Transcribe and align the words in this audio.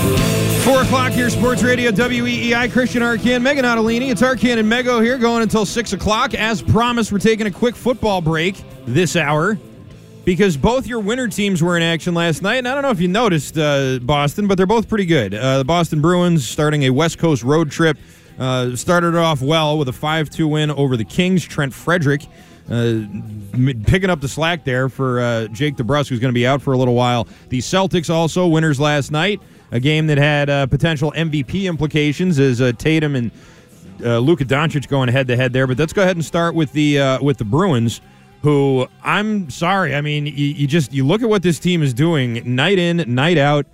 Four 0.00 0.82
o'clock 0.82 1.12
here, 1.12 1.30
Sports 1.30 1.62
Radio 1.62 1.90
WEEI. 1.90 2.70
Christian 2.72 3.00
Arcand, 3.02 3.42
Megan 3.42 3.64
Ottolini. 3.64 4.10
It's 4.10 4.20
Arcand 4.20 4.58
and 4.58 4.70
Mego 4.70 5.02
here, 5.02 5.16
going 5.16 5.42
until 5.42 5.64
six 5.64 5.92
o'clock. 5.92 6.34
As 6.34 6.60
promised, 6.60 7.12
we're 7.12 7.18
taking 7.18 7.46
a 7.46 7.50
quick 7.50 7.76
football 7.76 8.20
break 8.20 8.62
this 8.84 9.14
hour 9.16 9.56
because 10.24 10.56
both 10.56 10.86
your 10.86 10.98
winter 11.00 11.28
teams 11.28 11.62
were 11.62 11.76
in 11.76 11.82
action 11.82 12.14
last 12.14 12.42
night. 12.42 12.56
And 12.56 12.68
I 12.68 12.74
don't 12.74 12.82
know 12.82 12.90
if 12.90 13.00
you 13.00 13.08
noticed, 13.08 13.56
uh, 13.56 14.00
Boston, 14.02 14.48
but 14.48 14.56
they're 14.56 14.66
both 14.66 14.88
pretty 14.88 15.06
good. 15.06 15.34
Uh, 15.34 15.58
the 15.58 15.64
Boston 15.64 16.00
Bruins 16.00 16.46
starting 16.46 16.82
a 16.84 16.90
West 16.90 17.18
Coast 17.18 17.42
road 17.44 17.70
trip 17.70 17.96
uh, 18.38 18.74
started 18.74 19.14
off 19.14 19.40
well 19.40 19.78
with 19.78 19.88
a 19.88 19.92
5 19.92 20.28
2 20.30 20.48
win 20.48 20.70
over 20.72 20.96
the 20.96 21.04
Kings. 21.04 21.44
Trent 21.44 21.72
Frederic 21.72 22.26
Uh, 22.68 23.06
picking 23.86 24.10
up 24.10 24.20
the 24.20 24.26
slack 24.28 24.64
there 24.64 24.88
for 24.88 25.20
uh, 25.20 25.46
Jake 25.48 25.76
DeBrusk, 25.76 26.08
who's 26.08 26.18
going 26.18 26.32
to 26.32 26.34
be 26.34 26.44
out 26.48 26.60
for 26.60 26.72
a 26.72 26.76
little 26.76 26.96
while. 26.96 27.28
The 27.48 27.58
Celtics 27.60 28.10
also 28.12 28.48
winners 28.48 28.80
last 28.80 29.12
night 29.12 29.40
a 29.70 29.80
game 29.80 30.06
that 30.06 30.18
had 30.18 30.50
uh, 30.50 30.66
potential 30.66 31.12
MVP 31.16 31.64
implications 31.64 32.38
as 32.38 32.60
uh, 32.60 32.72
Tatum 32.72 33.16
and 33.16 33.30
uh, 34.04 34.18
Luka 34.18 34.44
Doncic 34.44 34.88
going 34.88 35.08
head 35.08 35.28
to 35.28 35.36
head 35.36 35.52
there. 35.52 35.66
But 35.66 35.78
let's 35.78 35.92
go 35.92 36.02
ahead 36.02 36.16
and 36.16 36.24
start 36.24 36.54
with 36.54 36.72
the 36.72 36.98
uh, 36.98 37.22
with 37.22 37.38
the 37.38 37.44
Bruins, 37.44 38.00
who 38.42 38.86
I'm 39.02 39.50
sorry. 39.50 39.94
I 39.94 40.00
mean, 40.00 40.26
you, 40.26 40.32
you 40.32 40.66
just 40.66 40.92
you 40.92 41.06
look 41.06 41.22
at 41.22 41.28
what 41.28 41.42
this 41.42 41.58
team 41.58 41.82
is 41.82 41.94
doing 41.94 42.42
night 42.54 42.78
in, 42.78 43.14
night 43.14 43.38
out. 43.38 43.66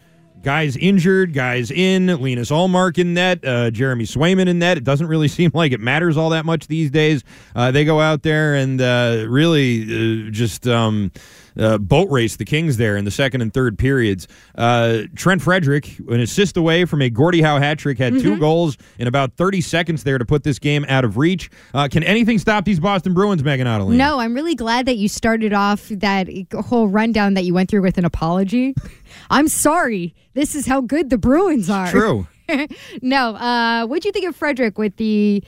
Guys 0.43 0.77
injured, 0.77 1.35
guys 1.35 1.71
in. 1.71 2.09
Linus 2.21 2.51
Ullmark 2.51 2.99
in 2.99 3.15
net, 3.15 3.45
uh, 3.45 3.71
Jeremy 3.71 4.05
Swayman 4.05 4.49
in 4.49 4.59
net. 4.59 4.77
It 4.77 4.83
doesn't 4.83 5.07
really 5.07 5.29
seem 5.29 5.53
like 5.55 5.71
it 5.71 5.79
matters 5.79 6.17
all 6.17 6.31
that 6.31 6.45
much 6.45 6.67
these 6.67 6.91
days. 6.91 7.23
Uh, 7.55 7.71
they 7.71 7.85
go 7.85 8.01
out 8.01 8.23
there 8.23 8.57
and 8.57 8.81
uh, 8.81 9.25
really 9.29 10.27
uh, 10.27 10.31
just 10.31 10.67
um, 10.67 11.13
uh, 11.59 11.79
boat 11.79 12.11
race 12.11 12.37
the 12.37 12.45
Kings 12.45 12.77
there 12.77 12.97
in 12.97 13.05
the 13.05 13.11
second 13.11 13.41
and 13.41 13.53
third 13.53 13.79
periods. 13.79 14.29
Uh, 14.55 15.03
Trent 15.15 15.43
Frederic, 15.43 15.99
an 16.09 16.21
assist 16.21 16.57
away 16.57 16.85
from 16.85 17.03
a 17.03 17.11
Gordie 17.11 17.43
Howe 17.43 17.59
hat 17.59 17.79
trick, 17.79 17.99
had 17.99 18.13
mm-hmm. 18.13 18.23
two 18.23 18.39
goals 18.39 18.77
in 18.99 19.07
about 19.07 19.37
30 19.37 19.61
seconds 19.61 20.05
there 20.05 20.19
to 20.19 20.25
put 20.25 20.45
this 20.45 20.59
game 20.59 20.85
out 20.89 21.05
of 21.05 21.17
reach. 21.17 21.51
Uh, 21.75 21.89
can 21.91 22.03
anything 22.03 22.39
stop 22.39 22.65
these 22.65 22.81
Boston 22.81 23.15
Bruins, 23.15 23.43
Megan 23.43 23.67
Ottolini? 23.67 23.97
No, 23.97 24.19
I'm 24.19 24.35
really 24.35 24.55
glad 24.55 24.87
that 24.87 24.97
you 24.97 25.09
started 25.09 25.53
off 25.53 25.89
that 25.89 26.29
whole 26.53 26.89
rundown 26.89 27.35
that 27.35 27.45
you 27.45 27.55
went 27.55 27.71
through 27.71 27.83
with 27.83 27.99
an 27.99 28.05
apology. 28.05 28.75
I'm 29.31 29.49
sorry. 29.49 30.15
This 30.35 30.55
is 30.55 30.67
how 30.67 30.81
good 30.81 31.11
the 31.11 31.19
Bruins 31.19 31.69
are. 31.69 31.91
True. 31.91 32.27
no, 33.03 33.35
uh, 33.35 33.87
what 33.87 34.03
do 34.03 34.09
you 34.09 34.13
think 34.13 34.27
of 34.27 34.37
Frederic 34.37 34.79
with 34.79 34.97
the 34.97 35.43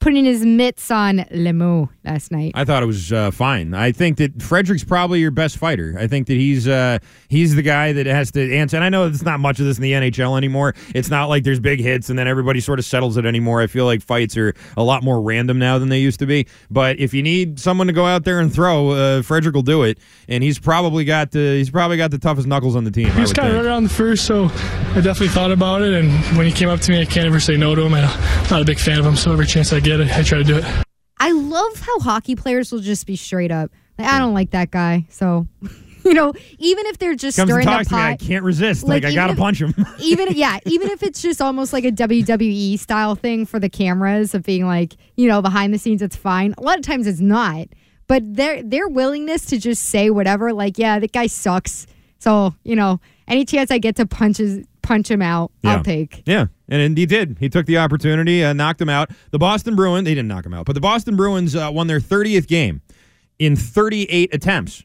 putting 0.00 0.24
his 0.24 0.44
mitts 0.44 0.90
on 0.90 1.18
Lemieux 1.30 1.88
last 2.04 2.30
night. 2.30 2.52
I 2.54 2.64
thought 2.64 2.82
it 2.82 2.86
was 2.86 3.12
uh, 3.12 3.30
fine. 3.30 3.74
I 3.74 3.92
think 3.92 4.18
that 4.18 4.42
Frederic's 4.42 4.84
probably 4.84 5.20
your 5.20 5.30
best 5.30 5.58
fighter. 5.58 5.96
I 5.98 6.06
think 6.06 6.26
that 6.28 6.34
he's 6.34 6.68
uh, 6.68 6.98
he's 7.28 7.54
the 7.54 7.62
guy 7.62 7.92
that 7.92 8.06
has 8.06 8.30
to 8.32 8.56
answer. 8.56 8.76
And 8.76 8.84
I 8.84 8.88
know 8.88 9.06
it's 9.06 9.22
not 9.22 9.40
much 9.40 9.58
of 9.60 9.66
this 9.66 9.76
in 9.78 9.82
the 9.82 9.92
NHL 9.92 10.36
anymore. 10.36 10.74
It's 10.94 11.10
not 11.10 11.28
like 11.28 11.44
there's 11.44 11.60
big 11.60 11.80
hits 11.80 12.10
and 12.10 12.18
then 12.18 12.28
everybody 12.28 12.60
sort 12.60 12.78
of 12.78 12.84
settles 12.84 13.16
it 13.16 13.26
anymore. 13.26 13.60
I 13.60 13.66
feel 13.66 13.84
like 13.84 14.02
fights 14.02 14.36
are 14.36 14.54
a 14.76 14.82
lot 14.82 15.02
more 15.02 15.20
random 15.20 15.58
now 15.58 15.78
than 15.78 15.88
they 15.88 16.00
used 16.00 16.20
to 16.20 16.26
be. 16.26 16.46
But 16.70 16.98
if 16.98 17.12
you 17.14 17.22
need 17.22 17.58
someone 17.58 17.86
to 17.88 17.92
go 17.92 18.06
out 18.06 18.24
there 18.24 18.40
and 18.40 18.52
throw, 18.52 18.90
uh, 18.90 19.22
Frederic 19.22 19.54
will 19.54 19.62
do 19.62 19.82
it. 19.82 19.98
And 20.28 20.42
he's 20.44 20.58
probably 20.58 21.04
got 21.04 21.32
the 21.32 21.56
he's 21.56 21.70
probably 21.70 21.96
got 21.96 22.10
the 22.10 22.18
toughest 22.18 22.46
knuckles 22.46 22.76
on 22.76 22.84
the 22.84 22.90
team. 22.90 23.10
He 23.10 23.20
was 23.20 23.32
kind 23.32 23.48
of 23.48 23.54
right 23.54 23.64
around 23.64 23.84
the 23.84 23.88
first, 23.90 24.26
so 24.26 24.44
I 24.44 25.00
definitely 25.00 25.28
thought 25.28 25.50
about 25.50 25.82
it. 25.82 25.92
And 25.92 26.10
when 26.36 26.46
he 26.46 26.52
came 26.52 26.68
up 26.68 26.80
to 26.80 26.90
me, 26.92 27.00
I 27.00 27.04
can't 27.04 27.26
ever 27.26 27.40
say 27.40 27.56
no 27.56 27.74
to 27.74 27.82
him. 27.82 27.94
I'm 27.94 28.02
not 28.50 28.62
a 28.62 28.64
big 28.64 28.78
fan 28.78 28.98
of 28.98 29.06
him, 29.06 29.16
so 29.16 29.32
every 29.32 29.46
chance 29.46 29.72
I 29.72 29.80
get, 29.80 29.87
I 29.92 30.22
try 30.22 30.38
to 30.38 30.44
do 30.44 30.58
it. 30.58 30.64
I 31.20 31.32
love 31.32 31.80
how 31.80 31.98
hockey 32.00 32.36
players 32.36 32.72
will 32.72 32.80
just 32.80 33.06
be 33.06 33.16
straight 33.16 33.50
up. 33.50 33.70
Like, 33.98 34.08
I 34.08 34.18
don't 34.18 34.34
like 34.34 34.50
that 34.50 34.70
guy, 34.70 35.06
so 35.10 35.46
you 36.04 36.14
know, 36.14 36.32
even 36.58 36.86
if 36.86 36.98
they're 36.98 37.14
just 37.14 37.36
Comes 37.36 37.50
stirring 37.50 37.66
the 37.66 37.84
pot, 37.88 37.92
I 37.92 38.16
can't 38.16 38.44
resist. 38.44 38.84
Like, 38.84 39.02
like 39.02 39.12
I 39.12 39.14
gotta 39.14 39.32
if, 39.32 39.38
punch 39.38 39.60
him. 39.60 39.74
even 40.00 40.28
yeah, 40.32 40.58
even 40.64 40.90
if 40.90 41.02
it's 41.02 41.20
just 41.20 41.42
almost 41.42 41.72
like 41.72 41.84
a 41.84 41.90
WWE 41.90 42.78
style 42.78 43.14
thing 43.14 43.46
for 43.46 43.58
the 43.58 43.68
cameras 43.68 44.34
of 44.34 44.42
being 44.44 44.66
like, 44.66 44.94
you 45.16 45.28
know, 45.28 45.42
behind 45.42 45.74
the 45.74 45.78
scenes, 45.78 46.02
it's 46.02 46.16
fine. 46.16 46.54
A 46.58 46.62
lot 46.62 46.78
of 46.78 46.84
times 46.84 47.06
it's 47.06 47.20
not, 47.20 47.68
but 48.06 48.22
their 48.34 48.62
their 48.62 48.88
willingness 48.88 49.46
to 49.46 49.58
just 49.58 49.84
say 49.86 50.10
whatever, 50.10 50.52
like, 50.52 50.78
yeah, 50.78 50.98
that 50.98 51.12
guy 51.12 51.26
sucks. 51.26 51.86
So 52.20 52.54
you 52.62 52.76
know, 52.76 53.00
any 53.26 53.44
chance 53.44 53.70
I 53.70 53.78
get 53.78 53.96
to 53.96 54.06
punch 54.06 54.36
his 54.36 54.64
punch 54.82 55.10
him 55.10 55.22
out, 55.22 55.52
yeah. 55.62 55.76
I'll 55.76 55.82
take. 55.82 56.22
Yeah, 56.26 56.46
and 56.68 56.96
he 56.96 57.06
did. 57.06 57.38
He 57.40 57.48
took 57.48 57.66
the 57.66 57.78
opportunity, 57.78 58.44
uh, 58.44 58.52
knocked 58.52 58.80
him 58.80 58.88
out. 58.88 59.10
The 59.30 59.38
Boston 59.38 59.76
Bruins, 59.76 60.04
they 60.04 60.14
didn't 60.14 60.28
knock 60.28 60.44
him 60.44 60.54
out, 60.54 60.66
but 60.66 60.74
the 60.74 60.80
Boston 60.80 61.16
Bruins 61.16 61.56
uh, 61.56 61.70
won 61.72 61.86
their 61.86 62.00
30th 62.00 62.46
game 62.46 62.82
in 63.38 63.56
38 63.56 64.34
attempts. 64.34 64.84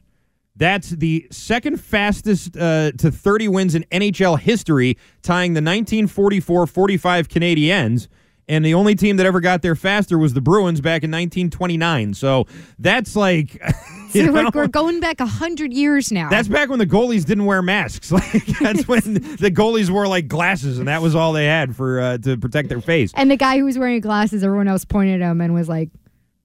That's 0.56 0.90
the 0.90 1.26
second 1.30 1.80
fastest 1.80 2.56
uh, 2.56 2.92
to 2.92 3.10
30 3.10 3.48
wins 3.48 3.74
in 3.74 3.84
NHL 3.90 4.38
history, 4.38 4.96
tying 5.22 5.54
the 5.54 5.58
1944 5.58 6.66
45 6.66 7.28
Canadiens 7.28 8.08
and 8.48 8.64
the 8.64 8.74
only 8.74 8.94
team 8.94 9.16
that 9.16 9.26
ever 9.26 9.40
got 9.40 9.62
there 9.62 9.74
faster 9.74 10.18
was 10.18 10.34
the 10.34 10.40
Bruins 10.40 10.80
back 10.80 11.02
in 11.02 11.10
1929. 11.10 12.14
So 12.14 12.46
that's 12.78 13.16
like, 13.16 13.60
so 14.26 14.32
we're, 14.32 14.50
we're, 14.54 14.68
going 14.68 15.00
back 15.00 15.20
hundred 15.20 15.72
years 15.72 16.12
now. 16.12 16.28
That's 16.28 16.48
back 16.48 16.68
when 16.68 16.78
the 16.78 16.86
goalies 16.86 17.24
didn't 17.24 17.46
wear 17.46 17.62
masks. 17.62 18.12
Like 18.24 18.46
that's 18.60 18.86
when 18.86 19.14
the 19.14 19.50
goalies 19.50 19.90
wore 19.90 20.06
like 20.06 20.28
glasses, 20.28 20.78
and 20.78 20.86
that 20.86 21.02
was 21.02 21.16
all 21.16 21.32
they 21.32 21.46
had 21.46 21.74
for 21.74 22.00
uh, 22.00 22.18
to 22.18 22.36
protect 22.36 22.68
their 22.68 22.80
face. 22.80 23.10
And 23.14 23.28
the 23.28 23.36
guy 23.36 23.58
who 23.58 23.64
was 23.64 23.76
wearing 23.76 24.00
glasses, 24.00 24.44
everyone 24.44 24.68
else 24.68 24.84
pointed 24.84 25.20
at 25.20 25.30
him 25.30 25.40
and 25.40 25.52
was 25.52 25.68
like, 25.68 25.90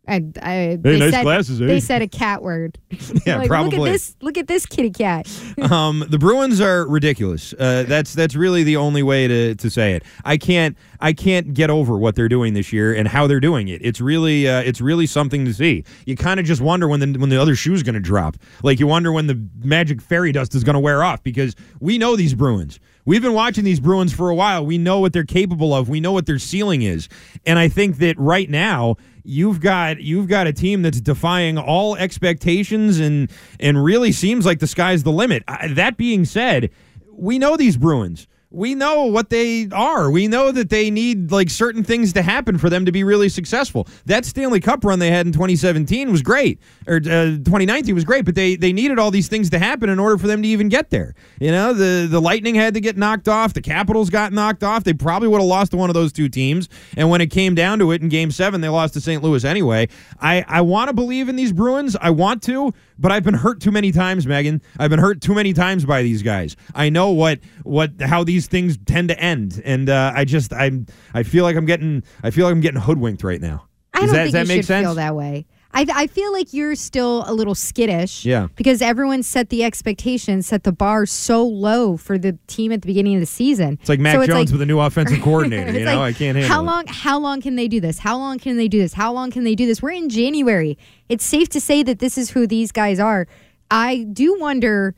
and 0.10 0.40
I, 0.42 0.50
hey, 0.50 0.76
they 0.78 1.00
nice 1.00 1.12
said, 1.12 1.24
glasses, 1.24 1.62
eh? 1.62 1.66
They 1.68 1.80
said 1.80 2.02
a 2.02 2.08
cat 2.08 2.42
word. 2.42 2.80
yeah, 3.26 3.38
like, 3.38 3.48
probably. 3.48 3.78
Look 3.78 3.88
at 3.88 3.92
this. 3.92 4.16
Look 4.22 4.38
at 4.38 4.48
this 4.48 4.66
kitty 4.66 4.90
cat. 4.90 5.28
um, 5.72 6.04
the 6.10 6.18
Bruins 6.18 6.60
are 6.60 6.88
ridiculous. 6.88 7.54
Uh, 7.54 7.84
that's 7.88 8.14
that's 8.14 8.36
really 8.36 8.64
the 8.64 8.76
only 8.76 9.04
way 9.04 9.28
to, 9.28 9.56
to 9.56 9.70
say 9.70 9.94
it. 9.94 10.04
I 10.26 10.38
can't 10.38 10.76
I 11.00 11.14
can't 11.14 11.54
get 11.54 11.70
over 11.70 11.98
what 11.98 12.16
they're 12.16 12.28
doing 12.28 12.56
this 12.56 12.74
year 12.74 12.94
and 12.94 13.08
how 13.08 13.28
they're 13.28 13.40
doing 13.40 13.68
it. 13.68 13.82
It's 13.84 14.02
really 14.02 14.48
uh, 14.48 14.62
it's 14.62 14.82
really 14.82 15.06
something 15.06 15.46
to 15.46 15.54
see. 15.54 15.84
You 16.06 16.16
kind 16.16 16.40
of 16.40 16.46
just 16.46 16.62
wonder 16.62 16.88
when 16.88 17.00
the 17.00 17.20
when 17.20 17.30
the 17.30 17.38
other 17.38 17.56
shoe's 17.56 17.84
going 17.84 17.96
to 17.96 18.02
drop. 18.02 18.36
Like 18.64 18.80
you 18.80 18.88
wonder 18.88 19.12
when 19.12 19.28
the 19.28 19.48
magic 19.64 20.02
fairy 20.02 20.32
dust 20.32 20.56
is 20.56 20.64
going 20.64 20.74
to 20.74 20.80
wear 20.80 21.04
off 21.04 21.22
because 21.22 21.56
we 21.80 22.00
know 22.00 22.16
these 22.16 22.34
Bruins. 22.34 22.80
We've 23.10 23.24
been 23.24 23.34
watching 23.34 23.64
these 23.64 23.80
Bruins 23.80 24.14
for 24.14 24.30
a 24.30 24.36
while. 24.36 24.64
We 24.64 24.78
know 24.78 25.00
what 25.00 25.14
they're 25.14 25.24
capable 25.24 25.74
of. 25.74 25.90
We 25.90 26.00
know 26.00 26.12
what 26.12 26.28
their 26.28 26.38
ceiling 26.38 26.84
is. 26.84 27.10
And 27.44 27.58
I 27.58 27.68
think 27.68 27.98
that 27.98 28.16
right 28.20 28.48
now 28.48 28.98
you've 29.24 29.62
got 29.62 30.00
you've 30.00 30.28
got 30.28 30.46
a 30.46 30.54
team 30.54 30.84
that's 30.84 31.02
defying 31.02 31.58
all 31.58 31.96
expectations 31.96 33.00
and 33.00 33.32
and 33.60 33.84
really 33.84 34.12
seems 34.12 34.46
like 34.46 34.60
the 34.60 34.68
sky's 34.68 35.02
the 35.02 35.12
limit. 35.12 35.44
that 35.72 35.98
being 35.98 36.24
said, 36.24 36.70
we 37.12 37.40
know 37.40 37.58
these 37.58 37.78
Bruins 37.78 38.28
we 38.52 38.74
know 38.74 39.06
what 39.06 39.30
they 39.30 39.68
are. 39.72 40.10
We 40.10 40.28
know 40.28 40.52
that 40.52 40.70
they 40.70 40.90
need 40.90 41.32
like 41.32 41.52
certain 41.52 41.84
things 41.84 42.14
to 42.14 42.24
happen 42.24 42.58
for 42.58 42.70
them 42.70 42.86
to 42.86 42.92
be 42.92 43.04
really 43.04 43.30
successful. 43.30 43.88
That 44.06 44.26
Stanley 44.26 44.60
Cup 44.60 44.84
run 44.84 44.98
they 44.98 45.12
had 45.12 45.28
in 45.28 45.32
2017 45.32 46.12
was 46.12 46.24
great, 46.24 46.60
or 46.88 46.96
uh, 46.98 47.38
2019 47.38 47.94
was 47.94 48.04
great, 48.04 48.26
but 48.26 48.34
they 48.34 48.56
they 48.56 48.74
needed 48.74 48.98
all 48.98 49.12
these 49.12 49.28
things 49.28 49.52
to 49.52 49.60
happen 49.60 49.88
in 49.90 50.00
order 50.00 50.18
for 50.18 50.26
them 50.26 50.42
to 50.42 50.48
even 50.48 50.68
get 50.68 50.90
there. 50.90 51.14
You 51.40 51.52
know, 51.52 51.74
the 51.74 52.08
the 52.10 52.20
Lightning 52.20 52.56
had 52.56 52.74
to 52.74 52.82
get 52.82 52.98
knocked 52.98 53.28
off, 53.28 53.54
the 53.54 53.62
Capitals 53.62 54.10
got 54.10 54.34
knocked 54.34 54.64
off. 54.64 54.84
They 54.84 54.94
probably 54.94 55.28
would 55.28 55.42
have 55.42 55.48
lost 55.48 55.72
to 55.72 55.78
one 55.78 55.92
of 55.92 55.94
those 55.94 56.12
two 56.12 56.28
teams, 56.28 56.70
and 56.98 57.10
when 57.10 57.22
it 57.22 57.28
came 57.28 57.54
down 57.54 57.78
to 57.80 57.92
it 57.92 58.02
in 58.02 58.10
Game 58.10 58.32
Seven, 58.32 58.62
they 58.62 58.70
lost 58.70 58.96
to 58.96 59.02
St. 59.02 59.22
Louis 59.22 59.46
anyway. 59.46 59.88
I 60.20 60.44
I 60.48 60.62
want 60.62 60.90
to 60.90 60.94
believe 60.94 61.30
in 61.30 61.36
these 61.36 61.54
Bruins. 61.54 61.96
I 62.02 62.10
want 62.10 62.42
to, 62.44 62.74
but 63.00 63.12
I've 63.12 63.24
been 63.24 63.34
hurt 63.34 63.62
too 63.62 63.72
many 63.72 63.92
times, 63.92 64.28
Megan. 64.28 64.62
I've 64.78 64.90
been 64.90 65.00
hurt 65.00 65.22
too 65.22 65.34
many 65.34 65.54
times 65.54 65.86
by 65.86 66.04
these 66.04 66.22
guys. 66.22 66.56
I 66.76 66.90
know 66.90 67.12
what 67.12 67.40
what 67.64 68.02
how 68.02 68.24
these 68.24 68.48
things 68.48 68.78
tend 68.86 69.10
to 69.10 69.20
end. 69.20 69.62
And 69.64 69.90
uh, 69.90 70.12
I 70.14 70.26
just 70.26 70.54
I'm 70.54 70.86
I 71.14 71.24
feel 71.24 71.44
like 71.44 71.56
I'm 71.56 71.66
getting 71.66 72.04
I 72.24 72.32
feel 72.32 72.46
like 72.46 72.52
I'm 72.52 72.62
getting 72.62 72.82
hoodwinked 72.82 73.24
right 73.24 73.42
now. 73.42 73.66
I 73.94 74.00
don't 74.00 74.08
that, 74.10 74.14
think 74.14 74.26
does 74.26 74.34
that 74.34 74.42
you 74.42 74.48
make 74.48 74.58
should 74.58 74.66
sense? 74.66 74.86
feel 74.86 74.96
that 74.96 75.16
way. 75.16 75.48
I, 75.72 75.86
I 75.94 76.08
feel 76.08 76.32
like 76.32 76.54
you're 76.54 76.76
still 76.76 77.24
a 77.28 77.34
little 77.34 77.54
skittish. 77.54 78.26
Yeah. 78.26 78.48
Because 78.56 78.82
everyone 78.82 79.22
set 79.24 79.50
the 79.50 79.64
expectations, 79.64 80.48
set 80.48 80.64
the 80.64 80.72
bar 80.72 81.06
so 81.06 81.46
low 81.46 81.96
for 81.96 82.18
the 82.18 82.38
team 82.48 82.72
at 82.72 82.82
the 82.82 82.88
beginning 82.88 83.16
of 83.16 83.20
the 83.20 83.28
season. 83.28 83.78
It's 83.80 83.90
like 83.90 84.00
Mac 84.00 84.16
So 84.16 84.26
Jones 84.26 84.52
with 84.52 84.62
a 84.62 84.66
new 84.66 84.80
offensive 84.80 85.22
coordinator. 85.24 85.72
You 85.78 85.86
know, 85.86 86.00
like, 86.00 86.16
I 86.16 86.18
can't 86.18 86.36
handle 86.38 86.52
How 86.52 86.62
it. 86.62 86.66
long? 86.66 86.86
How 86.88 87.20
long 87.20 87.42
can 87.42 87.56
they 87.56 87.68
do 87.68 87.80
this? 87.80 88.00
How 88.00 88.18
long 88.18 88.40
can 88.40 88.58
they 88.58 88.68
do 88.68 88.80
this? 88.80 88.94
How 88.94 89.14
long 89.14 89.30
can 89.32 89.44
they 89.44 89.56
do 89.56 89.68
this? 89.68 89.82
We're 89.82 89.92
in 89.92 90.10
January. 90.10 90.78
It's 91.08 91.24
safe 91.24 91.50
to 91.50 91.62
say 91.62 91.84
that 91.84 92.00
this 92.00 92.18
is 92.18 92.32
who 92.32 92.48
these 92.48 92.72
guys 92.72 93.00
are. 93.00 93.28
I 93.70 94.08
do 94.12 94.40
wonder. 94.40 94.96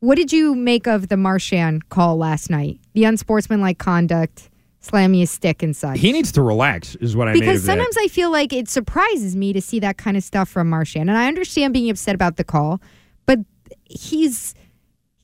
What 0.00 0.14
did 0.14 0.32
you 0.32 0.54
make 0.54 0.86
of 0.86 1.08
the 1.08 1.16
Marchand 1.16 1.88
call 1.88 2.16
last 2.16 2.50
night? 2.50 2.78
The 2.94 3.02
unsportsmanlike 3.04 3.78
conduct, 3.78 4.47
slamming 4.80 5.22
a 5.22 5.26
stick 5.26 5.62
inside. 5.62 5.98
He 5.98 6.12
needs 6.12 6.32
to 6.32 6.42
relax, 6.42 6.94
is 6.96 7.16
what 7.16 7.28
I 7.28 7.32
made 7.32 7.40
because 7.40 7.60
of 7.60 7.66
that. 7.66 7.72
sometimes 7.72 7.96
I 7.98 8.08
feel 8.08 8.30
like 8.30 8.52
it 8.52 8.68
surprises 8.68 9.34
me 9.36 9.52
to 9.52 9.60
see 9.60 9.80
that 9.80 9.98
kind 9.98 10.16
of 10.16 10.22
stuff 10.22 10.48
from 10.48 10.68
Marchand, 10.70 11.08
and 11.10 11.18
I 11.18 11.28
understand 11.28 11.72
being 11.74 11.90
upset 11.90 12.14
about 12.14 12.36
the 12.36 12.44
call, 12.44 12.80
but 13.26 13.38
he's 13.84 14.54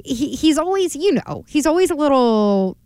he, 0.04 0.34
he's 0.34 0.58
always 0.58 0.94
you 0.96 1.12
know 1.12 1.44
he's 1.48 1.66
always 1.66 1.90
a 1.90 1.94
little 1.94 2.76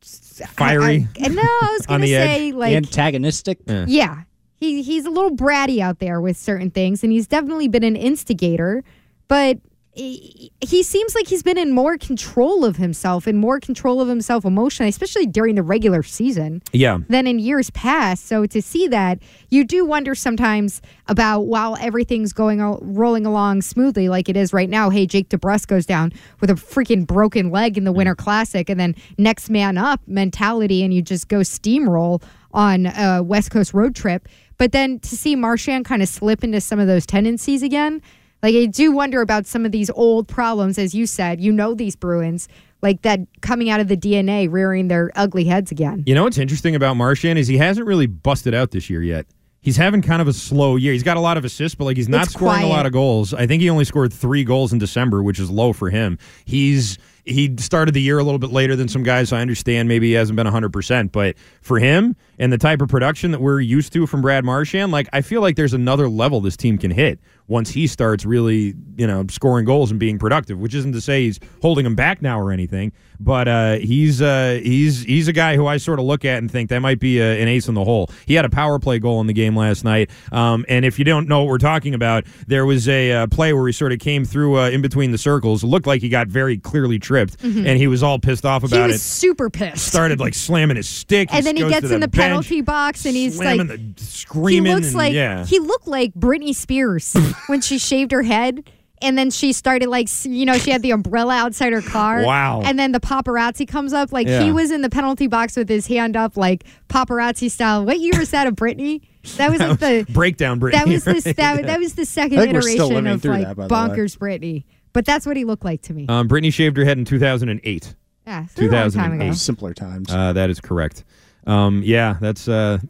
Fiery. 0.00 1.08
I, 1.20 1.24
I, 1.24 1.28
no, 1.28 1.42
I 1.42 1.74
was 1.76 1.86
gonna 1.86 2.04
the 2.06 2.14
edge. 2.14 2.36
say 2.38 2.52
like 2.52 2.74
Antagonistic. 2.74 3.58
yeah, 3.66 4.22
he 4.56 4.82
he's 4.82 5.04
a 5.06 5.10
little 5.10 5.34
bratty 5.34 5.80
out 5.80 5.98
there 5.98 6.20
with 6.20 6.36
certain 6.36 6.70
things, 6.70 7.02
and 7.02 7.12
he's 7.12 7.26
definitely 7.26 7.68
been 7.68 7.84
an 7.84 7.96
instigator. 7.96 8.84
But 9.26 9.58
he, 9.98 10.82
seems 10.82 11.14
like 11.14 11.26
he's 11.26 11.42
been 11.42 11.58
in 11.58 11.72
more 11.72 11.98
control 11.98 12.64
of 12.64 12.76
himself 12.76 13.26
and 13.26 13.36
more 13.36 13.58
control 13.58 14.00
of 14.00 14.06
himself 14.06 14.44
emotionally, 14.44 14.88
especially 14.88 15.26
during 15.26 15.56
the 15.56 15.62
regular 15.62 16.04
season 16.04 16.62
yeah. 16.72 16.98
than 17.08 17.26
in 17.26 17.40
years 17.40 17.70
past. 17.70 18.26
So 18.26 18.46
to 18.46 18.62
see 18.62 18.86
that, 18.88 19.18
you 19.50 19.64
do 19.64 19.84
wonder 19.84 20.14
sometimes 20.14 20.80
about 21.08 21.42
while 21.42 21.76
everything's 21.80 22.32
going 22.32 22.60
rolling 22.60 23.26
along 23.26 23.62
smoothly 23.62 24.08
like 24.08 24.28
it 24.28 24.36
is 24.36 24.52
right 24.52 24.70
now. 24.70 24.88
Hey, 24.88 25.04
Jake 25.04 25.30
DeBrusk 25.30 25.66
goes 25.66 25.84
down 25.84 26.12
with 26.40 26.50
a 26.50 26.54
freaking 26.54 27.04
broken 27.04 27.50
leg 27.50 27.76
in 27.76 27.84
the 27.84 27.92
Winter 27.92 28.14
mm. 28.14 28.18
Classic, 28.18 28.70
and 28.70 28.78
then 28.78 28.94
next 29.16 29.50
man 29.50 29.76
up 29.76 30.00
mentality, 30.06 30.84
and 30.84 30.94
you 30.94 31.02
just 31.02 31.28
go 31.28 31.38
steamroll 31.38 32.22
on 32.52 32.86
a 32.86 33.22
West 33.22 33.50
Coast 33.50 33.74
road 33.74 33.94
trip. 33.96 34.28
But 34.58 34.72
then 34.72 35.00
to 35.00 35.16
see 35.16 35.36
Marchand 35.36 35.84
kind 35.84 36.02
of 36.02 36.08
slip 36.08 36.44
into 36.44 36.60
some 36.60 36.78
of 36.78 36.86
those 36.86 37.06
tendencies 37.06 37.62
again. 37.62 38.00
Like 38.42 38.54
I 38.54 38.66
do 38.66 38.92
wonder 38.92 39.20
about 39.20 39.46
some 39.46 39.64
of 39.66 39.72
these 39.72 39.90
old 39.90 40.28
problems, 40.28 40.78
as 40.78 40.94
you 40.94 41.06
said. 41.06 41.40
You 41.40 41.52
know 41.52 41.74
these 41.74 41.96
Bruins, 41.96 42.48
like 42.82 43.02
that 43.02 43.20
coming 43.40 43.68
out 43.68 43.80
of 43.80 43.88
the 43.88 43.96
DNA, 43.96 44.50
rearing 44.50 44.88
their 44.88 45.10
ugly 45.16 45.44
heads 45.44 45.72
again. 45.72 46.04
You 46.06 46.14
know 46.14 46.24
what's 46.24 46.38
interesting 46.38 46.74
about 46.74 46.94
Marchand 46.94 47.38
is 47.38 47.48
he 47.48 47.58
hasn't 47.58 47.86
really 47.86 48.06
busted 48.06 48.54
out 48.54 48.70
this 48.70 48.88
year 48.88 49.02
yet. 49.02 49.26
He's 49.60 49.76
having 49.76 50.02
kind 50.02 50.22
of 50.22 50.28
a 50.28 50.32
slow 50.32 50.76
year. 50.76 50.92
He's 50.92 51.02
got 51.02 51.16
a 51.16 51.20
lot 51.20 51.36
of 51.36 51.44
assists, 51.44 51.74
but 51.74 51.84
like 51.84 51.96
he's 51.96 52.08
not 52.08 52.24
It's 52.24 52.34
scoring 52.34 52.62
a 52.62 52.68
lot 52.68 52.86
of 52.86 52.92
goals. 52.92 53.34
I 53.34 53.46
think 53.46 53.60
he 53.60 53.68
only 53.68 53.84
scored 53.84 54.12
three 54.12 54.44
goals 54.44 54.72
in 54.72 54.78
December, 54.78 55.22
which 55.22 55.40
is 55.40 55.50
low 55.50 55.72
for 55.72 55.90
him. 55.90 56.16
He's 56.44 56.96
he 57.24 57.54
started 57.58 57.92
the 57.92 58.00
year 58.00 58.18
a 58.18 58.22
little 58.22 58.38
bit 58.38 58.50
later 58.50 58.76
than 58.76 58.88
some 58.88 59.02
guys. 59.02 59.30
So 59.30 59.36
I 59.36 59.40
understand 59.40 59.88
maybe 59.88 60.08
he 60.08 60.12
hasn't 60.14 60.36
been 60.36 60.46
100%, 60.46 61.12
but 61.12 61.36
for 61.60 61.78
him 61.78 62.16
and 62.38 62.52
the 62.52 62.58
type 62.58 62.80
of 62.80 62.88
production 62.88 63.30
that 63.32 63.40
we're 63.40 63.60
used 63.60 63.92
to 63.94 64.06
from 64.06 64.22
Brad 64.22 64.44
Marchand, 64.44 64.92
like 64.92 65.08
I 65.12 65.20
feel 65.20 65.40
like 65.40 65.56
there's 65.56 65.74
another 65.74 66.08
level 66.08 66.40
this 66.40 66.56
team 66.56 66.78
can 66.78 66.90
hit 66.90 67.18
once 67.46 67.70
he 67.70 67.86
starts 67.86 68.26
really, 68.26 68.74
you 68.96 69.06
know, 69.06 69.24
scoring 69.30 69.64
goals 69.64 69.90
and 69.90 69.98
being 69.98 70.18
productive, 70.18 70.58
which 70.58 70.74
isn't 70.74 70.92
to 70.92 71.00
say 71.00 71.22
he's 71.24 71.40
holding 71.62 71.86
him 71.86 71.94
back 71.94 72.20
now 72.20 72.38
or 72.38 72.52
anything, 72.52 72.92
but 73.18 73.48
uh, 73.48 73.76
he's 73.76 74.20
uh, 74.20 74.60
he's 74.62 75.02
he's 75.02 75.28
a 75.28 75.32
guy 75.32 75.56
who 75.56 75.66
I 75.66 75.78
sort 75.78 75.98
of 75.98 76.04
look 76.04 76.26
at 76.26 76.38
and 76.38 76.50
think 76.50 76.68
that 76.68 76.80
might 76.80 77.00
be 77.00 77.20
a, 77.20 77.40
an 77.40 77.48
ace 77.48 77.66
in 77.66 77.74
the 77.74 77.84
hole. 77.84 78.10
He 78.26 78.34
had 78.34 78.44
a 78.44 78.50
power 78.50 78.78
play 78.78 78.98
goal 78.98 79.20
in 79.22 79.26
the 79.26 79.32
game 79.32 79.56
last 79.56 79.82
night, 79.82 80.10
um, 80.30 80.66
and 80.68 80.84
if 80.84 80.98
you 80.98 81.06
don't 81.06 81.26
know 81.26 81.40
what 81.40 81.48
we're 81.48 81.58
talking 81.58 81.94
about, 81.94 82.24
there 82.46 82.66
was 82.66 82.86
a 82.86 83.12
uh, 83.12 83.26
play 83.28 83.54
where 83.54 83.66
he 83.66 83.72
sort 83.72 83.92
of 83.92 83.98
came 83.98 84.26
through 84.26 84.58
uh, 84.58 84.68
in 84.68 84.82
between 84.82 85.10
the 85.10 85.18
circles. 85.18 85.64
It 85.64 85.68
looked 85.68 85.86
like 85.86 86.02
he 86.02 86.10
got 86.10 86.28
very 86.28 86.58
clearly 86.58 86.98
tripped, 86.98 87.42
and 87.42 87.78
he 87.78 87.86
was 87.86 88.02
all 88.02 88.18
pissed 88.18 88.44
off 88.44 88.58
Mm-hmm. 88.58 88.74
He 88.74 88.76
about 88.80 88.86
was 88.88 88.96
it. 88.96 89.00
super 89.00 89.48
pissed. 89.50 89.86
Started 89.86 90.18
like 90.20 90.34
slamming 90.34 90.76
his 90.76 90.88
stick, 90.88 91.32
and 91.32 91.46
then 91.46 91.56
he 91.56 91.66
gets 91.68 91.90
in 91.90 92.00
the, 92.00 92.08
bench, 92.08 92.27
penalty 92.28 92.60
box 92.60 93.04
and 93.06 93.14
he's 93.16 93.38
like 93.38 93.58
the 93.66 93.80
screaming. 93.96 94.66
he 94.66 94.74
looks 94.74 94.88
and- 94.88 94.96
like 94.96 95.12
yeah. 95.12 95.44
he 95.44 95.58
looked 95.58 95.86
like 95.86 96.12
Britney 96.14 96.54
Spears 96.54 97.14
when 97.46 97.60
she 97.60 97.78
shaved 97.78 98.12
her 98.12 98.22
head 98.22 98.70
and 99.00 99.16
then 99.16 99.30
she 99.30 99.52
started 99.52 99.88
like 99.88 100.08
you 100.24 100.44
know 100.44 100.54
she 100.54 100.70
had 100.72 100.82
the 100.82 100.90
umbrella 100.90 101.34
outside 101.36 101.72
her 101.72 101.82
car 101.82 102.24
Wow. 102.24 102.62
and 102.64 102.78
then 102.78 102.90
the 102.92 102.98
paparazzi 103.00 103.66
comes 103.66 103.92
up 103.92 104.12
like 104.12 104.26
Yeah. 104.26 104.42
he 104.42 104.50
was 104.52 104.70
in 104.72 104.82
the 104.82 104.90
penalty 104.90 105.28
box 105.28 105.56
with 105.56 105.68
his 105.68 105.86
hand 105.86 106.16
up 106.16 106.36
like 106.36 106.64
paparazzi 106.88 107.50
style 107.50 107.84
what 107.84 108.00
year 108.00 108.18
was 108.18 108.30
that 108.30 108.46
of 108.48 108.54
Britney 108.56 109.02
that 109.36 109.50
was 109.50 109.60
like 109.60 109.78
the 110.06 110.06
breakdown, 110.12 110.58
Britney. 110.58 110.72
that 110.72 110.88
was 110.88 111.04
this 111.04 111.26
right? 111.26 111.36
that, 111.36 111.62
that 111.66 111.78
was 111.78 111.94
the 111.94 112.04
second 112.06 112.38
I 112.38 112.42
think 112.42 112.54
we're 112.54 112.62
still 112.62 112.90
iteration 112.90 113.06
of 113.06 113.24
like 113.24 113.46
that, 113.46 113.56
by 113.56 113.66
the 113.68 113.74
way. 113.74 113.96
bonkers 113.96 114.18
Britney 114.18 114.64
but 114.92 115.04
that's 115.04 115.26
what 115.26 115.36
he 115.36 115.44
looked 115.44 115.64
like 115.64 115.82
to 115.82 115.94
me 115.94 116.06
Um, 116.08 116.26
Britney 116.28 116.52
shaved 116.52 116.76
her 116.76 116.84
head 116.84 116.98
in 116.98 117.04
2008. 117.04 117.94
yeah 118.26 118.46
so 118.46 118.62
time 118.68 118.90
2008. 118.90 119.34
Simpler 119.36 119.74
times. 119.74 120.12
Uh, 120.12 120.32
that 120.32 120.50
is 120.50 120.60
correct. 120.60 121.04
Um, 121.48 121.82
yeah, 121.84 122.16
that's 122.20 122.46
uh, 122.46 122.78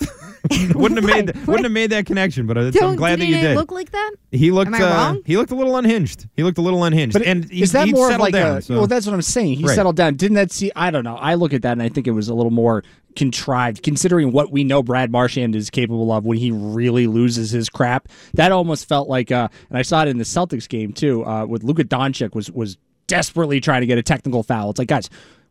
wouldn't 0.74 1.00
have 1.00 1.04
made 1.04 1.26
that, 1.28 1.46
wouldn't 1.46 1.64
have 1.64 1.72
made 1.72 1.90
that 1.90 2.06
connection, 2.06 2.46
but 2.46 2.56
uh, 2.58 2.60
I'm 2.62 2.70
Don't- 2.70 2.96
glad 2.96 3.12
that 3.12 3.16
didn't 3.18 3.30
you 3.30 3.36
it 3.36 3.48
did. 3.48 3.56
look 3.56 3.70
like 3.72 3.90
that 3.92 4.12
he 4.32 4.50
looked 4.50 4.68
Am 4.68 4.74
I 4.74 4.82
uh, 4.82 4.94
wrong? 4.94 5.22
he 5.24 5.36
looked 5.36 5.50
a 5.52 5.54
little 5.54 5.76
unhinged. 5.76 6.26
He 6.36 6.42
looked 6.42 6.58
a 6.58 6.62
little 6.62 6.84
unhinged. 6.84 7.12
But 7.14 7.22
and 7.22 7.48
he, 7.50 7.62
is 7.62 7.72
that 7.72 7.86
he 7.86 7.92
more 7.92 8.06
of 8.08 8.12
settled 8.12 8.26
like 8.26 8.32
down, 8.34 8.56
a? 8.58 8.62
so- 8.62 8.74
Well, 8.76 8.86
that's 8.86 9.06
what 9.06 9.14
I'm 9.14 9.22
saying. 9.22 9.58
He 9.58 9.64
Right. 9.64 9.74
settled 9.74 9.96
down. 9.96 10.14
Didn't 10.16 10.34
that 10.34 10.50
see? 10.52 10.70
I 10.76 10.90
don't 10.90 11.04
know. 11.04 11.16
I 11.16 11.34
look 11.34 11.52
at 11.54 11.62
that 11.62 11.72
and 11.72 11.82
I 11.82 11.88
think 11.88 12.06
it 12.06 12.10
was 12.12 12.28
a 12.28 12.34
little 12.34 12.50
more 12.52 12.82
contrived, 13.16 13.82
considering 13.82 14.30
what 14.32 14.52
we 14.52 14.64
know 14.64 14.82
Brad 14.82 15.10
Marchand 15.10 15.56
is 15.56 15.70
capable 15.70 16.12
of 16.12 16.24
when 16.24 16.38
he 16.38 16.50
really 16.50 17.06
loses 17.06 17.50
his 17.50 17.68
crap. 17.68 18.08
That 18.34 18.52
almost 18.52 18.88
felt 18.88 19.08
like, 19.08 19.32
uh, 19.32 19.48
and 19.70 19.78
I 19.78 19.82
saw 19.82 20.02
it 20.02 20.08
in 20.08 20.18
the 20.18 20.24
Celtics 20.24 20.68
game 20.68 20.92
too, 20.92 21.24
uh, 21.26 21.46
with 21.46 21.62
Luka 21.64 21.84
Doncic 21.84 22.34
was 22.34 22.50
was 22.50 22.76
desperately 23.06 23.58
trying 23.60 23.80
to 23.80 23.86
get 23.86 23.98
a 23.98 24.02
technical 24.02 24.42
foul. 24.42 24.70
It's 24.70 24.78
like, 24.78 24.88
guys. 24.88 25.08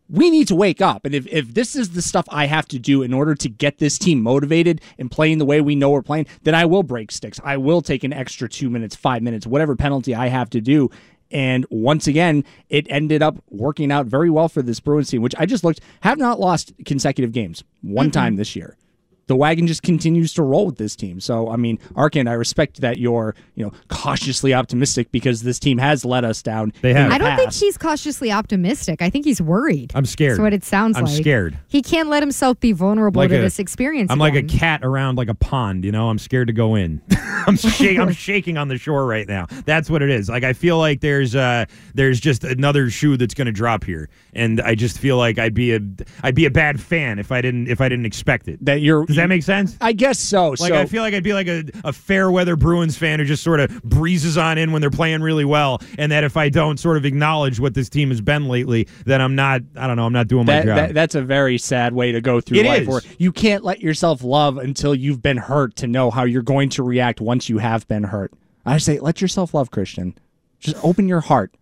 We 0.09 0.29
need 0.29 0.47
to 0.47 0.55
wake 0.55 0.81
up. 0.81 1.05
And 1.05 1.13
if, 1.13 1.27
if 1.27 1.53
this 1.53 1.75
is 1.75 1.89
the 1.89 2.01
stuff 2.01 2.25
I 2.29 2.45
have 2.45 2.67
to 2.69 2.79
do 2.79 3.03
in 3.03 3.13
order 3.13 3.35
to 3.35 3.49
get 3.49 3.79
this 3.79 3.97
team 3.97 4.21
motivated 4.21 4.81
and 4.97 5.11
playing 5.11 5.37
the 5.37 5.45
way 5.45 5.59
we 5.59 5.75
know 5.75 5.89
we're 5.89 6.01
playing, 6.01 6.27
then 6.43 6.55
I 6.55 6.65
will 6.65 6.83
break 6.83 7.11
sticks. 7.11 7.39
I 7.43 7.57
will 7.57 7.81
take 7.81 8.03
an 8.03 8.13
extra 8.13 8.47
two 8.47 8.69
minutes, 8.69 8.95
five 8.95 9.21
minutes, 9.21 9.45
whatever 9.45 9.75
penalty 9.75 10.15
I 10.15 10.27
have 10.27 10.49
to 10.51 10.61
do. 10.61 10.89
And 11.29 11.65
once 11.69 12.07
again, 12.07 12.45
it 12.69 12.87
ended 12.89 13.21
up 13.21 13.43
working 13.49 13.91
out 13.91 14.05
very 14.05 14.29
well 14.29 14.47
for 14.47 14.61
this 14.61 14.79
Bruins 14.79 15.09
team, 15.09 15.21
which 15.21 15.35
I 15.37 15.45
just 15.45 15.63
looked, 15.63 15.81
have 16.01 16.17
not 16.17 16.39
lost 16.39 16.73
consecutive 16.85 17.33
games 17.33 17.63
one 17.81 18.05
mm-hmm. 18.05 18.11
time 18.11 18.35
this 18.37 18.55
year. 18.55 18.77
The 19.27 19.35
wagon 19.35 19.67
just 19.67 19.83
continues 19.83 20.33
to 20.33 20.43
roll 20.43 20.65
with 20.65 20.77
this 20.77 20.95
team. 20.95 21.19
So, 21.19 21.49
I 21.49 21.55
mean, 21.57 21.77
Arcand, 21.95 22.29
I 22.29 22.33
respect 22.33 22.81
that 22.81 22.97
you're, 22.97 23.35
you 23.55 23.65
know, 23.65 23.71
cautiously 23.89 24.53
optimistic 24.53 25.11
because 25.11 25.43
this 25.43 25.59
team 25.59 25.77
has 25.77 26.05
let 26.05 26.23
us 26.23 26.41
down. 26.41 26.71
They 26.81 26.93
have. 26.93 27.09
the 27.09 27.15
I 27.15 27.17
don't 27.17 27.35
think 27.35 27.49
past. 27.49 27.59
he's 27.59 27.77
cautiously 27.77 28.31
optimistic. 28.31 29.01
I 29.01 29.09
think 29.09 29.25
he's 29.25 29.41
worried. 29.41 29.91
I'm 29.95 30.05
scared. 30.05 30.31
That's 30.33 30.39
what 30.39 30.53
it 30.53 30.63
sounds 30.63 30.97
I'm 30.97 31.05
like. 31.05 31.15
scared. 31.21 31.57
He 31.67 31.81
can't 31.81 32.09
let 32.09 32.23
himself 32.23 32.59
be 32.59 32.71
vulnerable 32.71 33.21
Like 33.21 33.29
to 33.29 33.37
a- 33.37 33.41
this 33.41 33.59
experience. 33.59 34.11
I'm 34.11 34.19
like 34.19 34.35
a 34.35 34.43
cat 34.43 34.81
around 34.83 35.17
like 35.17 35.29
a 35.29 35.35
pond, 35.35 35.83
you 35.85 35.91
know. 35.91 36.09
I'm 36.09 36.19
scared 36.19 36.47
to 36.47 36.53
go 36.53 36.75
in. 36.75 37.01
I'm 37.47 37.55
shaking. 37.57 37.99
I'm 38.01 38.11
shaking 38.11 38.57
on 38.57 38.67
the 38.67 38.77
shore 38.77 39.05
right 39.05 39.27
now. 39.27 39.47
That's 39.65 39.89
what 39.89 40.01
it 40.01 40.09
is. 40.09 40.27
Like 40.29 40.43
I 40.43 40.53
feel 40.53 40.77
like 40.79 41.01
there's 41.01 41.35
uh 41.35 41.65
there's 41.93 42.19
just 42.19 42.43
another 42.43 42.89
shoe 42.89 43.15
that's 43.17 43.33
going 43.33 43.45
to 43.45 43.51
drop 43.53 43.83
here, 43.85 44.09
and 44.33 44.59
I 44.61 44.75
just 44.75 44.99
feel 44.99 45.17
like 45.17 45.37
I'd 45.39 45.53
be 45.53 45.73
a 45.73 45.79
I'd 46.23 46.35
be 46.35 46.45
a 46.45 46.51
bad 46.51 46.79
fan 46.81 47.19
if 47.19 47.31
I 47.31 47.41
didn't 47.41 47.67
if 47.69 47.79
I 47.79 47.87
didn't 47.89 48.05
expect 48.05 48.47
it. 48.47 48.63
that 48.65 48.81
you're. 48.81 49.05
Does 49.17 49.23
that 49.23 49.29
make 49.29 49.43
sense? 49.43 49.77
I 49.81 49.93
guess 49.93 50.19
so. 50.19 50.49
Like 50.49 50.59
so 50.59 50.75
I 50.75 50.85
feel 50.85 51.01
like 51.01 51.13
I'd 51.13 51.23
be 51.23 51.33
like 51.33 51.47
a, 51.47 51.63
a 51.83 51.91
fair 51.91 52.29
weather 52.31 52.55
Bruins 52.55 52.97
fan 52.97 53.19
who 53.19 53.25
just 53.25 53.43
sort 53.43 53.59
of 53.59 53.83
breezes 53.83 54.37
on 54.37 54.57
in 54.57 54.71
when 54.71 54.81
they're 54.81 54.89
playing 54.91 55.21
really 55.21 55.45
well, 55.45 55.81
and 55.97 56.11
that 56.11 56.23
if 56.23 56.37
I 56.37 56.49
don't 56.49 56.79
sort 56.79 56.97
of 56.97 57.05
acknowledge 57.05 57.59
what 57.59 57.73
this 57.73 57.89
team 57.89 58.09
has 58.09 58.21
been 58.21 58.47
lately, 58.47 58.87
then 59.05 59.21
I'm 59.21 59.35
not 59.35 59.61
I 59.75 59.87
don't 59.87 59.97
know 59.97 60.05
I'm 60.05 60.13
not 60.13 60.27
doing 60.27 60.45
my 60.45 60.63
job. 60.63 60.75
that, 60.77 60.93
that's 60.93 61.15
a 61.15 61.21
very 61.21 61.57
sad 61.57 61.93
way 61.93 62.11
to 62.11 62.21
go 62.21 62.39
through 62.41 62.59
It 62.59 62.65
life 62.65 62.87
where 62.87 63.01
you 63.17 63.31
can't 63.31 63.63
let 63.63 63.81
yourself 63.81 64.23
love 64.23 64.57
until 64.57 64.93
you've 64.93 65.21
been 65.21 65.37
hurt 65.37 65.75
to 65.77 65.87
know 65.87 66.11
how 66.11 66.23
you're 66.23 66.41
going 66.41 66.69
to 66.69 66.83
react 66.83 67.19
once 67.19 67.49
you 67.49 67.57
have 67.57 67.87
been 67.87 68.03
hurt. 68.03 68.33
I 68.65 68.77
say 68.77 68.99
let 68.99 69.21
yourself 69.21 69.53
love 69.53 69.71
Christian. 69.71 70.15
Just 70.59 70.77
open 70.83 71.07
your 71.07 71.21
heart 71.21 71.53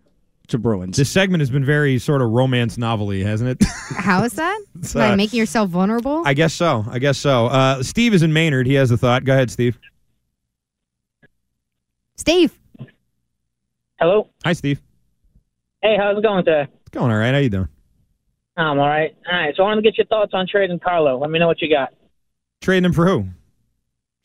to 0.50 0.58
Bruins. 0.58 0.98
this 0.98 1.10
segment 1.10 1.42
has 1.42 1.50
been 1.50 1.66
very 1.66 1.98
sort 2.00 2.22
of 2.22 2.30
romance 2.32 2.78
novelty, 2.78 3.24
hasn't 3.24 3.50
it? 3.50 3.68
How 3.98 4.24
is 4.24 4.34
that? 4.34 4.60
By 4.94 5.10
uh, 5.12 5.16
making 5.16 5.40
yourself 5.40 5.70
vulnerable? 5.70 6.24
I 6.25 6.34
guess 6.34 6.54
so. 6.54 6.86
I 6.90 7.00
guess 7.00 7.18
so. 7.18 7.48
Uh, 7.48 7.82
Steve 7.84 8.14
is 8.14 8.24
in 8.24 8.32
Maynard. 8.34 8.68
He 8.68 8.74
has 8.75 8.92
a 8.92 8.98
thought. 8.98 9.24
Go 9.24 9.34
ahead, 9.34 9.50
Steve. 9.52 9.78
Steve, 12.18 12.52
Hello. 14.00 14.30
Hi, 14.44 14.54
Steve. 14.54 14.82
Hey, 15.82 15.96
how's 15.98 16.18
it 16.18 16.22
going 16.24 16.44
today? 16.44 16.68
It's 16.82 16.90
going 16.92 17.12
all 17.12 17.18
right. 17.18 17.32
How 17.34 17.40
you 17.40 17.50
doing? 17.50 17.68
I'm 18.58 18.78
all 18.80 18.88
right. 18.88 19.16
All 19.32 19.38
right. 19.40 19.54
So 19.56 19.64
I 19.64 19.68
want 19.68 19.78
to 19.78 19.82
get 19.82 19.98
your 19.98 20.06
thoughts 20.08 20.32
on 20.34 20.48
trading 20.48 20.80
Carlo. 20.80 21.18
Let 21.18 21.30
me 21.30 21.40
know 21.40 21.48
what 21.48 21.62
you 21.62 21.70
got. 21.70 21.94
Trading 22.62 22.86
him 22.86 22.94
for 22.94 23.06
who? 23.06 23.28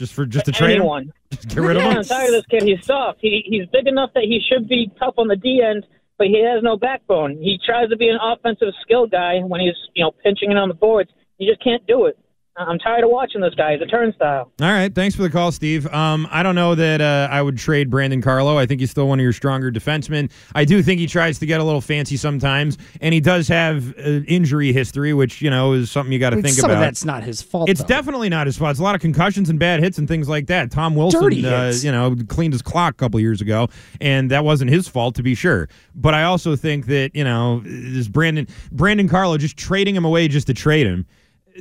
Just 0.01 0.13
for 0.13 0.25
just 0.27 0.47
to 0.47 0.53
trade 0.53 0.71
him? 0.77 0.81
Anyone. 0.83 1.13
Just 1.31 1.49
get 1.49 1.61
rid 1.61 1.77
of 1.77 1.83
Yeah, 1.83 1.91
him. 1.93 1.99
I'm 1.99 2.05
tired 2.05 2.29
of 2.29 2.33
this 2.33 2.47
kid. 2.47 2.63
He's 2.65 2.85
soft. 2.85 3.19
He 3.21 3.43
he's 3.47 3.67
big 3.73 3.87
enough 3.87 4.11
that 4.15 4.25
he 4.25 4.41
should 4.49 4.69
be 4.69 4.91
tough 4.99 5.15
on 5.19 5.29
the 5.29 5.37
D 5.37 5.63
end, 5.65 5.87
but 6.21 6.29
he 6.29 6.45
has 6.45 6.63
no 6.63 6.77
backbone. 6.77 7.39
He 7.39 7.59
tries 7.65 7.89
to 7.89 7.97
be 7.97 8.09
an 8.11 8.19
offensive 8.23 8.75
skill 8.83 9.07
guy 9.07 9.39
when 9.41 9.63
he's 9.63 9.75
you 9.95 10.05
know 10.05 10.13
pinching 10.23 10.51
it 10.51 10.59
on 10.59 10.69
the 10.69 10.75
boards. 10.75 11.09
He 11.39 11.49
just 11.49 11.65
can't 11.65 11.85
do 11.87 12.05
it. 12.05 12.19
I'm 12.57 12.79
tired 12.79 13.05
of 13.05 13.11
watching 13.11 13.41
this 13.41 13.55
guy. 13.55 13.73
He's 13.73 13.81
a 13.81 13.87
turnstile. 13.87 14.51
All 14.61 14.67
right, 14.73 14.95
thanks 14.95 15.17
for 15.17 15.23
the 15.23 15.31
call, 15.31 15.51
Steve. 15.53 15.87
Um, 15.95 16.29
I 16.31 16.43
don't 16.43 16.55
know 16.55 16.75
that 16.75 17.01
uh, 17.01 17.29
I 17.31 17.41
would 17.41 17.57
trade 17.57 17.89
Brandon 17.89 18.21
Carlo. 18.21 18.59
I 18.59 18.67
think 18.67 18.81
he's 18.81 18.91
still 18.91 19.09
one 19.09 19.19
of 19.19 19.23
your 19.23 19.33
stronger 19.33 19.71
defensemen. 19.71 20.31
I 20.55 20.65
do 20.65 20.83
think 20.83 21.01
he 21.01 21.07
tries 21.07 21.39
to 21.39 21.47
get 21.47 21.61
a 21.61 21.65
little 21.65 21.81
fancy 21.81 22.17
sometimes, 22.17 22.77
and 23.01 23.15
he 23.15 23.21
does 23.21 23.49
have 23.49 23.97
uh, 23.99 24.21
injury 24.27 24.73
history, 24.73 25.15
which 25.15 25.41
you 25.41 25.49
know 25.49 25.73
is 25.73 25.91
something 25.91 26.13
you 26.13 26.19
got 26.19 26.31
to 26.31 26.43
think 26.43 26.55
Some 26.57 26.71
about. 26.71 26.79
of 26.79 26.81
that's 26.81 27.05
not 27.05 27.23
his 27.23 27.41
fault. 27.41 27.71
It's 27.71 27.81
though. 27.83 27.87
definitely 27.87 28.29
not 28.29 28.47
his 28.47 28.59
fault. 28.59 28.73
It's 28.73 28.81
a 28.81 28.83
lot 28.85 28.95
of 28.95 29.01
concussions 29.01 29.49
and 29.49 29.59
bad 29.59 29.81
hits 29.81 29.97
and 29.97 30.07
things 30.07 30.29
like 30.29 30.49
that. 30.49 30.71
Tom 30.71 30.95
Wilson, 30.97 31.23
Dirty 31.23 31.47
uh, 31.47 31.67
hits. 31.67 31.85
you 31.85 31.93
know, 31.93 32.17
cleaned 32.29 32.53
his 32.53 32.63
clock 32.63 32.95
a 32.95 32.97
couple 32.97 33.21
years 33.21 33.41
ago, 33.41 33.69
and 34.01 34.31
that 34.33 34.45
wasn't 34.45 34.71
his 34.71 34.87
fault 34.89 35.15
to 35.15 35.23
be 35.23 35.35
sure. 35.35 35.69
But 35.95 36.15
I 36.15 36.25
also 36.25 36.57
think 36.57 36.87
that 36.87 37.13
you 37.15 37.25
know, 37.25 37.63
this 37.65 38.09
Brandon 38.09 38.49
Brandon 38.73 39.09
Carlo 39.09 39.39
just 39.39 39.57
trading 39.57 39.95
him 39.97 40.05
away 40.05 40.29
just 40.29 40.49
to 40.49 40.55
trade 40.55 40.87
him. 40.87 41.07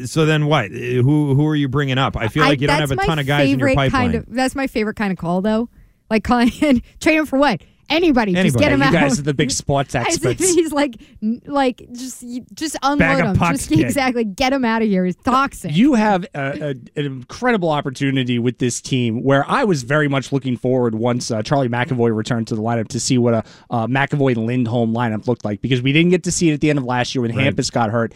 So 0.06 0.26
then 0.26 0.46
what? 0.46 0.72
Who 0.72 1.36
who 1.36 1.48
are 1.48 1.56
you 1.56 1.68
bringing 1.68 1.98
up? 1.98 2.16
I 2.18 2.28
feel 2.28 2.44
I- 2.44 2.50
like 2.50 2.62
you 2.62 2.68
don't 2.68 2.80
have 2.80 2.92
a 2.92 2.96
ton 2.96 3.20
of 3.20 3.26
guys 3.26 3.50
in 3.50 3.60
your 3.60 3.70
favorite 3.70 3.76
pipeline. 3.92 4.12
Kind 4.12 4.16
of, 4.16 4.26
that's 4.34 4.56
my 4.56 4.68
favorite 4.68 4.96
kind 4.96 5.12
of 5.12 5.18
call, 5.18 5.42
though. 5.42 5.70
Like 6.10 6.24
calling 6.24 6.52
in, 6.62 6.82
trade 7.00 7.18
him 7.18 7.26
for 7.26 7.38
what? 7.38 7.62
Anybody, 7.92 8.34
just 8.36 8.56
get 8.60 8.72
him 8.72 8.82
you 8.82 8.86
out. 8.86 8.94
guys 8.94 9.18
are 9.18 9.24
the 9.24 9.34
big 9.34 9.50
sports 9.50 9.96
I 9.96 10.02
experts. 10.02 10.40
he's 10.54 10.72
like, 10.72 11.02
like 11.48 11.88
just, 11.92 12.24
just 12.54 12.76
unload 12.84 13.26
him. 13.26 13.36
pucks, 13.36 13.66
Just 13.68 13.72
exactly, 13.72 14.24
get 14.26 14.54
him 14.54 14.64
out 14.64 14.84
of 14.84 14.88
here. 14.88 15.06
He's 15.06 15.16
toxic. 15.16 15.76
You 15.76 15.96
have 15.96 16.24
a, 16.36 16.40
a, 16.40 16.70
an 16.70 16.88
incredible 16.96 17.70
opportunity 17.72 18.38
with 18.38 18.60
this 18.60 18.80
team 18.80 19.24
where 19.24 19.44
I 19.50 19.64
was 19.64 19.82
very 19.82 20.08
much 20.08 20.32
looking 20.32 20.56
forward 20.56 20.94
once 20.94 21.32
uh, 21.32 21.42
Charlie 21.42 21.68
McAvoy 21.68 22.16
returned 22.16 22.48
to 22.50 22.56
the 22.56 22.62
lineup 22.62 22.90
to 22.90 23.00
see 23.00 23.18
what 23.18 23.34
a 23.34 23.44
uh, 23.72 23.88
McAvoy 23.88 24.36
Lindholm 24.36 24.94
lineup 24.94 25.28
looked 25.28 25.44
like 25.44 25.60
because 25.62 25.82
we 25.82 25.92
didn't 25.92 26.12
get 26.12 26.24
to 26.26 26.32
see 26.32 26.52
it 26.52 26.54
at 26.54 26.62
the 26.62 26.70
end 26.70 26.78
of 26.78 26.86
last 26.86 27.16
year 27.16 27.24
when 27.24 27.32
Hampus 27.32 27.72
got 27.72 27.90
hurt. 27.90 28.14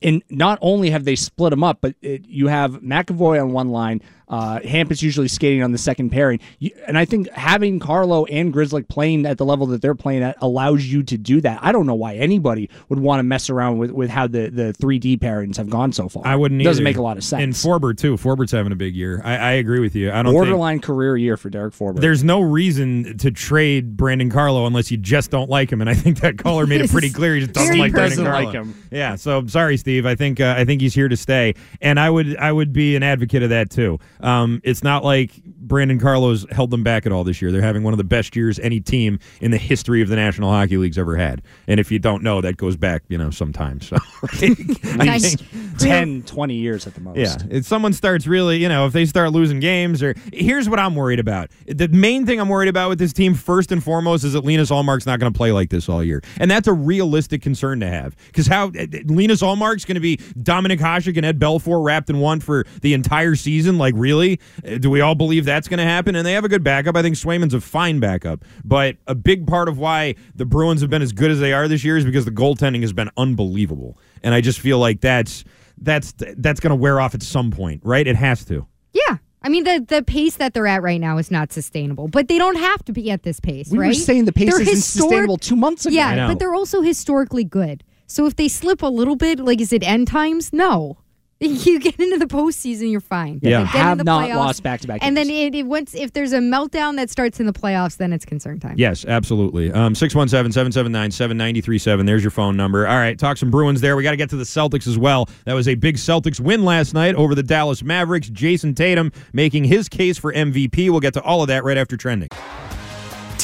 And 0.00 0.22
not 0.30 0.58
only 0.62 0.90
have 0.90 1.04
they 1.04 1.16
split 1.16 1.50
them 1.50 1.64
up, 1.64 1.78
but 1.80 1.94
it, 2.02 2.24
you 2.26 2.46
have 2.46 2.82
McAvoy 2.82 3.42
on 3.42 3.52
one 3.52 3.70
line, 3.70 4.00
uh, 4.28 4.60
Hampus 4.60 5.02
usually 5.02 5.28
skating 5.28 5.62
on 5.62 5.72
the 5.72 5.78
second 5.78 6.10
pairing. 6.10 6.40
You, 6.58 6.70
and 6.86 6.98
I 6.98 7.04
think 7.04 7.30
having 7.30 7.78
Carlo 7.78 8.24
and 8.26 8.52
Grizzly 8.52 8.82
playing 8.82 9.26
at 9.26 9.38
the 9.38 9.44
level 9.44 9.66
that 9.68 9.82
they're 9.82 9.94
playing 9.94 10.22
at 10.22 10.36
allows 10.40 10.84
you 10.84 11.02
to 11.04 11.18
do 11.18 11.40
that. 11.40 11.58
I 11.62 11.72
don't 11.72 11.86
know 11.86 11.94
why 11.94 12.14
anybody 12.14 12.70
would 12.88 12.98
want 12.98 13.20
to 13.20 13.22
mess 13.22 13.50
around 13.50 13.78
with, 13.78 13.90
with 13.90 14.10
how 14.10 14.26
the, 14.26 14.50
the 14.50 14.74
3D 14.78 15.18
pairings 15.18 15.56
have 15.56 15.70
gone 15.70 15.92
so 15.92 16.08
far. 16.08 16.26
I 16.26 16.36
wouldn't. 16.36 16.60
It 16.60 16.64
doesn't 16.64 16.82
either. 16.82 16.90
make 16.90 16.96
a 16.96 17.02
lot 17.02 17.16
of 17.16 17.24
sense. 17.24 17.42
And 17.42 17.52
Forbort 17.52 17.98
too. 17.98 18.16
Forbort's 18.16 18.52
having 18.52 18.72
a 18.72 18.76
big 18.76 18.94
year. 18.94 19.20
I, 19.24 19.36
I 19.36 19.50
agree 19.52 19.80
with 19.80 19.94
you. 19.94 20.10
I 20.10 20.22
don't 20.22 20.26
think 20.26 20.34
borderline 20.34 20.80
career 20.80 21.16
year 21.16 21.36
for 21.36 21.50
Derek 21.50 21.74
Forbort. 21.74 22.00
there's 22.00 22.24
no 22.24 22.40
reason 22.40 23.16
to 23.18 23.30
trade 23.30 23.96
Brandon 23.96 24.30
Carlo 24.30 24.66
unless 24.66 24.90
you 24.90 24.96
just 24.96 25.30
don't 25.30 25.50
like 25.50 25.70
him, 25.70 25.80
and 25.80 25.88
I 25.88 25.94
think 25.94 26.20
that 26.20 26.38
caller 26.38 26.66
made 26.66 26.80
it 26.80 26.90
pretty 26.90 27.10
clear 27.10 27.34
he 27.34 27.40
just 27.40 27.52
doesn't 27.52 27.78
like 27.78 27.92
Brandon. 27.92 28.24
Carlo. 28.24 28.44
Like 28.44 28.54
him. 28.54 28.74
Yeah, 28.90 29.16
so 29.16 29.46
sorry, 29.46 29.76
Steve. 29.76 30.06
I 30.06 30.14
think 30.14 30.40
uh, 30.40 30.54
I 30.56 30.64
think 30.64 30.80
he's 30.80 30.94
here 30.94 31.08
to 31.08 31.16
stay, 31.16 31.54
and 31.80 31.98
I 31.98 32.10
would 32.10 32.36
I 32.36 32.52
would 32.52 32.72
be 32.72 32.96
an 32.96 33.02
advocate 33.02 33.42
of 33.42 33.50
that 33.50 33.70
too. 33.70 33.98
Um, 34.20 34.60
it's 34.64 34.82
not 34.82 35.04
like 35.04 35.30
Brandon 35.68 35.98
Carlo's 36.00 36.46
held 36.50 36.70
them 36.70 36.82
back 36.82 37.06
at 37.06 37.12
all 37.12 37.22
this 37.24 37.40
year. 37.40 37.52
They're 37.52 37.62
having 37.62 37.82
one 37.82 37.92
of 37.94 37.98
the 37.98 38.04
best 38.04 38.34
years 38.34 38.58
any 38.58 38.80
team 38.80 39.18
in 39.40 39.50
the 39.50 39.58
history 39.58 40.02
of 40.02 40.08
the 40.08 40.16
National 40.16 40.50
Hockey 40.50 40.76
League's 40.78 40.98
ever 40.98 41.16
had. 41.16 41.42
And 41.66 41.78
if 41.78 41.92
you 41.92 41.98
don't 41.98 42.22
know, 42.22 42.40
that 42.40 42.56
goes 42.56 42.76
back 42.76 43.02
you 43.08 43.18
know 43.18 43.30
sometimes. 43.30 43.86
So 43.88 43.96
I 44.32 44.96
Nice. 44.96 45.34
think- 45.36 45.48
10, 45.78 46.22
20 46.24 46.54
years 46.54 46.86
at 46.88 46.94
the 46.94 47.00
most. 47.00 47.16
yeah, 47.18 47.36
if 47.50 47.64
someone 47.64 47.92
starts 47.92 48.26
really, 48.26 48.56
you 48.58 48.68
know, 48.68 48.86
if 48.86 48.92
they 48.92 49.06
start 49.06 49.30
losing 49.30 49.60
games, 49.60 50.02
or 50.02 50.16
here's 50.32 50.68
what 50.68 50.80
I'm 50.80 50.96
worried 50.96 51.20
about. 51.20 51.50
The 51.66 51.86
main 51.86 52.26
thing 52.26 52.40
I'm 52.40 52.48
worried 52.48 52.68
about 52.68 52.88
with 52.88 52.98
this 52.98 53.12
team, 53.12 53.34
first 53.34 53.70
and 53.70 53.82
foremost, 53.82 54.24
is 54.24 54.32
that 54.32 54.44
Linus 54.44 54.70
Ullmark's 54.70 55.06
not 55.06 55.20
going 55.20 55.32
to 55.32 55.36
play 55.36 55.52
like 55.52 55.70
this 55.70 55.88
all 55.88 56.02
year, 56.02 56.20
and 56.40 56.50
that's 56.50 56.66
a 56.66 56.72
realistic 56.72 57.42
concern 57.42 57.78
to 57.80 57.86
have. 57.86 58.16
Because 58.26 58.48
how 58.48 58.68
uh, 58.68 58.86
Linus 59.04 59.40
Ullmark's 59.40 59.84
going 59.84 59.94
to 59.94 60.00
be 60.00 60.16
Dominik 60.16 60.80
Hasek 60.80 61.16
and 61.16 61.24
Ed 61.24 61.38
Belfour 61.38 61.84
wrapped 61.84 62.10
in 62.10 62.18
one 62.18 62.40
for 62.40 62.64
the 62.82 62.92
entire 62.92 63.36
season? 63.36 63.78
Like, 63.78 63.94
really? 63.96 64.40
Uh, 64.66 64.78
Do 64.78 64.90
we 64.90 65.00
all 65.00 65.14
believe 65.14 65.44
that's 65.58 65.68
going 65.68 65.78
to 65.78 65.84
happen? 65.84 66.14
And 66.16 66.24
they 66.24 66.32
have 66.32 66.44
a 66.44 66.48
good 66.48 66.62
backup. 66.64 66.96
I 66.96 67.02
think 67.02 67.16
Swayman's 67.16 67.52
a 67.54 67.60
fine 67.60 67.98
backup, 68.00 68.44
but 68.64 68.96
a 69.06 69.14
big 69.14 69.46
part 69.46 69.68
of 69.68 69.76
why 69.78 70.14
the 70.34 70.44
Bruins 70.46 70.80
have 70.80 70.90
been 70.90 71.02
as 71.02 71.12
good 71.12 71.30
as 71.30 71.40
they 71.40 71.52
are 71.52 71.66
this 71.68 71.82
year 71.84 71.96
is 71.96 72.04
because 72.04 72.24
the 72.24 72.30
goaltending 72.30 72.80
has 72.82 72.92
been 72.92 73.10
unbelievable, 73.16 73.98
and 74.22 74.34
I 74.34 74.40
just 74.40 74.60
feel 74.60 74.78
like 74.78 75.00
that's 75.00 75.44
that's 75.80 76.14
that's 76.16 76.60
going 76.60 76.70
to 76.70 76.76
wear 76.76 77.00
off 77.00 77.14
at 77.14 77.22
some 77.22 77.50
point, 77.50 77.80
right? 77.84 78.06
It 78.06 78.16
has 78.16 78.44
to. 78.46 78.66
yeah. 78.92 79.18
I 79.40 79.50
mean, 79.50 79.62
the, 79.62 79.78
the 79.86 80.02
pace 80.02 80.34
that 80.36 80.52
they're 80.52 80.66
at 80.66 80.82
right 80.82 81.00
now 81.00 81.16
is 81.16 81.30
not 81.30 81.52
sustainable, 81.52 82.08
but 82.08 82.26
they 82.26 82.38
don't 82.38 82.56
have 82.58 82.84
to 82.86 82.92
be 82.92 83.08
at 83.12 83.22
this 83.22 83.38
pace, 83.38 83.70
We 83.70 83.78
right? 83.78 83.86
were 83.88 83.94
saying 83.94 84.24
the 84.24 84.32
pace 84.32 84.50
They're 84.50 84.60
isn't 84.60 84.74
historic- 84.74 85.10
sustainable 85.10 85.36
two 85.36 85.54
months 85.54 85.86
ago. 85.86 85.94
Yeah, 85.94 86.26
but 86.26 86.40
they're 86.40 86.54
also 86.54 86.82
historically 86.82 87.44
good. 87.44 87.84
So 88.08 88.26
if 88.26 88.34
they 88.34 88.48
slip 88.48 88.82
a 88.82 88.88
little 88.88 89.14
bit, 89.14 89.38
like 89.38 89.60
is 89.60 89.72
it 89.72 89.84
end 89.84 90.08
times? 90.08 90.52
No. 90.52 90.98
You 91.68 91.78
get 91.78 92.00
into 92.00 92.18
the 92.18 92.26
postseason, 92.26 92.90
you're 92.90 93.00
fine. 93.00 93.38
Yeah. 93.42 93.60
Like, 93.60 93.72
get 93.72 93.80
Have 93.80 93.92
into 93.92 94.04
the 94.04 94.10
not 94.10 94.28
playoffs, 94.28 94.36
lost 94.36 94.62
back-to-back 94.64 94.98
And 95.02 95.16
then 95.16 95.30
it, 95.30 95.54
it 95.54 95.66
once 95.66 95.94
if 95.94 96.12
there's 96.12 96.32
a 96.32 96.38
meltdown 96.38 96.96
that 96.96 97.10
starts 97.10 97.38
in 97.38 97.46
the 97.46 97.52
playoffs, 97.52 97.96
then 97.96 98.12
it's 98.12 98.24
concern 98.24 98.58
time. 98.58 98.74
Yes, 98.76 99.04
absolutely. 99.04 99.70
Um, 99.70 99.94
617-779-7937. 99.94 102.06
There's 102.06 102.24
your 102.24 102.32
phone 102.32 102.56
number. 102.56 102.88
All 102.88 102.96
right, 102.96 103.16
talk 103.18 103.36
some 103.36 103.50
Bruins 103.50 103.80
there. 103.80 103.96
We 103.96 104.02
got 104.02 104.10
to 104.12 104.16
get 104.16 104.30
to 104.30 104.36
the 104.36 104.44
Celtics 104.44 104.86
as 104.88 104.96
well. 104.98 105.28
That 105.44 105.54
was 105.54 105.68
a 105.68 105.74
big 105.76 105.96
Celtics 105.96 106.40
win 106.40 106.64
last 106.64 106.94
night 106.94 107.14
over 107.14 107.34
the 107.34 107.42
Dallas 107.42 107.82
Mavericks. 107.84 108.28
Jayson 108.30 108.74
Tatum 108.74 109.12
making 109.32 109.64
his 109.64 109.88
case 109.88 110.18
for 110.18 110.32
MVP. 110.32 110.90
We'll 110.90 111.00
get 111.00 111.14
to 111.14 111.22
all 111.22 111.42
of 111.42 111.48
that 111.48 111.64
right 111.64 111.78
after 111.78 111.96
trending. 111.96 112.28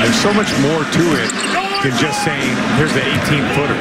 There's 0.00 0.20
so 0.20 0.32
much 0.32 0.48
more 0.64 0.80
to 0.80 1.04
it 1.20 1.30
than 1.84 1.92
just 2.00 2.24
saying, 2.24 2.56
here's 2.76 2.92
the 2.92 3.04
18 3.04 3.44
footer. 3.52 3.76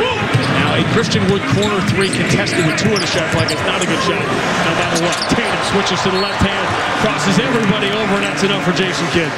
Now 0.59 0.75
a 0.75 0.83
Christian 0.91 1.23
Wood 1.31 1.41
corner 1.55 1.79
three 1.91 2.09
contested 2.09 2.65
with 2.65 2.77
two 2.77 2.91
in 2.91 3.01
a 3.01 3.07
shot 3.07 3.31
flag. 3.31 3.51
It's 3.51 3.63
not 3.63 3.81
a 3.81 3.87
good 3.87 4.03
shot. 4.03 4.19
No 4.19 4.71
matter 4.75 5.03
what. 5.03 5.15
Tatum 5.31 5.63
switches 5.71 6.01
to 6.03 6.11
the 6.11 6.19
left 6.19 6.41
hand, 6.43 6.67
crosses 7.01 7.39
everybody 7.39 7.87
over, 7.87 8.15
and 8.19 8.23
that's 8.23 8.43
enough 8.43 8.63
for 8.63 8.73
Jason 8.73 9.07
Kidd. 9.15 9.31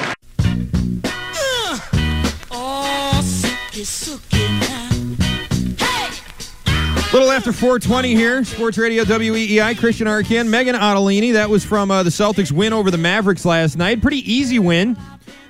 Little 7.14 7.32
after 7.32 7.52
420 7.52 8.16
here, 8.16 8.44
Sports 8.46 8.78
Radio 8.78 9.04
WEEI, 9.04 9.78
Christian 9.78 10.08
Arcand, 10.08 10.48
Megan 10.48 10.76
Ottolini. 10.76 11.34
That 11.34 11.50
was 11.50 11.66
from 11.66 11.92
uh, 11.92 12.04
the 12.04 12.10
Celtics 12.10 12.54
win 12.54 12.72
over 12.72 12.90
the 12.90 12.98
Mavericks 12.98 13.44
last 13.44 13.78
night. 13.78 14.02
Pretty 14.02 14.20
easy 14.32 14.60
win. 14.60 14.96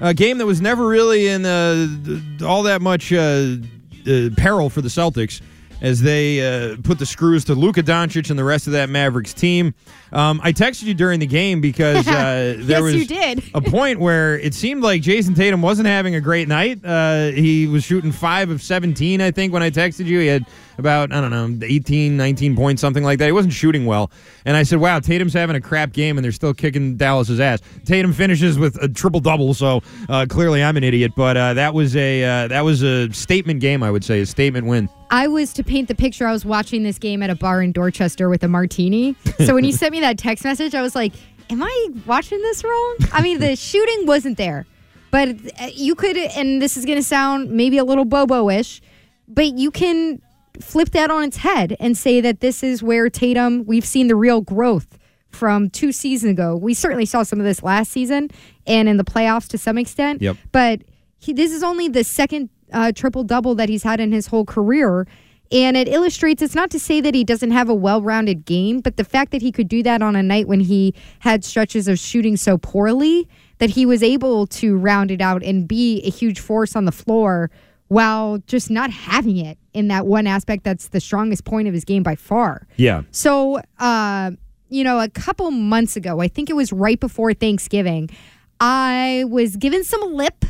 A 0.02 0.14
game 0.16 0.40
that 0.40 0.48
was 0.48 0.62
never 0.62 0.88
really 0.88 1.28
in 1.28 1.46
uh, 1.46 1.88
all 2.44 2.64
that 2.64 2.82
much 2.82 3.14
uh, 3.14 3.56
uh, 4.08 4.30
peril 4.36 4.70
for 4.70 4.82
the 4.82 4.90
Celtics 4.90 5.42
as 5.80 6.02
they 6.02 6.76
put 6.84 7.00
the 7.00 7.06
screws 7.06 7.46
to 7.46 7.56
Luka 7.56 7.84
Doncic 7.84 8.30
and 8.30 8.38
the 8.38 8.44
rest 8.44 8.68
of 8.68 8.74
that 8.74 8.90
Mavericks 8.90 9.34
team. 9.34 9.74
Um, 10.12 10.42
I 10.44 10.52
texted 10.54 10.84
you 10.84 10.94
during 10.94 11.20
the 11.20 11.26
game 11.28 11.62
because 11.62 12.08
uh, 12.08 12.56
there 12.60 12.88
Yes, 12.90 13.42
was 13.42 13.52
a 13.54 13.62
point 13.62 14.00
where 14.00 14.38
it 14.38 14.54
seemed 14.54 14.84
like 14.84 15.02
Jayson 15.02 15.36
Tatum 15.36 15.62
wasn't 15.62 15.88
having 15.88 16.16
a 16.16 16.22
great 16.22 16.48
night. 16.48 16.84
Uh, 16.84 17.32
he 17.32 17.68
was 17.68 17.84
shooting 17.84 18.12
five 18.12 18.50
of 18.50 18.62
17, 18.62 19.22
I 19.22 19.32
think, 19.32 19.54
when 19.54 19.64
I 19.64 19.70
texted 19.70 20.06
you. 20.06 20.20
He 20.20 20.28
had 20.28 20.46
about, 20.78 21.12
I 21.12 21.22
don't 21.22 21.30
know, 21.32 21.66
18, 21.66 22.18
19 22.18 22.56
points, 22.56 22.82
something 22.82 23.04
like 23.04 23.20
that. 23.20 23.28
He 23.28 23.32
wasn't 23.32 23.54
shooting 23.54 23.86
well. 23.86 24.12
And 24.46 24.58
I 24.58 24.64
said, 24.64 24.80
wow, 24.80 25.00
Tatum's 25.00 25.34
having 25.34 25.56
a 25.56 25.62
crap 25.62 25.94
game 25.94 26.18
and 26.18 26.26
they're 26.26 26.32
still 26.32 26.54
kicking 26.54 26.98
Dallas's 26.98 27.40
ass. 27.40 27.60
Tatum 27.86 28.14
finishes 28.14 28.58
with 28.58 28.82
a 28.82 28.90
triple 28.90 29.20
double, 29.20 29.54
so 29.54 29.82
uh, 30.10 30.26
clearly 30.28 30.64
I'm 30.64 30.78
an 30.78 30.84
idiot. 30.84 31.12
But 31.16 31.38
uh, 31.38 31.54
that 31.54 31.74
was 31.74 31.96
a 31.96 32.24
uh, 32.24 32.48
that 32.48 32.62
was 32.62 32.82
a 32.84 33.12
statement 33.14 33.60
game, 33.62 33.84
I 33.84 33.92
would 33.92 34.04
say, 34.04 34.22
a 34.22 34.26
statement 34.26 34.66
win. 34.66 34.90
I 35.14 35.28
was 35.28 35.52
to 35.54 35.64
paint 35.64 35.90
the 35.90 35.96
picture. 35.96 36.26
I 36.26 36.32
was 36.32 36.46
watching 36.46 36.84
this 36.84 36.98
game 36.98 37.22
at 37.22 37.30
a 37.30 37.36
bar 37.36 37.62
in 37.62 37.74
Dorchester 37.74 38.30
with 38.30 38.44
a 38.44 38.48
martini. 38.48 39.14
So 39.46 39.54
when 39.54 39.66
you 39.66 39.74
sent 39.74 39.92
me 39.92 40.00
that 40.02 40.18
text 40.18 40.44
message, 40.44 40.76
I 40.76 40.82
was 40.82 40.96
like, 40.96 41.14
"Am 41.50 41.64
I 41.64 41.88
watching 42.06 42.42
this 42.42 42.64
wrong?" 42.64 42.98
I 43.12 43.22
mean, 43.22 43.40
the 43.40 43.56
shooting 43.70 44.06
wasn't 44.06 44.38
there, 44.38 44.66
but 45.10 45.30
uh, 45.30 45.68
you 45.74 45.96
could. 45.96 46.18
And 46.18 46.62
this 46.62 46.78
is 46.78 46.86
going 46.86 46.98
to 46.98 47.04
sound 47.04 47.52
maybe 47.52 47.78
a 47.78 47.84
little 47.84 48.06
bobo-ish, 48.06 48.82
but 49.28 49.54
you 49.54 49.72
can 49.72 50.22
flip 50.60 50.90
that 50.92 51.10
on 51.10 51.24
its 51.24 51.38
head 51.38 51.76
and 51.80 51.98
say 51.98 52.22
that 52.22 52.42
this 52.42 52.64
is 52.64 52.84
where 52.84 53.10
Tatum. 53.10 53.66
We've 53.66 53.86
seen 53.86 54.08
the 54.08 54.16
real 54.16 54.42
growth 54.42 54.98
from 55.30 55.70
two 55.70 55.92
seasons 55.92 56.34
ago. 56.34 56.56
We 56.56 56.74
certainly 56.74 57.06
saw 57.06 57.24
some 57.24 57.40
of 57.40 57.46
this 57.46 57.64
last 57.64 57.92
season 57.92 58.30
and 58.68 58.88
in 58.90 58.98
the 58.98 59.04
playoffs 59.04 59.48
to 59.50 59.58
some 59.58 59.78
extent. 59.78 60.22
Yep. 60.22 60.38
But 60.52 60.82
he, 61.20 61.34
this 61.34 61.52
is 61.52 61.64
only 61.64 61.88
the 61.88 62.04
second 62.04 62.50
uh, 62.74 62.92
triple 62.94 63.24
double 63.24 63.56
that 63.56 63.70
he's 63.70 63.84
had 63.84 64.00
in 64.00 64.12
his 64.12 64.28
whole 64.28 64.46
career. 64.46 65.08
And 65.52 65.76
it 65.76 65.88
illustrates 65.90 66.42
it's 66.42 66.56
not 66.56 66.70
to 66.72 66.80
say 66.80 67.02
that 67.02 67.14
he 67.14 67.24
doesn't 67.24 67.52
have 67.52 67.70
a 67.70 67.74
well 67.74 68.02
rounded 68.02 68.46
game, 68.46 68.80
but 68.80 68.98
the 68.98 69.04
fact 69.04 69.32
that 69.32 69.42
he 69.42 69.52
could 69.52 69.68
do 69.68 69.84
that 69.84 70.02
on 70.02 70.16
a 70.16 70.24
night 70.24 70.48
when 70.48 70.62
he 70.62 70.94
had 71.20 71.44
stretches 71.44 71.88
of 71.88 72.00
shooting 72.00 72.38
so 72.38 72.58
poorly 72.58 73.28
that 73.58 73.72
he 73.72 73.86
was 73.86 74.02
able 74.02 74.48
to 74.48 74.78
round 74.78 75.12
it 75.12 75.22
out 75.22 75.44
and 75.44 75.68
be 75.68 76.02
a 76.04 76.10
huge 76.10 76.40
force 76.40 76.76
on 76.76 76.86
the 76.86 76.92
floor 76.92 77.52
while 77.90 78.38
just 78.48 78.70
not 78.70 78.90
having 78.90 79.38
it 79.38 79.58
in 79.74 79.90
that 79.90 80.08
one 80.08 80.26
aspect 80.26 80.64
that's 80.64 80.88
the 80.90 81.02
strongest 81.02 81.44
point 81.44 81.68
of 81.68 81.74
his 81.74 81.84
game 81.84 82.04
by 82.04 82.16
far. 82.16 82.66
Yeah. 82.78 83.02
So, 83.12 83.60
uh, 83.80 84.32
you 84.70 84.86
know, 84.86 85.00
a 85.00 85.10
couple 85.10 85.52
months 85.52 85.98
ago, 85.98 86.22
I 86.22 86.30
think 86.30 86.50
it 86.50 86.54
was 86.54 86.72
right 86.72 87.00
before 87.00 87.34
Thanksgiving, 87.34 88.10
I 88.62 89.26
was 89.28 89.58
given 89.58 89.84
some 89.84 90.14
lip 90.14 90.46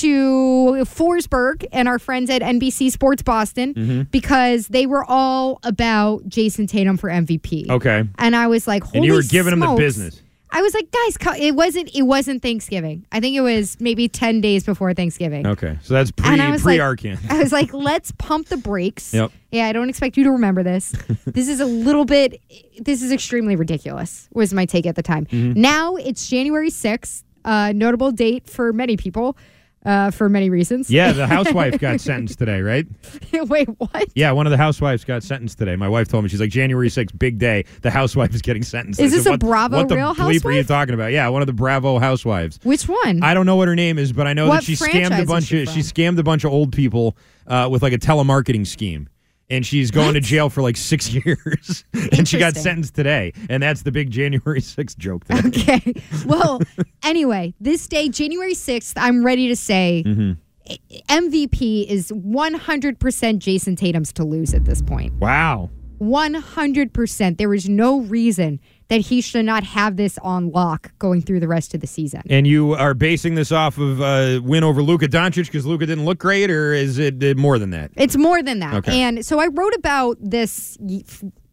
to 0.00 0.84
Forsberg 0.84 1.64
and 1.72 1.88
our 1.88 1.98
friends 1.98 2.30
at 2.30 2.42
NBC 2.42 2.90
Sports 2.90 3.22
Boston 3.22 3.74
Mhm. 3.74 4.10
because 4.10 4.68
they 4.68 4.86
were 4.86 5.04
all 5.04 5.60
about 5.62 6.28
Jayson 6.28 6.66
Tatum 6.66 6.96
for 6.96 7.10
MVP. 7.10 7.66
Okay. 7.70 8.04
And 8.18 8.36
I 8.36 8.46
was 8.48 8.66
like, 8.66 8.84
Holy 8.84 8.98
and 8.98 9.04
you 9.06 9.12
were 9.12 9.22
giving 9.22 9.52
him 9.52 9.60
the 9.60 9.74
business. 9.74 10.20
I 10.56 10.62
was 10.62 10.72
like, 10.72 10.86
guys, 10.92 11.40
it 11.40 11.56
wasn't 11.56 11.90
it 11.96 12.02
wasn't 12.02 12.40
Thanksgiving. 12.40 13.04
I 13.10 13.18
think 13.18 13.34
it 13.36 13.40
was 13.40 13.76
maybe 13.80 14.06
10 14.08 14.40
days 14.40 14.62
before 14.62 14.94
Thanksgiving. 14.94 15.44
Okay. 15.48 15.78
So 15.82 15.94
that's 15.94 16.12
pre 16.12 16.28
And 16.28 16.40
I 16.40 16.50
was 16.52 16.62
pre 16.62 16.80
like- 16.80 17.04
I 17.28 17.38
was 17.42 17.50
like, 17.50 17.74
let's 17.74 18.12
pump 18.18 18.48
the 18.48 18.56
brakes. 18.56 19.12
Yep. 19.12 19.32
Yeah, 19.50 19.66
I 19.66 19.72
don't 19.72 19.88
expect 19.88 20.16
you 20.16 20.22
to 20.24 20.30
remember 20.30 20.62
this. 20.62 20.92
this 21.26 21.48
is 21.48 21.58
a 21.58 21.66
little 21.66 22.04
bit, 22.04 22.40
this 22.78 23.02
is 23.02 23.10
extremely 23.10 23.56
ridiculous, 23.56 24.28
was 24.32 24.54
my 24.54 24.64
take 24.64 24.86
at 24.86 24.94
the 24.94 25.02
time. 25.02 25.26
Mhm. 25.26 25.56
Now 25.56 25.96
it's 25.96 26.28
January 26.28 26.70
6th, 26.70 27.24
a 27.44 27.72
notable 27.74 28.12
date 28.12 28.48
for 28.48 28.72
many 28.72 28.96
people, 28.96 29.36
uh, 29.84 30.10
for 30.10 30.28
many 30.28 30.50
reasons. 30.50 30.90
Yeah, 30.90 31.12
the 31.12 31.26
housewife 31.36 31.78
got 31.78 32.00
sentenced 32.00 32.38
today, 32.38 32.60
right? 32.60 32.86
Wait, 33.32 33.68
what? 33.78 34.08
Yeah, 34.14 34.32
one 34.32 34.46
of 34.46 34.50
the 34.50 34.56
housewives 34.56 35.04
got 35.04 35.22
sentenced 35.22 35.58
today. 35.58 35.76
My 35.76 35.88
wife 35.88 36.08
told 36.08 36.24
me 36.24 36.30
she's 36.30 36.40
like 36.40 36.50
January 36.50 36.88
6th, 36.88 37.18
big 37.18 37.38
day. 37.38 37.64
The 37.82 37.90
housewife 37.90 38.34
is 38.34 38.42
getting 38.42 38.62
sentenced. 38.62 39.00
Is 39.00 39.12
I 39.12 39.16
this 39.16 39.24
said, 39.24 39.30
a 39.30 39.32
what, 39.32 39.40
Bravo 39.40 39.76
what 39.78 39.88
the 39.88 39.96
Real 39.96 40.14
bleep 40.14 40.44
are 40.44 40.52
you 40.52 40.64
talking 40.64 40.94
about? 40.94 41.12
Yeah, 41.12 41.28
one 41.28 41.42
of 41.42 41.46
the 41.46 41.52
Bravo 41.52 41.98
housewives. 41.98 42.58
Which 42.62 42.88
one? 42.88 43.22
I 43.22 43.34
don't 43.34 43.46
know 43.46 43.56
what 43.56 43.68
her 43.68 43.76
name 43.76 43.98
is, 43.98 44.12
but 44.12 44.26
I 44.26 44.32
know 44.32 44.48
What 44.48 44.56
that 44.56 44.64
she 44.64 44.74
scammed 44.74 45.20
a 45.22 45.26
bunch 45.26 45.52
of 45.52 45.64
from? 45.64 45.74
she 45.74 45.80
scammed 45.80 46.18
a 46.18 46.22
bunch 46.22 46.44
of 46.44 46.52
old 46.52 46.72
people 46.72 47.16
uh, 47.46 47.68
with 47.70 47.82
like 47.82 47.92
a 47.92 47.98
telemarketing 47.98 48.66
scheme. 48.66 49.08
And 49.54 49.64
she's 49.64 49.90
going 49.92 50.14
to 50.14 50.20
jail 50.20 50.50
for 50.50 50.62
like 50.62 50.76
six 50.76 51.12
years. 51.24 51.84
and 52.12 52.26
she 52.26 52.38
got 52.38 52.56
sentenced 52.56 52.94
today. 52.94 53.32
And 53.48 53.62
that's 53.62 53.82
the 53.82 53.92
big 53.92 54.10
January 54.10 54.60
6th 54.60 54.96
joke. 54.98 55.24
Today. 55.26 55.48
Okay. 55.48 55.94
Well, 56.26 56.60
anyway, 57.02 57.54
this 57.60 57.86
day, 57.86 58.08
January 58.08 58.54
6th, 58.54 58.94
I'm 58.96 59.24
ready 59.24 59.46
to 59.48 59.54
say 59.56 60.02
Mhm. 60.06 60.38
MVP 61.08 61.86
is 61.88 62.10
100% 62.12 63.38
Jayson 63.38 63.76
Tatum's 63.76 64.12
to 64.14 64.24
lose 64.24 64.54
at 64.54 64.64
this 64.64 64.80
point. 64.82 65.12
Wow. 65.20 65.70
100%. 66.00 67.36
There 67.38 67.52
is 67.54 67.68
no 67.68 68.00
reason 68.00 68.58
that 68.88 69.00
he 69.00 69.20
should 69.20 69.44
not 69.44 69.64
have 69.64 69.96
this 69.96 70.18
on 70.18 70.50
lock 70.50 70.92
going 70.98 71.22
through 71.22 71.40
the 71.40 71.48
rest 71.48 71.74
of 71.74 71.80
the 71.80 71.86
season. 71.86 72.22
And 72.28 72.46
you 72.46 72.74
are 72.74 72.94
basing 72.94 73.34
this 73.34 73.50
off 73.52 73.78
of 73.78 74.00
uh, 74.00 74.40
win 74.42 74.64
over 74.64 74.82
Luka 74.82 75.08
Doncic 75.08 75.46
because 75.46 75.66
Luka 75.66 75.86
didn't 75.86 76.04
look 76.04 76.18
great, 76.18 76.50
or 76.50 76.72
is 76.72 76.98
it 76.98 77.22
uh, 77.22 77.34
more 77.40 77.58
than 77.58 77.70
that? 77.70 77.90
It's 77.96 78.16
more 78.16 78.42
than 78.42 78.58
that. 78.60 78.74
Okay. 78.74 79.00
And 79.00 79.24
so 79.24 79.40
I 79.40 79.46
wrote 79.48 79.74
about 79.74 80.16
this, 80.20 80.76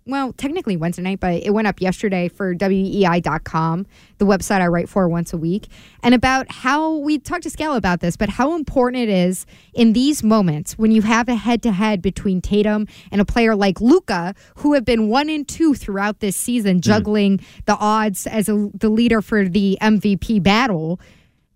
well, 0.05 0.33
technically 0.33 0.75
Wednesday 0.75 1.03
night, 1.03 1.19
but 1.19 1.43
it 1.43 1.51
went 1.51 1.67
up 1.67 1.79
yesterday 1.79 2.27
for 2.27 2.55
WEEI.com, 2.55 3.85
the 4.17 4.25
website 4.25 4.59
I 4.61 4.67
write 4.67 4.89
for 4.89 5.07
once 5.07 5.31
a 5.31 5.37
week, 5.37 5.67
and 6.01 6.15
about 6.15 6.51
how 6.51 6.97
we 6.97 7.19
talked 7.19 7.43
to 7.43 7.49
Scala 7.49 7.77
about 7.77 7.99
this, 7.99 8.17
but 8.17 8.29
how 8.29 8.55
important 8.55 9.03
it 9.03 9.09
is 9.09 9.45
in 9.73 9.93
these 9.93 10.23
moments 10.23 10.77
when 10.77 10.91
you 10.91 11.03
have 11.03 11.29
a 11.29 11.35
head 11.35 11.61
to 11.63 11.71
head 11.71 12.01
between 12.01 12.41
Tatum 12.41 12.87
and 13.11 13.21
a 13.21 13.25
player 13.25 13.55
like 13.55 13.79
Luka, 13.79 14.33
who 14.57 14.73
have 14.73 14.85
been 14.85 15.07
one 15.07 15.29
and 15.29 15.47
two 15.47 15.75
throughout 15.75 16.19
this 16.19 16.35
season, 16.35 16.77
mm. 16.77 16.81
juggling 16.81 17.39
the 17.65 17.75
odds 17.75 18.25
as 18.25 18.49
a, 18.49 18.69
the 18.73 18.89
leader 18.89 19.21
for 19.21 19.47
the 19.47 19.77
MVP 19.81 20.41
battle 20.41 20.99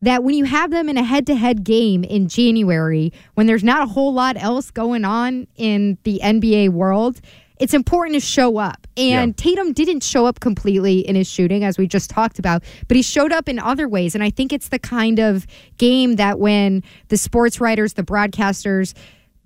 that 0.02 0.24
when 0.24 0.36
you 0.36 0.46
have 0.46 0.70
them 0.70 0.88
in 0.88 0.98
a 0.98 1.04
head 1.04 1.26
to 1.26 1.36
head 1.36 1.64
game 1.64 2.04
in 2.04 2.28
January, 2.28 3.12
when 3.34 3.48
there's 3.48 3.64
not 3.64 3.82
a 3.82 3.88
whole 3.88 4.14
lot 4.14 4.36
else 4.38 4.70
going 4.70 5.04
on 5.04 5.48
in 5.56 5.98
the 6.04 6.20
NBA 6.24 6.70
world, 6.70 7.22
it's 7.60 7.74
important 7.74 8.16
to 8.16 8.20
show 8.20 8.58
up. 8.58 8.86
And 8.98 9.36
Tatum 9.38 9.74
didn't 9.74 10.04
show 10.04 10.26
up 10.26 10.40
completely 10.40 11.00
in 11.00 11.16
his 11.16 11.28
shooting, 11.28 11.64
as 11.64 11.78
we 11.78 11.88
just 11.88 12.10
talked 12.10 12.40
about, 12.40 12.64
but 12.88 12.96
he 12.98 13.04
showed 13.04 13.32
up 13.32 13.50
in 13.50 13.60
other 13.60 13.88
ways. 13.88 14.16
And 14.16 14.24
I 14.24 14.30
think 14.30 14.54
it's 14.54 14.70
the 14.70 14.80
kind 14.80 15.20
of 15.20 15.46
game 15.78 16.16
that 16.16 16.40
when 16.40 16.84
the 17.10 17.18
sports 17.18 17.60
writers, 17.60 17.94
the 17.94 18.04
broadcasters, 18.04 18.94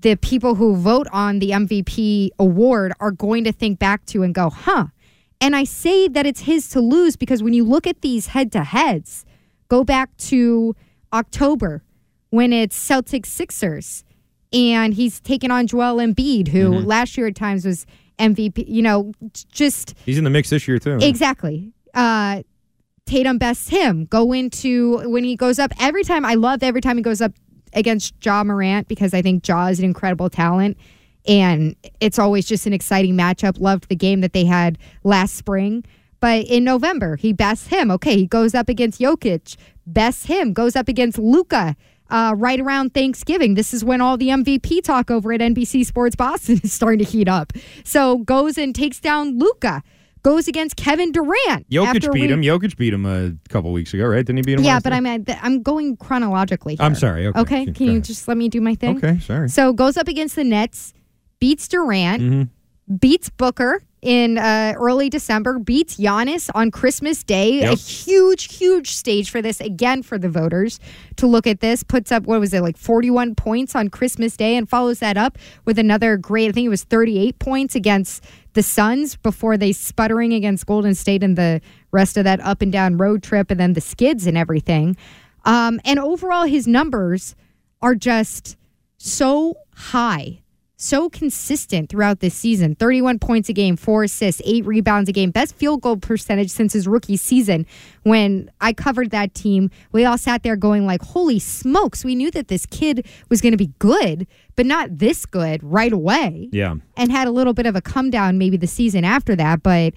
the 0.01 0.15
people 0.15 0.55
who 0.55 0.75
vote 0.75 1.07
on 1.11 1.39
the 1.39 1.49
MVP 1.51 2.29
award 2.39 2.93
are 2.99 3.11
going 3.11 3.43
to 3.43 3.51
think 3.51 3.79
back 3.79 4.05
to 4.07 4.23
and 4.23 4.33
go, 4.33 4.49
huh. 4.49 4.85
And 5.41 5.55
I 5.55 5.63
say 5.63 6.07
that 6.07 6.25
it's 6.25 6.41
his 6.41 6.69
to 6.69 6.81
lose 6.81 7.15
because 7.15 7.41
when 7.41 7.53
you 7.53 7.63
look 7.63 7.87
at 7.87 8.01
these 8.01 8.27
head 8.27 8.51
to 8.53 8.63
heads, 8.63 9.25
go 9.67 9.83
back 9.83 10.15
to 10.17 10.75
October 11.13 11.83
when 12.29 12.53
it's 12.53 12.77
Celtics 12.77 13.27
Sixers 13.27 14.03
and 14.51 14.93
he's 14.93 15.19
taken 15.19 15.51
on 15.51 15.67
Joel 15.67 15.97
Embiid, 15.97 16.49
who 16.49 16.71
Mhm. 16.71 16.85
last 16.85 17.17
year 17.17 17.27
at 17.27 17.35
times 17.35 17.65
was 17.65 17.85
MVP, 18.19 18.65
you 18.67 18.81
know, 18.81 19.13
just 19.51 19.95
He's 20.05 20.17
in 20.17 20.23
the 20.23 20.29
mix 20.29 20.49
this 20.49 20.67
year, 20.67 20.79
too. 20.79 20.99
Exactly. 21.01 21.73
Uh, 21.93 22.43
Tatum 23.05 23.39
bests 23.39 23.69
him. 23.69 24.05
Go 24.05 24.31
into 24.33 24.99
when 25.09 25.23
he 25.23 25.35
goes 25.35 25.57
up 25.57 25.71
every 25.79 26.03
time. 26.03 26.25
I 26.25 26.35
love 26.35 26.61
every 26.61 26.81
time 26.81 26.97
he 26.97 27.01
goes 27.01 27.21
up 27.21 27.33
against 27.73 28.13
Ja 28.23 28.43
Morant 28.43 28.87
because 28.87 29.13
I 29.13 29.21
think 29.21 29.47
Ja 29.47 29.67
is 29.67 29.79
an 29.79 29.85
incredible 29.85 30.29
talent. 30.29 30.77
And 31.27 31.75
it's 31.99 32.19
always 32.19 32.45
just 32.45 32.65
an 32.67 32.73
exciting 32.73 33.15
matchup. 33.15 33.59
Loved 33.59 33.89
the 33.89 33.95
game 33.95 34.21
that 34.21 34.33
they 34.33 34.45
had 34.45 34.77
last 35.03 35.35
spring. 35.35 35.83
But 36.19 36.45
in 36.45 36.63
November, 36.63 37.15
he 37.15 37.33
bests 37.33 37.67
him. 37.67 37.89
Okay, 37.91 38.15
he 38.15 38.27
goes 38.27 38.53
up 38.53 38.69
against 38.69 38.99
Jokic, 38.99 39.55
bests 39.87 40.25
him, 40.25 40.53
goes 40.53 40.75
up 40.75 40.87
against 40.87 41.17
Luka. 41.17 41.75
Uh, 42.09 42.33
right 42.35 42.59
around 42.59 42.93
Thanksgiving. 42.93 43.53
This 43.53 43.73
is 43.73 43.85
when 43.85 44.01
all 44.01 44.17
the 44.17 44.29
MVP 44.29 44.81
talk 44.83 45.11
over 45.11 45.31
at 45.31 45.41
NBC 45.41 45.85
Sports 45.85 46.15
Boston 46.15 46.59
is 46.63 46.73
starting 46.73 46.99
to 46.99 47.05
heat 47.05 47.27
up. 47.27 47.53
So 47.83 48.17
goes 48.19 48.57
and 48.57 48.73
takes 48.73 48.99
down 48.99 49.37
Luka 49.37 49.83
goes 50.21 50.47
against 50.49 50.75
Kevin 50.75 51.11
Durant. 51.13 51.69
Jokic 51.69 52.11
beat 52.11 52.23
we- 52.23 52.27
him. 52.27 52.41
Jokic 52.41 52.75
beat 52.77 52.93
him 52.93 53.05
a 53.05 53.31
couple 53.49 53.71
weeks 53.71 53.93
ago, 53.93 54.05
right? 54.05 54.25
Didn't 54.25 54.37
he 54.37 54.41
beat 54.41 54.59
him? 54.59 54.65
Yeah, 54.65 54.79
but? 54.83 54.91
I'm 54.91 55.05
at, 55.05 55.21
I'm 55.41 55.61
going 55.61 55.95
chronologically. 55.97 56.75
I'm 56.79 56.95
sorry, 56.95 57.27
okay. 57.27 57.39
Okay. 57.41 57.65
Go 57.65 57.73
Can 57.73 57.85
you 57.85 57.91
ahead. 57.93 58.03
just 58.03 58.27
let 58.27 58.35
me 58.37 58.49
do 58.49 58.59
my 58.59 58.75
thing? 58.75 58.97
Okay, 58.97 59.19
sorry. 59.19 59.47
So 59.47 59.71
goes 59.71 59.95
up 59.95 60.07
against 60.09 60.35
the 60.35 60.43
Nets, 60.43 60.93
beats 61.39 61.67
Durant, 61.69 62.21
Mhm. 62.21 62.49
Beats 62.97 63.29
Booker 63.29 63.81
in 64.01 64.37
uh, 64.37 64.73
early 64.77 65.09
December, 65.09 65.59
beats 65.59 65.97
Giannis 65.97 66.49
on 66.55 66.71
Christmas 66.71 67.23
Day. 67.23 67.63
A 67.63 67.75
huge, 67.75 68.55
huge 68.55 68.91
stage 68.91 69.29
for 69.29 69.41
this 69.41 69.59
again 69.59 70.03
for 70.03 70.17
the 70.17 70.29
voters 70.29 70.79
to 71.17 71.27
look 71.27 71.45
at 71.45 71.59
this. 71.59 71.83
Puts 71.83 72.11
up 72.11 72.23
what 72.23 72.39
was 72.39 72.53
it 72.53 72.61
like 72.61 72.77
41 72.77 73.35
points 73.35 73.75
on 73.75 73.89
Christmas 73.89 74.37
Day 74.37 74.55
and 74.55 74.69
follows 74.69 74.99
that 74.99 75.17
up 75.17 75.37
with 75.65 75.77
another 75.77 76.17
great. 76.17 76.49
I 76.49 76.51
think 76.53 76.65
it 76.65 76.69
was 76.69 76.83
38 76.83 77.39
points 77.39 77.75
against 77.75 78.23
the 78.53 78.63
Suns 78.63 79.15
before 79.17 79.57
they 79.57 79.73
sputtering 79.73 80.33
against 80.33 80.65
Golden 80.65 80.95
State 80.95 81.21
and 81.21 81.37
the 81.37 81.61
rest 81.91 82.17
of 82.17 82.23
that 82.23 82.39
up 82.39 82.61
and 82.61 82.71
down 82.71 82.97
road 82.97 83.21
trip 83.21 83.51
and 83.51 83.59
then 83.59 83.73
the 83.73 83.81
skids 83.81 84.25
and 84.25 84.37
everything. 84.37 84.95
Um, 85.45 85.79
and 85.85 85.99
overall, 85.99 86.45
his 86.45 86.67
numbers 86.67 87.35
are 87.81 87.95
just 87.95 88.57
so 88.97 89.55
high, 89.73 90.41
so 90.81 91.09
consistent 91.09 91.89
throughout 91.89 92.21
this 92.21 92.33
season 92.33 92.73
31 92.73 93.19
points 93.19 93.49
a 93.49 93.53
game, 93.53 93.75
four 93.75 94.03
assists, 94.03 94.41
eight 94.45 94.65
rebounds 94.65 95.09
a 95.09 95.11
game, 95.11 95.29
best 95.29 95.53
field 95.55 95.81
goal 95.81 95.97
percentage 95.97 96.49
since 96.49 96.71
his 96.71 96.87
rookie 96.87 97.17
season. 97.17 97.65
When 98.03 98.49
I 98.61 98.71
covered 98.71 99.11
that 99.11 99.33
team, 99.33 99.71
we 99.91 100.05
all 100.05 100.17
sat 100.17 100.41
there 100.41 100.55
going, 100.55 100.85
like, 100.85 101.01
holy 101.01 101.37
smokes, 101.37 102.05
we 102.05 102.15
knew 102.15 102.31
that 102.31 102.47
this 102.47 102.65
kid 102.65 103.05
was 103.27 103.41
going 103.41 103.51
to 103.51 103.57
be 103.57 103.73
good, 103.79 104.25
but 104.55 104.65
not 104.65 104.99
this 104.99 105.25
good 105.25 105.61
right 105.63 105.91
away. 105.91 106.47
Yeah. 106.53 106.75
And 106.95 107.11
had 107.11 107.27
a 107.27 107.31
little 107.31 107.53
bit 107.53 107.65
of 107.65 107.75
a 107.75 107.81
come 107.81 108.09
down 108.09 108.37
maybe 108.37 108.55
the 108.55 108.67
season 108.67 109.03
after 109.03 109.35
that. 109.35 109.61
But 109.61 109.93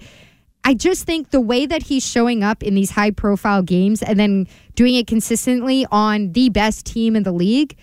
I 0.65 0.73
just 0.73 1.05
think 1.05 1.29
the 1.29 1.41
way 1.41 1.65
that 1.65 1.83
he's 1.83 2.05
showing 2.05 2.43
up 2.43 2.61
in 2.61 2.75
these 2.75 2.91
high 2.91 3.11
profile 3.11 3.61
games 3.61 4.03
and 4.03 4.19
then 4.19 4.47
doing 4.75 4.95
it 4.95 5.07
consistently 5.07 5.85
on 5.91 6.33
the 6.33 6.49
best 6.49 6.85
team 6.85 7.15
in 7.15 7.23
the 7.23 7.31
league, 7.31 7.77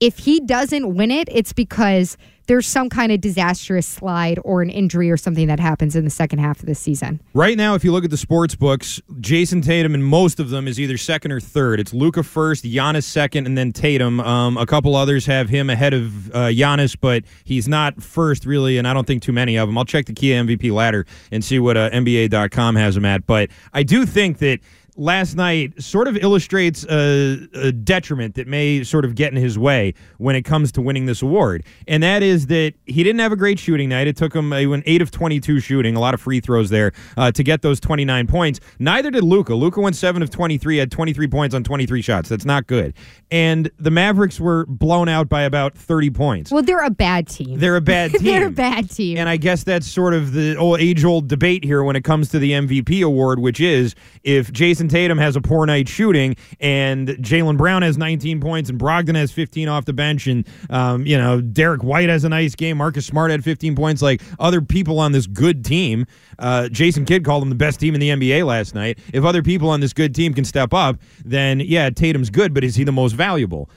if 0.00 0.18
he 0.18 0.40
doesn't 0.40 0.94
win 0.94 1.10
it, 1.10 1.28
it's 1.30 1.52
because 1.52 2.16
there's 2.46 2.66
some 2.66 2.88
kind 2.88 3.12
of 3.12 3.20
disastrous 3.20 3.86
slide 3.86 4.38
or 4.44 4.62
an 4.62 4.70
injury 4.70 5.10
or 5.10 5.16
something 5.16 5.46
that 5.46 5.60
happens 5.60 5.96
in 5.96 6.04
the 6.04 6.10
second 6.10 6.38
half 6.38 6.60
of 6.60 6.66
the 6.66 6.74
season. 6.74 7.20
Right 7.34 7.56
now, 7.56 7.74
if 7.74 7.84
you 7.84 7.92
look 7.92 8.04
at 8.04 8.10
the 8.10 8.16
sports 8.16 8.54
books, 8.54 9.00
Jayson 9.20 9.62
Tatum 9.62 9.94
in 9.94 10.02
most 10.02 10.40
of 10.40 10.50
them 10.50 10.68
is 10.68 10.78
either 10.78 10.96
second 10.96 11.32
or 11.32 11.40
third. 11.40 11.80
It's 11.80 11.92
Luka 11.92 12.22
first, 12.22 12.64
Giannis 12.64 13.04
second, 13.04 13.46
and 13.46 13.56
then 13.56 13.72
Tatum. 13.72 14.20
Um, 14.20 14.56
a 14.56 14.66
couple 14.66 14.94
others 14.96 15.26
have 15.26 15.48
him 15.48 15.70
ahead 15.70 15.94
of 15.94 16.30
uh, 16.30 16.48
Giannis, 16.48 16.96
but 17.00 17.24
he's 17.44 17.68
not 17.68 18.02
first 18.02 18.46
really, 18.46 18.78
and 18.78 18.86
I 18.86 18.94
don't 18.94 19.06
think 19.06 19.22
too 19.22 19.32
many 19.32 19.56
of 19.56 19.68
them. 19.68 19.76
I'll 19.76 19.84
check 19.84 20.06
the 20.06 20.12
Kia 20.12 20.42
MVP 20.42 20.72
ladder 20.72 21.06
and 21.30 21.44
see 21.44 21.58
what 21.58 21.76
uh, 21.76 21.90
NBA.com 21.90 22.76
has 22.76 22.96
him 22.96 23.04
at. 23.04 23.26
But 23.26 23.50
I 23.72 23.82
do 23.82 24.06
think 24.06 24.38
that 24.38 24.60
last 24.96 25.36
night 25.36 25.80
sort 25.82 26.08
of 26.08 26.16
illustrates 26.16 26.84
a, 26.88 27.48
a, 27.54 27.72
detriment 27.72 28.34
that 28.34 28.46
may 28.46 28.82
sort 28.82 29.04
of 29.04 29.14
get 29.14 29.32
in 29.32 29.38
his 29.38 29.58
way 29.58 29.92
when 30.18 30.34
it 30.34 30.42
comes 30.42 30.72
to 30.72 30.80
winning 30.80 31.06
this 31.06 31.22
award. 31.22 31.64
And 31.86 32.02
that 32.02 32.22
is 32.22 32.46
that 32.46 32.74
he 32.86 33.02
didn't 33.02 33.20
have 33.20 33.32
a 33.32 33.36
great 33.36 33.58
shooting 33.58 33.88
night. 33.90 34.06
It 34.06 34.16
took 34.16 34.34
him 34.34 34.50
went 34.50 34.82
8 34.86 35.02
of 35.02 35.10
22 35.10 35.60
shooting, 35.60 35.96
a 35.96 36.00
lot 36.00 36.14
of 36.14 36.20
free 36.20 36.40
throws 36.40 36.70
there 36.70 36.92
uh, 37.16 37.30
to 37.32 37.42
get 37.42 37.62
those 37.62 37.78
29 37.80 38.26
points. 38.26 38.60
Neither 38.78 39.10
did 39.10 39.22
Luka. 39.22 39.54
Luka 39.54 39.80
went 39.80 39.96
7 39.96 40.22
of 40.22 40.30
23, 40.30 40.78
had 40.78 40.90
23 40.90 41.28
points 41.28 41.54
on 41.54 41.62
23 41.62 42.02
shots. 42.02 42.28
That's 42.28 42.44
not 42.44 42.66
good. 42.66 42.94
And 43.30 43.70
the 43.78 43.90
Mavericks 43.90 44.40
were 44.40 44.64
blown 44.66 45.08
out 45.08 45.28
by 45.28 45.42
about 45.42 45.76
30 45.76 46.10
points. 46.10 46.50
Well, 46.50 46.62
they're 46.62 46.84
a 46.84 46.90
bad 46.90 47.28
team. 47.28 47.58
They're 47.58 47.76
a 47.76 47.80
bad 47.80 48.12
team. 48.12 48.22
they're 48.24 48.46
a 48.46 48.50
bad 48.50 48.90
team. 48.90 49.18
And 49.18 49.28
I 49.28 49.36
guess 49.36 49.64
that's 49.64 49.86
sort 49.86 50.14
of 50.14 50.32
the 50.32 50.56
old 50.56 50.80
age 50.80 51.04
old 51.04 51.28
debate 51.28 51.64
here 51.64 51.82
when 51.84 51.96
it 51.96 52.04
comes 52.04 52.30
to 52.30 52.38
the 52.38 52.52
MVP 52.52 53.04
award, 53.04 53.38
which 53.38 53.60
is 53.60 53.94
if 54.22 54.52
Jayson 54.52 54.85
Tatum 54.88 55.18
has 55.18 55.36
a 55.36 55.40
poor 55.40 55.66
night 55.66 55.88
shooting, 55.88 56.36
and 56.60 57.08
Jaylen 57.08 57.56
Brown 57.56 57.82
has 57.82 57.98
19 57.98 58.40
points, 58.40 58.70
and 58.70 58.78
Brogdon 58.78 59.14
has 59.14 59.32
15 59.32 59.68
off 59.68 59.84
the 59.84 59.92
bench, 59.92 60.26
and 60.26 60.46
um, 60.70 61.06
you 61.06 61.16
know 61.16 61.40
Derrick 61.40 61.82
White 61.82 62.08
has 62.08 62.24
a 62.24 62.28
nice 62.28 62.54
game. 62.54 62.78
Marcus 62.78 63.06
Smart 63.06 63.30
had 63.30 63.44
15 63.44 63.76
points. 63.76 64.02
Like 64.02 64.22
other 64.38 64.60
people 64.60 64.98
on 64.98 65.12
this 65.12 65.26
good 65.26 65.64
team, 65.64 66.06
uh, 66.38 66.68
Jason 66.68 67.04
Kidd 67.04 67.24
called 67.24 67.42
them 67.42 67.50
the 67.50 67.56
best 67.56 67.80
team 67.80 67.94
in 67.94 68.00
the 68.00 68.10
NBA 68.10 68.46
last 68.46 68.74
night. 68.74 68.98
If 69.12 69.24
other 69.24 69.42
people 69.42 69.68
on 69.68 69.80
this 69.80 69.92
good 69.92 70.14
team 70.14 70.34
can 70.34 70.44
step 70.44 70.74
up, 70.74 70.98
then 71.24 71.60
yeah, 71.60 71.90
Tatum's 71.90 72.30
good, 72.30 72.54
but 72.54 72.64
is 72.64 72.74
he 72.74 72.84
the 72.84 72.92
most 72.92 73.12
valuable? 73.12 73.70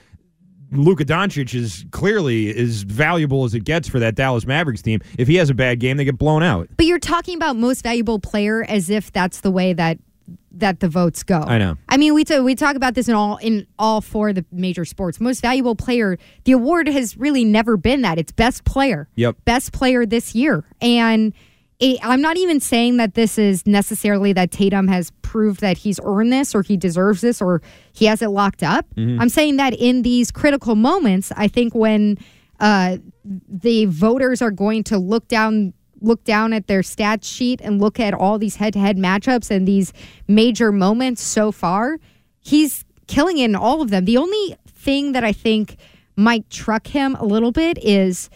Luka 0.71 1.03
Doncic 1.03 1.53
is 1.55 1.85
clearly 1.91 2.55
as 2.55 2.83
valuable 2.83 3.43
as 3.43 3.55
it 3.55 3.63
gets 3.63 3.87
for 3.87 3.99
that 3.99 4.15
Dallas 4.15 4.45
Mavericks 4.45 4.81
team. 4.81 4.99
If 5.17 5.27
he 5.27 5.35
has 5.35 5.49
a 5.49 5.53
bad 5.53 5.79
game, 5.79 5.97
they 5.97 6.05
get 6.05 6.17
blown 6.17 6.43
out. 6.43 6.69
But 6.77 6.85
you're 6.85 6.99
talking 6.99 7.35
about 7.35 7.55
most 7.55 7.81
valuable 7.81 8.19
player 8.19 8.63
as 8.63 8.89
if 8.89 9.11
that's 9.11 9.41
the 9.41 9.51
way 9.51 9.73
that 9.73 9.97
that 10.51 10.79
the 10.79 10.87
votes 10.87 11.23
go. 11.23 11.39
I 11.41 11.57
know. 11.57 11.77
I 11.87 11.97
mean, 11.97 12.13
we 12.13 12.23
t- 12.23 12.39
we 12.39 12.55
talk 12.55 12.75
about 12.75 12.95
this 12.95 13.07
in 13.07 13.15
all 13.15 13.37
in 13.37 13.67
all 13.77 14.01
four 14.01 14.29
of 14.29 14.35
the 14.35 14.45
major 14.51 14.85
sports. 14.85 15.19
Most 15.19 15.41
valuable 15.41 15.75
player, 15.75 16.17
the 16.43 16.51
award 16.53 16.87
has 16.87 17.17
really 17.17 17.45
never 17.45 17.77
been 17.77 18.01
that. 18.01 18.17
It's 18.17 18.31
best 18.31 18.63
player. 18.65 19.07
Yep. 19.15 19.37
Best 19.45 19.71
player 19.71 20.05
this 20.05 20.35
year, 20.35 20.65
and 20.81 21.33
it, 21.79 21.99
I'm 22.03 22.21
not 22.21 22.37
even 22.37 22.59
saying 22.59 22.97
that 22.97 23.13
this 23.13 23.37
is 23.37 23.65
necessarily 23.65 24.33
that 24.33 24.51
Tatum 24.51 24.87
has 24.89 25.11
proved 25.21 25.61
that 25.61 25.77
he's 25.77 25.99
earned 26.03 26.33
this 26.33 26.53
or 26.53 26.61
he 26.61 26.75
deserves 26.75 27.21
this 27.21 27.41
or 27.41 27.61
he 27.93 28.05
has 28.05 28.21
it 28.21 28.29
locked 28.29 28.63
up. 28.63 28.85
Mm-hmm. 28.95 29.21
I'm 29.21 29.29
saying 29.29 29.57
that 29.57 29.73
in 29.73 30.01
these 30.01 30.29
critical 30.29 30.75
moments, 30.75 31.31
I 31.37 31.47
think 31.47 31.73
when 31.73 32.17
uh, 32.59 32.97
the 33.23 33.85
voters 33.85 34.41
are 34.41 34.51
going 34.51 34.83
to 34.85 34.97
look 34.97 35.27
down 35.27 35.73
look 36.01 36.23
down 36.23 36.53
at 36.53 36.67
their 36.67 36.81
stats 36.81 37.25
sheet 37.25 37.61
and 37.61 37.79
look 37.79 37.99
at 37.99 38.13
all 38.13 38.37
these 38.37 38.57
head-to-head 38.57 38.97
matchups 38.97 39.51
and 39.51 39.67
these 39.67 39.93
major 40.27 40.71
moments 40.71 41.21
so 41.21 41.51
far, 41.51 41.99
he's 42.39 42.85
killing 43.07 43.37
in 43.37 43.55
all 43.55 43.81
of 43.81 43.89
them. 43.89 44.05
The 44.05 44.17
only 44.17 44.55
thing 44.67 45.11
that 45.13 45.23
I 45.23 45.31
think 45.33 45.77
might 46.15 46.49
truck 46.49 46.87
him 46.87 47.15
a 47.15 47.25
little 47.25 47.51
bit 47.51 47.77
is 47.83 48.29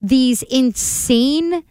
these 0.00 0.42
insane 0.42 1.64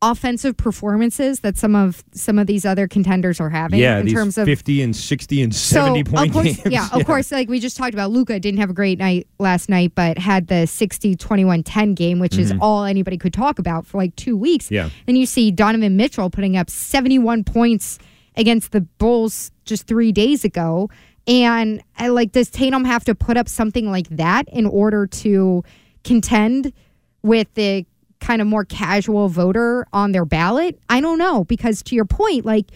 offensive 0.00 0.56
performances 0.56 1.40
that 1.40 1.56
some 1.56 1.74
of 1.74 2.04
some 2.12 2.38
of 2.38 2.46
these 2.46 2.64
other 2.64 2.86
contenders 2.86 3.40
are 3.40 3.50
having 3.50 3.80
yeah, 3.80 3.98
in 3.98 4.06
these 4.06 4.14
terms 4.14 4.38
of 4.38 4.46
50 4.46 4.82
and 4.82 4.94
60 4.94 5.42
and 5.42 5.54
70 5.54 6.04
so, 6.04 6.10
point 6.10 6.28
of 6.28 6.32
course, 6.32 6.44
games. 6.56 6.62
Yeah, 6.72 6.88
of 6.92 7.04
course, 7.06 7.32
like 7.32 7.48
we 7.48 7.58
just 7.58 7.76
talked 7.76 7.94
about, 7.94 8.10
Luka 8.10 8.38
didn't 8.38 8.60
have 8.60 8.70
a 8.70 8.74
great 8.74 8.98
night 8.98 9.26
last 9.38 9.68
night, 9.68 9.92
but 9.94 10.16
had 10.18 10.46
the 10.46 10.66
60 10.66 11.16
21 11.16 11.62
10 11.64 11.94
game, 11.94 12.18
which 12.20 12.38
is 12.38 12.52
Mhm. 12.52 12.58
all 12.60 12.84
anybody 12.84 13.18
could 13.18 13.32
talk 13.32 13.58
about 13.58 13.86
for 13.86 13.98
like 13.98 14.14
two 14.14 14.36
weeks. 14.36 14.70
Yeah. 14.70 14.90
Then 15.06 15.16
you 15.16 15.26
see 15.26 15.50
Donovan 15.50 15.96
Mitchell 15.96 16.30
putting 16.30 16.56
up 16.56 16.70
71 16.70 17.42
points 17.44 17.98
against 18.36 18.70
the 18.70 18.82
Bulls 18.82 19.50
just 19.64 19.86
three 19.88 20.12
days 20.12 20.44
ago. 20.44 20.88
And 21.26 21.82
like, 22.00 22.32
does 22.32 22.50
Tatum 22.50 22.84
have 22.84 23.04
to 23.04 23.14
put 23.14 23.36
up 23.36 23.48
something 23.48 23.90
like 23.90 24.08
that 24.10 24.48
in 24.48 24.64
order 24.64 25.06
to 25.08 25.62
contend 26.04 26.72
with 27.22 27.52
the 27.54 27.84
kind 28.20 28.40
of 28.40 28.48
more 28.48 28.64
casual 28.64 29.28
voter 29.28 29.86
on 29.92 30.12
their 30.12 30.24
ballot? 30.24 30.78
I 30.88 31.00
don't 31.00 31.18
know 31.18 31.44
because 31.44 31.82
to 31.84 31.94
your 31.94 32.04
point, 32.04 32.44
like 32.44 32.70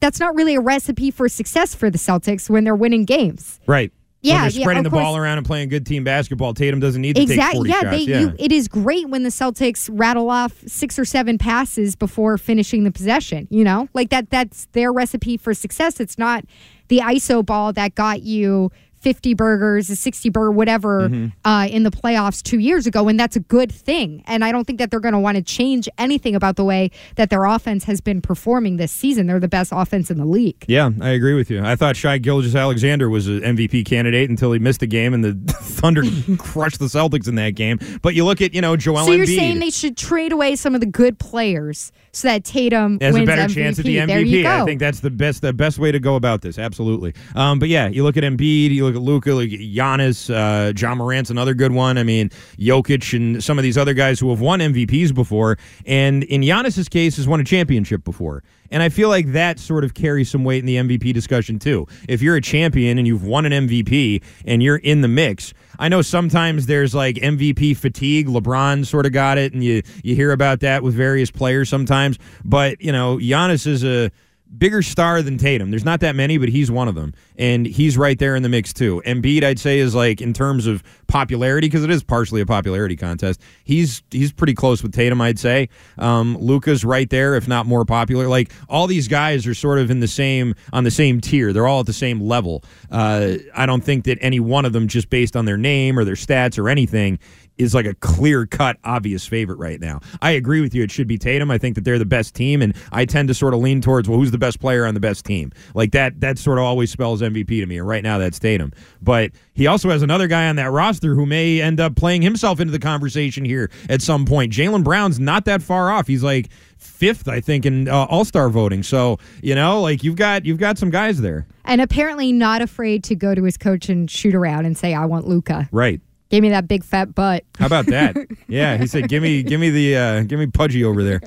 that's 0.00 0.20
not 0.20 0.34
really 0.34 0.54
a 0.54 0.60
recipe 0.60 1.10
for 1.10 1.28
success 1.28 1.74
for 1.74 1.90
the 1.90 1.98
Celtics 1.98 2.48
when 2.48 2.64
they're 2.64 2.76
winning 2.76 3.04
games. 3.04 3.60
Right. 3.66 3.92
Yeah, 4.20 4.34
when 4.34 4.42
they're 4.42 4.50
spreading 4.62 4.78
of 4.86 4.90
the 4.92 4.98
ball 4.98 5.16
around 5.16 5.38
and 5.38 5.46
playing 5.46 5.68
good 5.68 5.86
team 5.86 6.02
basketball. 6.02 6.52
Tatum 6.52 6.80
doesn't 6.80 7.00
need 7.00 7.14
to 7.14 7.24
take 7.24 7.40
40 7.40 7.40
Exactly. 7.40 7.68
Yeah, 7.70 7.80
shots. 7.80 7.90
they, 7.90 7.98
yeah. 7.98 8.20
You, 8.20 8.34
it 8.36 8.50
is 8.50 8.66
great 8.66 9.08
when 9.08 9.22
the 9.22 9.28
Celtics 9.28 9.88
rattle 9.92 10.28
off 10.28 10.60
six 10.66 10.98
or 10.98 11.04
seven 11.04 11.38
passes 11.38 11.94
before 11.94 12.36
finishing 12.36 12.82
the 12.82 12.90
possession. 12.90 13.46
You 13.50 13.62
know, 13.62 13.88
like 13.94 14.10
that. 14.10 14.30
That's 14.30 14.66
their 14.72 14.92
recipe 14.92 15.36
for 15.36 15.54
success. 15.54 16.00
It's 16.00 16.18
not 16.18 16.44
the 16.88 16.98
ISO 16.98 17.46
ball 17.46 17.72
that 17.74 17.94
got 17.94 18.22
you. 18.22 18.72
50 19.08 19.32
burgers, 19.32 19.88
a 19.88 19.96
60 19.96 20.28
burger, 20.28 20.50
whatever, 20.52 21.08
Mhm. 21.08 21.32
uh, 21.46 21.66
in 21.70 21.82
the 21.82 21.90
playoffs 21.90 22.42
two 22.42 22.58
years 22.58 22.86
ago. 22.86 23.08
And 23.08 23.18
that's 23.18 23.36
a 23.36 23.40
good 23.40 23.72
thing. 23.72 24.22
And 24.26 24.44
I 24.44 24.52
don't 24.52 24.66
think 24.66 24.78
that 24.80 24.90
they're 24.90 25.00
going 25.00 25.14
to 25.14 25.18
want 25.18 25.36
to 25.38 25.42
change 25.42 25.88
anything 25.96 26.34
about 26.34 26.56
the 26.56 26.64
way 26.64 26.90
that 27.16 27.30
their 27.30 27.46
offense 27.46 27.84
has 27.84 28.02
been 28.02 28.20
performing 28.20 28.76
this 28.76 28.92
season. 28.92 29.26
They're 29.26 29.40
the 29.40 29.48
best 29.48 29.72
offense 29.74 30.10
in 30.10 30.18
the 30.18 30.26
league. 30.26 30.62
Yeah, 30.68 30.90
I 31.00 31.08
agree 31.10 31.32
with 31.32 31.48
you. 31.50 31.62
I 31.64 31.74
thought 31.74 31.96
Shai 31.96 32.18
Gilgeous-Alexander 32.18 33.08
was 33.08 33.28
an 33.28 33.40
MVP 33.42 33.82
candidate 33.84 34.28
until 34.28 34.52
he 34.52 34.58
missed 34.58 34.82
a 34.82 34.86
game 34.86 35.14
and 35.14 35.24
the 35.24 35.32
Thunder 35.54 36.02
crushed 36.36 36.78
the 36.80 36.84
Celtics 36.86 37.28
in 37.28 37.36
that 37.36 37.54
game. 37.54 37.78
But 38.02 38.14
you 38.14 38.26
look 38.26 38.42
at, 38.42 38.52
you 38.52 38.60
know, 38.60 38.76
Joel 38.76 39.06
so 39.06 39.12
you're 39.12 39.24
Embiid 39.24 39.36
saying 39.36 39.58
they 39.60 39.70
should 39.70 39.96
trade 39.96 40.32
away 40.32 40.54
some 40.54 40.74
of 40.74 40.80
the 40.82 40.86
good 40.86 41.18
players 41.18 41.92
so 42.12 42.28
that 42.28 42.44
Tatum 42.44 42.98
has 43.00 43.16
a 43.16 43.24
better 43.24 43.42
MVP. 43.42 43.54
chance 43.54 43.78
at 43.78 43.86
the 43.86 43.96
MVP. 43.96 44.44
I 44.44 44.64
think 44.66 44.80
that's 44.80 45.00
the 45.00 45.10
best 45.10 45.40
the 45.40 45.52
best 45.54 45.78
way 45.78 45.92
to 45.92 45.98
go 46.00 46.16
about 46.16 46.42
this. 46.42 46.58
Absolutely. 46.58 47.14
Um, 47.34 47.58
but 47.58 47.68
yeah, 47.68 47.86
you 47.88 48.02
look 48.02 48.16
at 48.16 48.24
Embiid, 48.24 48.70
you 48.74 48.84
look 48.84 48.96
at 48.96 48.97
Luka, 48.98 49.32
like 49.34 49.50
Giannis, 49.50 50.30
uh, 50.30 50.72
Ja 50.76 50.94
Morant's 50.94 51.30
another 51.30 51.54
good 51.54 51.72
one. 51.72 51.98
I 51.98 52.02
mean, 52.02 52.30
Jokic 52.58 53.14
and 53.14 53.42
some 53.42 53.58
of 53.58 53.62
these 53.62 53.78
other 53.78 53.94
guys 53.94 54.20
who 54.20 54.30
have 54.30 54.40
won 54.40 54.60
MVPs 54.60 55.14
before, 55.14 55.58
and 55.86 56.24
in 56.24 56.42
Giannis's 56.42 56.88
case, 56.88 57.16
has 57.16 57.26
won 57.26 57.40
a 57.40 57.44
championship 57.44 58.04
before. 58.04 58.42
And 58.70 58.82
I 58.82 58.88
feel 58.88 59.08
like 59.08 59.32
that 59.32 59.58
sort 59.58 59.84
of 59.84 59.94
carries 59.94 60.30
some 60.30 60.44
weight 60.44 60.58
in 60.58 60.66
the 60.66 60.76
MVP 60.76 61.14
discussion 61.14 61.58
too. 61.58 61.86
If 62.08 62.20
you're 62.20 62.36
a 62.36 62.40
champion 62.40 62.98
and 62.98 63.06
you've 63.06 63.24
won 63.24 63.46
an 63.46 63.66
MVP 63.68 64.22
and 64.44 64.62
you're 64.62 64.76
in 64.76 65.00
the 65.00 65.08
mix, 65.08 65.54
I 65.78 65.88
know 65.88 66.02
sometimes 66.02 66.66
there's 66.66 66.94
like 66.94 67.16
MVP 67.16 67.76
fatigue. 67.76 68.26
LeBron 68.26 68.84
sort 68.84 69.06
of 69.06 69.12
got 69.12 69.38
it, 69.38 69.52
and 69.52 69.62
you 69.62 69.82
you 70.02 70.14
hear 70.14 70.32
about 70.32 70.60
that 70.60 70.82
with 70.82 70.94
various 70.94 71.30
players 71.30 71.68
sometimes. 71.68 72.18
But 72.44 72.80
you 72.80 72.92
know, 72.92 73.16
Giannis 73.18 73.66
is 73.66 73.84
a 73.84 74.10
bigger 74.56 74.82
star 74.82 75.22
than 75.22 75.38
Tatum. 75.38 75.70
There's 75.70 75.84
not 75.84 76.00
that 76.00 76.14
many, 76.14 76.38
but 76.38 76.48
he's 76.48 76.70
one 76.70 76.88
of 76.88 76.94
them, 76.94 77.14
and 77.36 77.66
he's 77.66 77.98
right 77.98 78.18
there 78.18 78.34
in 78.36 78.42
the 78.42 78.48
mix 78.48 78.72
too. 78.72 79.02
Embiid, 79.04 79.44
I'd 79.44 79.58
say, 79.58 79.78
is 79.78 79.94
like 79.94 80.20
in 80.20 80.32
terms 80.32 80.66
of 80.66 80.82
popularity 81.06 81.66
because 81.66 81.84
it 81.84 81.90
is 81.90 82.02
partially 82.02 82.40
a 82.40 82.46
popularity 82.46 82.96
contest. 82.96 83.40
He's 83.64 84.02
he's 84.10 84.32
pretty 84.32 84.54
close 84.54 84.82
with 84.82 84.92
Tatum, 84.92 85.20
I'd 85.20 85.38
say. 85.38 85.68
Um, 85.98 86.36
Luka's 86.38 86.84
right 86.84 87.08
there, 87.10 87.34
if 87.34 87.48
not 87.48 87.66
more 87.66 87.84
popular. 87.84 88.28
Like 88.28 88.52
all 88.68 88.86
these 88.86 89.08
guys 89.08 89.46
are 89.46 89.54
sort 89.54 89.78
of 89.78 89.90
in 89.90 90.00
the 90.00 90.08
same 90.08 90.54
on 90.72 90.84
the 90.84 90.90
same 90.90 91.20
tier. 91.20 91.52
They're 91.52 91.66
all 91.66 91.80
at 91.80 91.86
the 91.86 91.92
same 91.92 92.20
level. 92.20 92.64
Uh, 92.90 93.34
I 93.54 93.66
don't 93.66 93.82
think 93.82 94.04
that 94.04 94.18
any 94.20 94.40
one 94.40 94.64
of 94.64 94.72
them, 94.72 94.88
just 94.88 95.10
based 95.10 95.36
on 95.36 95.44
their 95.44 95.58
name 95.58 95.98
or 95.98 96.04
their 96.04 96.14
stats 96.14 96.58
or 96.58 96.68
anything, 96.68 97.18
is 97.58 97.74
like 97.74 97.86
a 97.86 97.94
clear 97.94 98.46
cut, 98.46 98.76
obvious 98.84 99.26
favorite 99.26 99.58
right 99.58 99.80
now. 99.80 100.00
I 100.22 100.30
agree 100.32 100.60
with 100.60 100.74
you. 100.74 100.82
It 100.82 100.90
should 100.90 101.06
be 101.08 101.18
Tatum. 101.18 101.50
I 101.50 101.58
think 101.58 101.74
that 101.74 101.84
they're 101.84 101.98
the 101.98 102.04
best 102.06 102.34
team, 102.34 102.62
and 102.62 102.74
I 102.92 103.04
tend 103.04 103.28
to 103.28 103.34
sort 103.34 103.54
of 103.54 103.60
lean 103.60 103.80
towards 103.80 104.08
well, 104.08 104.18
who's 104.18 104.30
the 104.30 104.38
best 104.38 104.60
player 104.60 104.86
on 104.86 104.94
the 104.94 105.00
best 105.00 105.24
team? 105.24 105.52
Like 105.74 105.92
that. 105.92 106.20
That 106.20 106.38
sort 106.38 106.58
of 106.58 106.64
always 106.64 106.90
spells 106.90 107.20
MVP 107.22 107.48
to 107.60 107.66
me. 107.66 107.78
And 107.78 107.86
right 107.86 108.02
now, 108.02 108.18
that's 108.18 108.38
Tatum. 108.38 108.72
But 109.02 109.32
he 109.54 109.66
also 109.66 109.90
has 109.90 110.02
another 110.02 110.26
guy 110.28 110.48
on 110.48 110.56
that 110.56 110.70
roster 110.70 111.14
who 111.14 111.26
may 111.26 111.60
end 111.60 111.80
up 111.80 111.96
playing 111.96 112.22
himself 112.22 112.60
into 112.60 112.70
the 112.72 112.78
conversation 112.78 113.44
here 113.44 113.70
at 113.88 114.02
some 114.02 114.24
point. 114.24 114.52
Jaylen 114.52 114.84
Brown's 114.84 115.18
not 115.18 115.44
that 115.46 115.62
far 115.62 115.90
off. 115.90 116.06
He's 116.06 116.22
like 116.22 116.48
fifth, 116.78 117.28
I 117.28 117.40
think, 117.40 117.66
in 117.66 117.88
uh, 117.88 118.04
All 118.08 118.24
Star 118.24 118.48
voting. 118.48 118.82
So 118.82 119.18
you 119.42 119.54
know, 119.54 119.80
like 119.80 120.02
you've 120.04 120.16
got 120.16 120.44
you've 120.44 120.58
got 120.58 120.78
some 120.78 120.90
guys 120.90 121.20
there, 121.20 121.46
And 121.64 121.80
apparently 121.80 122.32
not 122.32 122.62
afraid 122.62 123.04
to 123.04 123.14
go 123.14 123.34
to 123.34 123.42
his 123.42 123.56
coach 123.56 123.88
and 123.88 124.10
shoot 124.10 124.34
around 124.34 124.64
and 124.66 124.76
say, 124.76 124.94
I 124.94 125.04
want 125.06 125.26
Luka. 125.26 125.68
right? 125.72 126.00
Give 126.30 126.42
me 126.42 126.50
that 126.50 126.68
big 126.68 126.84
fat 126.84 127.14
butt. 127.14 127.44
How 127.58 127.66
about 127.66 127.86
that? 127.86 128.16
yeah, 128.48 128.76
he 128.76 128.86
said, 128.86 129.08
"Give 129.08 129.22
me, 129.22 129.42
give 129.42 129.60
me 129.60 129.70
the, 129.70 129.96
uh, 129.96 130.22
give 130.22 130.38
me 130.38 130.46
Pudgy 130.46 130.84
over 130.84 131.02
there, 131.02 131.20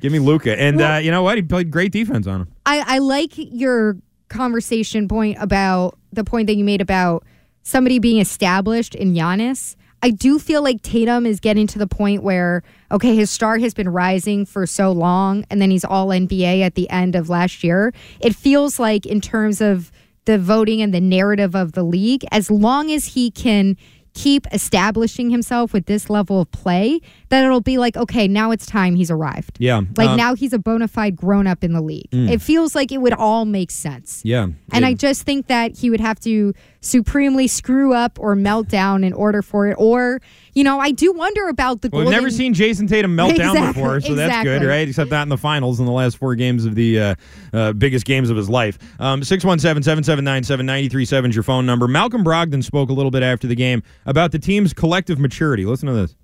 give 0.00 0.12
me 0.12 0.18
Luka." 0.18 0.58
And 0.58 0.80
uh, 0.80 0.98
you 1.02 1.10
know 1.10 1.22
what? 1.22 1.36
He 1.36 1.42
played 1.42 1.70
great 1.70 1.92
defense 1.92 2.26
on 2.26 2.42
him. 2.42 2.52
I, 2.66 2.84
I 2.86 2.98
like 2.98 3.32
your 3.36 3.96
conversation 4.28 5.08
point 5.08 5.38
about 5.40 5.98
the 6.12 6.24
point 6.24 6.46
that 6.48 6.56
you 6.56 6.64
made 6.64 6.80
about 6.80 7.24
somebody 7.62 7.98
being 7.98 8.18
established 8.18 8.94
in 8.94 9.14
Giannis. 9.14 9.76
I 10.04 10.10
do 10.10 10.40
feel 10.40 10.62
like 10.62 10.82
Tatum 10.82 11.26
is 11.26 11.38
getting 11.38 11.68
to 11.68 11.78
the 11.78 11.86
point 11.86 12.24
where, 12.24 12.64
okay, 12.90 13.14
his 13.14 13.30
star 13.30 13.58
has 13.58 13.72
been 13.72 13.88
rising 13.88 14.44
for 14.44 14.66
so 14.66 14.90
long, 14.90 15.44
and 15.48 15.62
then 15.62 15.70
he's 15.70 15.84
all 15.84 16.08
NBA 16.08 16.60
at 16.62 16.74
the 16.74 16.90
end 16.90 17.14
of 17.14 17.28
last 17.28 17.62
year. 17.62 17.94
It 18.20 18.34
feels 18.34 18.80
like, 18.80 19.06
in 19.06 19.20
terms 19.20 19.60
of 19.60 19.92
the 20.24 20.38
voting 20.38 20.82
and 20.82 20.92
the 20.92 21.00
narrative 21.00 21.54
of 21.54 21.72
the 21.72 21.84
league, 21.84 22.24
as 22.32 22.50
long 22.50 22.90
as 22.90 23.06
he 23.06 23.30
can 23.30 23.76
keep 24.14 24.46
establishing 24.52 25.30
himself 25.30 25.72
with 25.72 25.86
this 25.86 26.10
level 26.10 26.40
of 26.40 26.50
play, 26.50 27.00
that 27.30 27.44
it'll 27.44 27.60
be 27.60 27.78
like, 27.78 27.96
okay, 27.96 28.28
now 28.28 28.50
it's 28.50 28.66
time 28.66 28.94
he's 28.94 29.10
arrived. 29.10 29.56
Yeah, 29.58 29.82
Like 29.96 30.10
um, 30.10 30.16
now 30.16 30.34
he's 30.34 30.52
a 30.52 30.58
bona 30.58 30.88
fide 30.88 31.16
grown 31.16 31.46
up 31.46 31.64
in 31.64 31.72
the 31.72 31.80
league. 31.80 32.10
Mm. 32.10 32.30
It 32.30 32.42
feels 32.42 32.74
like 32.74 32.92
it 32.92 32.98
would 32.98 33.14
all 33.14 33.44
make 33.44 33.70
sense. 33.70 34.20
Yeah, 34.24 34.48
And 34.72 34.84
I 34.84 34.94
just 34.94 35.22
think 35.22 35.46
that 35.46 35.78
he 35.78 35.90
would 35.90 36.00
have 36.00 36.20
to 36.20 36.52
supremely 36.82 37.46
screw 37.46 37.94
up 37.94 38.18
or 38.20 38.36
melt 38.36 38.68
down 38.68 39.04
in 39.04 39.12
order 39.14 39.40
for 39.40 39.68
it. 39.68 39.74
Or, 39.78 40.20
you 40.52 40.62
know, 40.64 40.78
I 40.78 40.90
do 40.90 41.12
wonder 41.12 41.48
about 41.48 41.80
the 41.80 41.88
Well, 41.90 42.02
we've 42.02 42.10
never 42.10 42.28
seen 42.28 42.52
Jayson 42.52 42.88
Tatum 42.88 43.14
melt 43.14 43.36
down 43.36 43.72
before, 43.72 44.00
so 44.00 44.14
that's 44.14 44.44
good, 44.44 44.62
right? 44.62 44.86
Except 44.86 45.10
not 45.10 45.22
in 45.22 45.28
the 45.30 45.38
finals 45.38 45.80
in 45.80 45.86
the 45.86 45.92
last 45.92 46.18
four 46.18 46.34
games 46.34 46.66
of 46.66 46.74
the 46.74 47.00
uh, 47.00 47.14
uh, 47.52 47.72
biggest 47.72 48.04
games 48.04 48.28
of 48.28 48.36
his 48.36 48.50
life. 48.50 48.78
Um, 49.00 49.24
617 49.24 49.82
779 49.82 50.44
7937 50.44 51.30
is 51.30 51.36
your 51.36 51.42
phone 51.42 51.64
number. 51.64 51.88
Malcolm 51.88 52.24
Brogdon 52.24 52.62
spoke 52.62 52.90
a 52.90 52.92
little 52.92 53.10
bit 53.10 53.22
after 53.22 53.46
the 53.46 53.56
game 53.56 53.82
about 54.04 54.32
the 54.32 54.38
team's 54.38 54.74
collective 54.74 55.18
maturity. 55.18 55.64
Listen 55.64 55.86
to 55.88 55.94
this. 55.94 56.16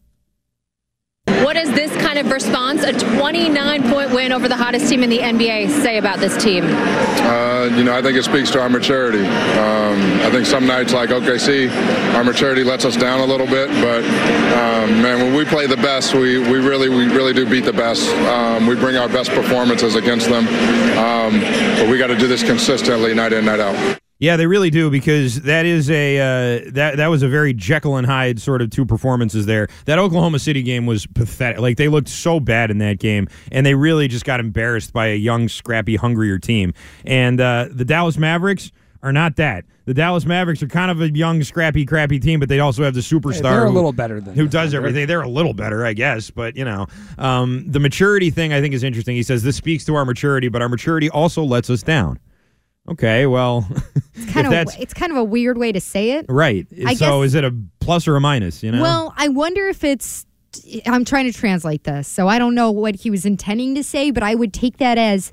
What 1.45 1.55
does 1.55 1.71
this 1.73 1.95
kind 1.99 2.19
of 2.19 2.31
response, 2.31 2.83
a 2.83 2.93
29 2.93 3.91
point 3.91 4.11
win 4.13 4.33
over 4.33 4.49
the 4.49 4.57
hottest 4.57 4.89
team 4.89 5.03
in 5.03 5.11
the 5.11 5.19
NBA, 5.19 5.71
say 5.83 5.99
about 5.99 6.19
this 6.19 6.37
team? 6.43 6.65
Uh, 6.65 7.71
you 7.77 7.85
know, 7.85 7.95
I 7.97 8.03
think 8.03 8.17
it 8.17 8.25
speaks 8.25 8.51
to 8.53 8.61
our 8.61 8.69
maturity. 8.69 9.25
Um, 9.27 10.01
I 10.23 10.31
think 10.31 10.47
some 10.47 10.67
nights, 10.67 10.93
like 10.93 11.11
OKC, 11.11 11.71
our 12.15 12.25
maturity 12.25 12.65
lets 12.65 12.85
us 12.85 12.97
down 12.97 13.21
a 13.21 13.27
little 13.27 13.47
bit. 13.47 13.69
But 13.83 14.05
um, 14.05 15.03
man, 15.03 15.19
when 15.19 15.35
we 15.35 15.45
play 15.45 15.67
the 15.67 15.77
best, 15.77 16.15
we, 16.15 16.39
we 16.39 16.59
really 16.59 16.89
we 16.89 17.07
really 17.07 17.33
do 17.33 17.49
beat 17.49 17.65
the 17.65 17.73
best. 17.73 18.09
Um, 18.27 18.67
we 18.67 18.75
bring 18.75 18.97
our 18.97 19.09
best 19.09 19.31
performances 19.31 19.95
against 19.95 20.29
them. 20.29 20.47
Um, 20.99 21.41
but 21.79 21.89
we 21.89 21.99
got 21.99 22.09
to 22.09 22.17
do 22.17 22.27
this 22.27 22.43
consistently, 22.43 23.15
night 23.15 23.33
in, 23.33 23.45
night 23.45 23.61
out. 23.61 23.98
Yeah, 24.21 24.37
they 24.37 24.47
really 24.49 24.71
do 24.71 24.91
because 24.91 25.43
that 25.43 25.65
is 25.65 25.89
a 25.91 26.19
uh, 26.19 26.71
that 26.73 26.97
that 26.97 27.07
was 27.07 27.23
a 27.23 27.29
very 27.29 27.55
Jekyll 27.55 27.97
and 27.97 28.07
Hyde 28.07 28.41
sort 28.41 28.61
of 28.61 28.71
two 28.71 28.85
performances 28.85 29.47
there. 29.47 29.69
That 29.85 30.01
Oklahoma 30.01 30.41
City 30.41 30.63
game 30.65 30.87
was 30.87 31.07
pathetic. 31.07 31.61
Like 31.61 31.77
they 31.77 31.87
looked 31.87 32.09
so 32.09 32.41
bad 32.41 32.73
in 32.73 32.79
that 32.79 32.99
game, 32.99 33.29
and 33.53 33.65
they 33.65 33.75
really 33.75 34.09
just 34.09 34.25
got 34.25 34.41
embarrassed 34.41 34.93
by 34.93 35.07
a 35.07 35.15
young, 35.15 35.49
scrappy, 35.49 35.95
hungrier 35.95 36.37
team. 36.39 36.75
And 37.05 37.41
uh, 37.41 37.69
the 37.71 37.85
Dallas 37.85 38.19
Mavericks 38.19 38.73
are 39.05 39.13
not 39.13 39.37
that. 39.37 39.65
The 39.85 39.95
Dallas 39.95 40.27
Mavericks 40.27 40.65
are 40.65 40.67
kind 40.67 40.91
of 40.91 41.01
a 41.01 41.11
young, 41.11 41.45
scrappy, 41.45 41.87
crappy 41.87 42.19
team, 42.19 42.41
but 42.41 42.49
they 42.49 42.59
also 42.59 42.83
have 42.83 42.95
the 42.95 43.01
superstar. 43.01 43.43
they're 43.43 43.65
a 43.67 43.69
who- 43.69 43.75
little 43.75 43.93
better 43.93 44.21
than 44.21 44.35
who 44.35 44.49
does 44.49 44.75
everything. 44.75 45.07
They're 45.07 45.23
a 45.23 45.29
little 45.29 45.55
better, 45.55 45.87
I 45.87 45.93
guess, 45.93 46.29
but 46.29 46.57
you 46.57 46.65
know, 46.65 46.89
um, 47.19 47.65
the 47.71 47.79
maturity 47.79 48.31
thing 48.31 48.53
I 48.53 48.61
think 48.61 48.75
is 48.75 48.83
interesting. 48.83 49.15
He 49.15 49.23
says 49.23 49.45
this 49.45 49.55
speaks 49.57 49.85
to 49.85 49.95
our 49.95 50.05
maturity, 50.05 50.49
but 50.49 50.61
our 50.61 50.69
maturity 50.69 51.09
also 51.09 51.45
lets 51.45 51.71
us 51.71 51.85
down. 51.85 52.19
Okay, 52.89 53.27
well, 53.27 53.67
it's 54.15 54.33
kind 54.33 54.47
of 54.47 54.75
it's 54.79 54.95
kind 54.95 55.13
of 55.13 55.19
a 55.19 55.25
weird 55.25 55.59
way 55.59 55.73
to 55.73 55.81
say 55.81 56.13
it. 56.13 56.27
right. 56.29 56.67
I 56.87 56.95
so 56.95 57.21
guess- 57.21 57.27
is 57.29 57.35
it 57.35 57.45
a 57.45 57.55
plus 57.81 58.09
or 58.09 58.17
a 58.17 58.21
minus? 58.21 58.63
You 58.63 58.73
know. 58.73 58.83
Well, 58.83 59.15
I 59.17 59.29
wonder 59.29 59.69
if 59.69 59.85
it's. 59.85 60.25
I'm 60.87 61.05
trying 61.05 61.31
to 61.31 61.39
translate 61.39 61.85
this, 61.85 62.09
so 62.09 62.27
I 62.27 62.39
don't 62.39 62.55
know 62.55 62.71
what 62.71 62.97
he 62.97 63.11
was 63.11 63.27
intending 63.27 63.75
to 63.75 63.85
say, 63.85 64.11
but 64.11 64.23
I 64.23 64.35
would 64.35 64.55
take 64.55 64.79
that 64.79 64.97
as, 64.97 65.31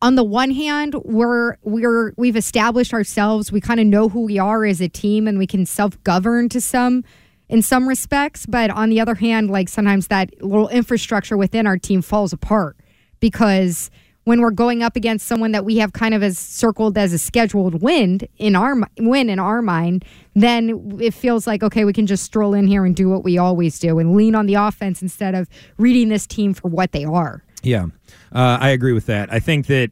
on 0.00 0.14
the 0.14 0.24
one 0.24 0.50
hand, 0.50 0.94
we're 1.04 1.56
we're 1.62 2.14
we've 2.16 2.34
established 2.36 2.94
ourselves. 2.94 3.52
We 3.52 3.60
kind 3.60 3.78
of 3.78 3.86
know 3.86 4.08
who 4.08 4.22
we 4.22 4.38
are 4.38 4.64
as 4.64 4.80
a 4.80 4.88
team, 4.88 5.28
and 5.28 5.38
we 5.38 5.46
can 5.46 5.66
self 5.66 6.02
govern 6.02 6.48
to 6.48 6.60
some, 6.62 7.04
in 7.50 7.60
some 7.60 7.86
respects. 7.86 8.46
But 8.46 8.70
on 8.70 8.88
the 8.88 9.00
other 9.00 9.14
hand, 9.14 9.50
like 9.50 9.68
sometimes 9.68 10.06
that 10.08 10.42
little 10.42 10.70
infrastructure 10.70 11.36
within 11.36 11.66
our 11.66 11.76
team 11.76 12.00
falls 12.00 12.32
apart 12.32 12.76
because 13.20 13.90
when 14.24 14.40
we're 14.40 14.50
going 14.50 14.82
up 14.82 14.96
against 14.96 15.26
someone 15.26 15.52
that 15.52 15.64
we 15.64 15.76
have 15.76 15.92
kind 15.92 16.14
of 16.14 16.22
as 16.22 16.38
circled 16.38 16.98
as 16.98 17.12
a 17.12 17.18
scheduled 17.18 17.82
win 17.82 18.20
in 18.38 18.56
our 18.56 18.76
win 18.98 19.30
in 19.30 19.38
our 19.38 19.62
mind, 19.62 20.04
then 20.34 20.98
it 21.00 21.14
feels 21.14 21.46
like 21.46 21.62
okay, 21.62 21.84
we 21.84 21.92
can 21.92 22.06
just 22.06 22.24
stroll 22.24 22.54
in 22.54 22.66
here 22.66 22.84
and 22.84 22.96
do 22.96 23.08
what 23.08 23.24
we 23.24 23.38
always 23.38 23.78
do 23.78 23.98
and 23.98 24.14
lean 24.16 24.34
on 24.34 24.46
the 24.46 24.54
offense 24.54 25.02
instead 25.02 25.34
of 25.34 25.48
reading 25.78 26.08
this 26.08 26.26
team 26.26 26.54
for 26.54 26.68
what 26.68 26.92
they 26.92 27.04
are. 27.04 27.42
Yeah, 27.62 27.86
uh, 28.32 28.58
I 28.60 28.70
agree 28.70 28.92
with 28.92 29.06
that. 29.06 29.32
I 29.32 29.40
think 29.40 29.66
that 29.68 29.90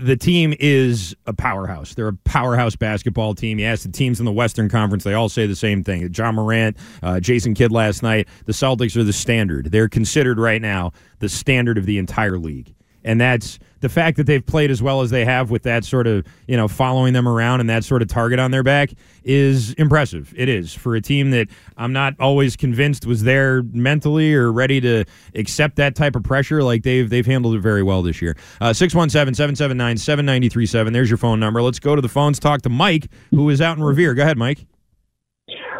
the 0.00 0.16
team 0.16 0.54
is 0.58 1.14
a 1.26 1.32
powerhouse. 1.32 1.94
They're 1.94 2.08
a 2.08 2.16
powerhouse 2.24 2.74
basketball 2.74 3.34
team. 3.34 3.58
You 3.58 3.66
ask 3.66 3.82
the 3.82 3.92
teams 3.92 4.18
in 4.18 4.24
the 4.24 4.32
Western 4.32 4.68
Conference, 4.68 5.04
they 5.04 5.14
all 5.14 5.28
say 5.28 5.46
the 5.46 5.56
same 5.56 5.84
thing. 5.84 6.10
Ja 6.14 6.32
Morant, 6.32 6.76
uh, 7.02 7.20
Jason 7.20 7.54
Kidd 7.54 7.70
last 7.70 8.02
night, 8.02 8.26
the 8.46 8.52
Celtics 8.52 8.96
are 8.96 9.04
the 9.04 9.12
standard. 9.12 9.66
They're 9.66 9.88
considered 9.88 10.38
right 10.38 10.62
now 10.62 10.92
the 11.18 11.28
standard 11.28 11.76
of 11.76 11.84
the 11.84 11.98
entire 11.98 12.38
league. 12.38 12.74
And 13.04 13.20
that's 13.20 13.58
the 13.80 13.88
fact 13.88 14.16
that 14.18 14.26
they've 14.26 14.44
played 14.44 14.70
as 14.70 14.82
well 14.82 15.00
as 15.00 15.10
they 15.10 15.24
have 15.24 15.50
with 15.50 15.62
that 15.62 15.84
sort 15.84 16.06
of, 16.06 16.26
you 16.46 16.56
know, 16.56 16.68
following 16.68 17.14
them 17.14 17.26
around 17.26 17.60
and 17.60 17.70
that 17.70 17.84
sort 17.84 18.02
of 18.02 18.08
target 18.08 18.38
on 18.38 18.50
their 18.50 18.62
back 18.62 18.90
is 19.24 19.72
impressive. 19.74 20.32
It 20.36 20.48
is 20.48 20.74
for 20.74 20.94
a 20.94 21.00
team 21.00 21.30
that 21.30 21.48
I'm 21.76 21.92
not 21.92 22.14
always 22.20 22.56
convinced 22.56 23.06
was 23.06 23.22
there 23.22 23.62
mentally 23.62 24.34
or 24.34 24.52
ready 24.52 24.80
to 24.82 25.04
accept 25.34 25.76
that 25.76 25.94
type 25.94 26.14
of 26.14 26.22
pressure. 26.22 26.62
Like 26.62 26.82
they've 26.82 27.08
they've 27.08 27.26
handled 27.26 27.54
it 27.54 27.60
very 27.60 27.82
well 27.82 28.02
this 28.02 28.20
year. 28.20 28.36
Uh, 28.60 28.70
617-779-7937. 28.70 30.92
There's 30.92 31.08
your 31.08 31.16
phone 31.16 31.40
number. 31.40 31.62
Let's 31.62 31.80
go 31.80 31.96
to 31.96 32.02
the 32.02 32.08
phones. 32.08 32.38
Talk 32.38 32.62
to 32.62 32.68
Mike, 32.68 33.08
who 33.30 33.48
is 33.48 33.60
out 33.60 33.78
in 33.78 33.82
Revere. 33.82 34.14
Go 34.14 34.22
ahead, 34.22 34.38
Mike. 34.38 34.66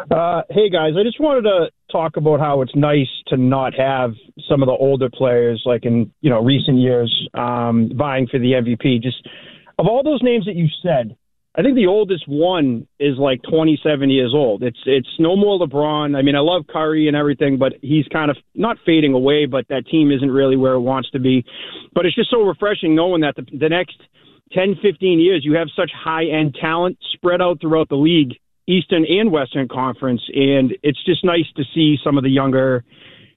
Uh, 0.09 0.41
hey 0.49 0.69
guys, 0.69 0.93
I 0.99 1.03
just 1.03 1.19
wanted 1.19 1.43
to 1.43 1.69
talk 1.91 2.17
about 2.17 2.39
how 2.39 2.61
it's 2.61 2.75
nice 2.75 3.09
to 3.27 3.37
not 3.37 3.73
have 3.75 4.11
some 4.49 4.63
of 4.63 4.67
the 4.67 4.73
older 4.73 5.09
players, 5.13 5.61
like 5.65 5.85
in 5.85 6.11
you 6.21 6.29
know 6.29 6.41
recent 6.41 6.77
years, 6.77 7.27
um, 7.33 7.91
vying 7.95 8.27
for 8.27 8.39
the 8.39 8.53
MVP. 8.53 9.01
Just 9.01 9.27
of 9.77 9.87
all 9.87 10.01
those 10.03 10.21
names 10.23 10.45
that 10.45 10.55
you 10.55 10.67
said, 10.81 11.15
I 11.55 11.61
think 11.61 11.75
the 11.75 11.87
oldest 11.87 12.23
one 12.27 12.87
is 12.99 13.17
like 13.17 13.41
27 13.49 14.09
years 14.09 14.31
old. 14.33 14.63
It's 14.63 14.79
it's 14.85 15.09
no 15.19 15.35
more 15.35 15.59
LeBron. 15.59 16.17
I 16.17 16.21
mean, 16.21 16.35
I 16.35 16.39
love 16.39 16.63
Curry 16.67 17.07
and 17.07 17.15
everything, 17.15 17.57
but 17.57 17.73
he's 17.81 18.07
kind 18.07 18.31
of 18.31 18.37
not 18.55 18.77
fading 18.85 19.13
away. 19.13 19.45
But 19.45 19.67
that 19.67 19.85
team 19.85 20.11
isn't 20.11 20.31
really 20.31 20.57
where 20.57 20.73
it 20.73 20.79
wants 20.79 21.11
to 21.11 21.19
be. 21.19 21.45
But 21.93 22.05
it's 22.05 22.15
just 22.15 22.31
so 22.31 22.41
refreshing 22.41 22.95
knowing 22.95 23.21
that 23.21 23.35
the, 23.35 23.45
the 23.57 23.69
next 23.69 24.01
10, 24.53 24.75
15 24.81 25.19
years 25.19 25.43
you 25.45 25.53
have 25.55 25.67
such 25.75 25.91
high 25.93 26.25
end 26.25 26.57
talent 26.59 26.97
spread 27.13 27.41
out 27.41 27.61
throughout 27.61 27.89
the 27.89 27.95
league. 27.95 28.37
Eastern 28.67 29.05
and 29.05 29.31
Western 29.31 29.67
Conference, 29.67 30.21
and 30.33 30.75
it's 30.83 31.03
just 31.03 31.23
nice 31.25 31.45
to 31.55 31.63
see 31.73 31.97
some 32.03 32.17
of 32.17 32.23
the 32.23 32.29
younger, 32.29 32.83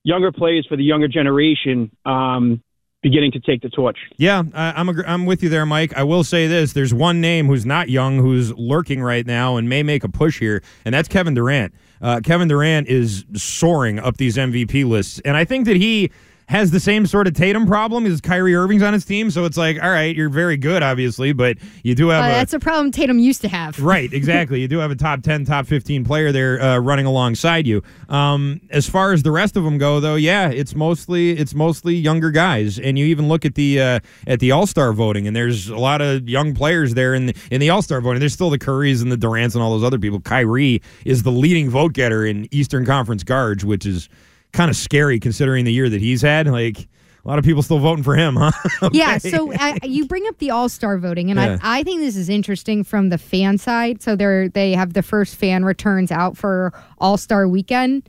younger 0.02 0.32
players 0.32 0.66
for 0.68 0.76
the 0.76 0.84
younger 0.84 1.08
generation 1.08 1.90
um, 2.04 2.62
beginning 3.02 3.30
to 3.32 3.40
take 3.40 3.60
the 3.62 3.68
torch. 3.68 3.98
Yeah, 4.16 4.42
I, 4.52 4.72
I'm 4.72 4.88
agr 4.88 5.04
I'm 5.06 5.26
with 5.26 5.42
you 5.42 5.48
there, 5.48 5.66
Mike. 5.66 5.96
I 5.96 6.02
will 6.02 6.24
say 6.24 6.48
this: 6.48 6.72
there's 6.72 6.92
one 6.92 7.20
name 7.20 7.46
who's 7.46 7.64
not 7.64 7.88
young, 7.88 8.18
who's 8.18 8.52
lurking 8.54 9.02
right 9.02 9.26
now, 9.26 9.56
and 9.56 9.68
may 9.68 9.82
make 9.82 10.02
a 10.02 10.08
push 10.08 10.40
here, 10.40 10.62
and 10.84 10.94
that's 10.94 11.08
Kevin 11.08 11.34
Durant. 11.34 11.74
Uh, 12.00 12.20
Kevin 12.24 12.48
Durant 12.48 12.88
is 12.88 13.24
soaring 13.34 13.98
up 13.98 14.16
these 14.16 14.36
MVP 14.36 14.84
lists, 14.86 15.20
and 15.24 15.36
I 15.36 15.44
think 15.44 15.66
that 15.66 15.76
he. 15.76 16.10
Has 16.46 16.70
the 16.70 16.80
same 16.80 17.06
sort 17.06 17.26
of 17.26 17.34
Tatum 17.34 17.66
problem 17.66 18.04
as 18.06 18.20
Kyrie 18.20 18.54
Irving's 18.54 18.82
on 18.82 18.92
his 18.92 19.04
team. 19.04 19.30
So 19.30 19.44
it's 19.44 19.56
like, 19.56 19.82
all 19.82 19.90
right, 19.90 20.14
you're 20.14 20.28
very 20.28 20.56
good, 20.56 20.82
obviously, 20.82 21.32
but 21.32 21.56
you 21.82 21.94
do 21.94 22.10
Uh, 22.10 22.14
have 22.20 22.24
a, 22.30 22.34
that's 22.34 22.52
a 22.52 22.58
problem 22.58 22.90
Tatum 22.90 23.18
used 23.18 23.40
to 23.42 23.48
have. 23.48 23.78
Right, 23.84 24.12
exactly. 24.12 24.60
you 24.60 24.68
do 24.68 24.78
have 24.78 24.90
a 24.90 24.94
top 24.96 25.22
10, 25.22 25.44
top 25.44 25.66
15 25.66 26.04
player 26.04 26.32
there 26.32 26.60
uh, 26.60 26.78
running 26.78 27.06
alongside 27.06 27.66
you. 27.66 27.82
Um, 28.08 28.60
as 28.70 28.88
far 28.88 29.12
as 29.12 29.22
the 29.22 29.30
rest 29.30 29.56
of 29.56 29.64
them 29.64 29.78
go, 29.78 30.00
though, 30.00 30.14
yeah, 30.16 30.48
it's 30.50 30.74
mostly 30.74 31.30
it's 31.32 31.54
mostly 31.54 31.94
younger 31.94 32.30
guys. 32.30 32.78
And 32.78 32.98
you 32.98 33.06
even 33.06 33.28
look 33.28 33.44
at 33.44 33.54
the 33.54 33.80
uh, 33.80 34.00
at 34.26 34.40
the 34.40 34.50
All 34.52 34.66
Star 34.66 34.92
voting, 34.92 35.26
and 35.26 35.34
there's 35.36 35.68
a 35.68 35.76
lot 35.76 36.00
of 36.00 36.28
young 36.28 36.54
players 36.54 36.94
there 36.94 37.14
in 37.14 37.26
the, 37.26 37.34
in 37.50 37.60
the 37.60 37.70
All 37.70 37.82
Star 37.82 38.00
voting. 38.00 38.20
There's 38.20 38.32
still 38.34 38.50
the 38.50 38.58
Currys 38.58 39.02
and 39.02 39.10
the 39.12 39.16
Durants 39.18 39.54
and 39.54 39.62
all 39.62 39.70
those 39.70 39.84
other 39.84 39.98
people. 39.98 40.20
Kyrie 40.20 40.80
is 41.04 41.22
the 41.22 41.32
leading 41.32 41.68
vote 41.70 41.92
getter 41.92 42.24
in 42.24 42.48
Eastern 42.50 42.84
Conference 42.86 43.22
guards, 43.22 43.64
which 43.64 43.84
is 43.86 44.08
kind 44.54 44.70
of 44.70 44.76
scary 44.76 45.20
considering 45.20 45.64
the 45.66 45.72
year 45.72 45.88
that 45.90 46.00
he's 46.00 46.22
had. 46.22 46.46
Like 46.46 46.78
a 47.24 47.28
lot 47.28 47.38
of 47.38 47.44
people 47.44 47.62
still 47.62 47.78
voting 47.78 48.02
for 48.04 48.14
him, 48.16 48.36
huh? 48.38 48.52
Yeah, 48.92 49.18
so 49.18 49.52
uh, 49.52 49.78
you 49.82 50.06
bring 50.06 50.26
up 50.28 50.38
the 50.38 50.50
All 50.50 50.68
Star 50.68 50.96
voting, 50.98 51.30
and 51.30 51.38
Yeah. 51.38 51.58
I, 51.62 51.80
I 51.80 51.82
think 51.82 52.00
this 52.00 52.16
is 52.16 52.28
interesting 52.28 52.84
from 52.84 53.08
the 53.10 53.18
fan 53.18 53.58
side. 53.58 54.02
So 54.02 54.16
they're 54.16 54.48
they 54.48 54.72
have 54.72 54.92
the 54.94 55.02
first 55.02 55.36
fan 55.36 55.64
returns 55.64 56.10
out 56.10 56.36
for 56.36 56.72
All 56.98 57.16
Star 57.16 57.46
Weekend, 57.48 58.08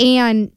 and 0.00 0.50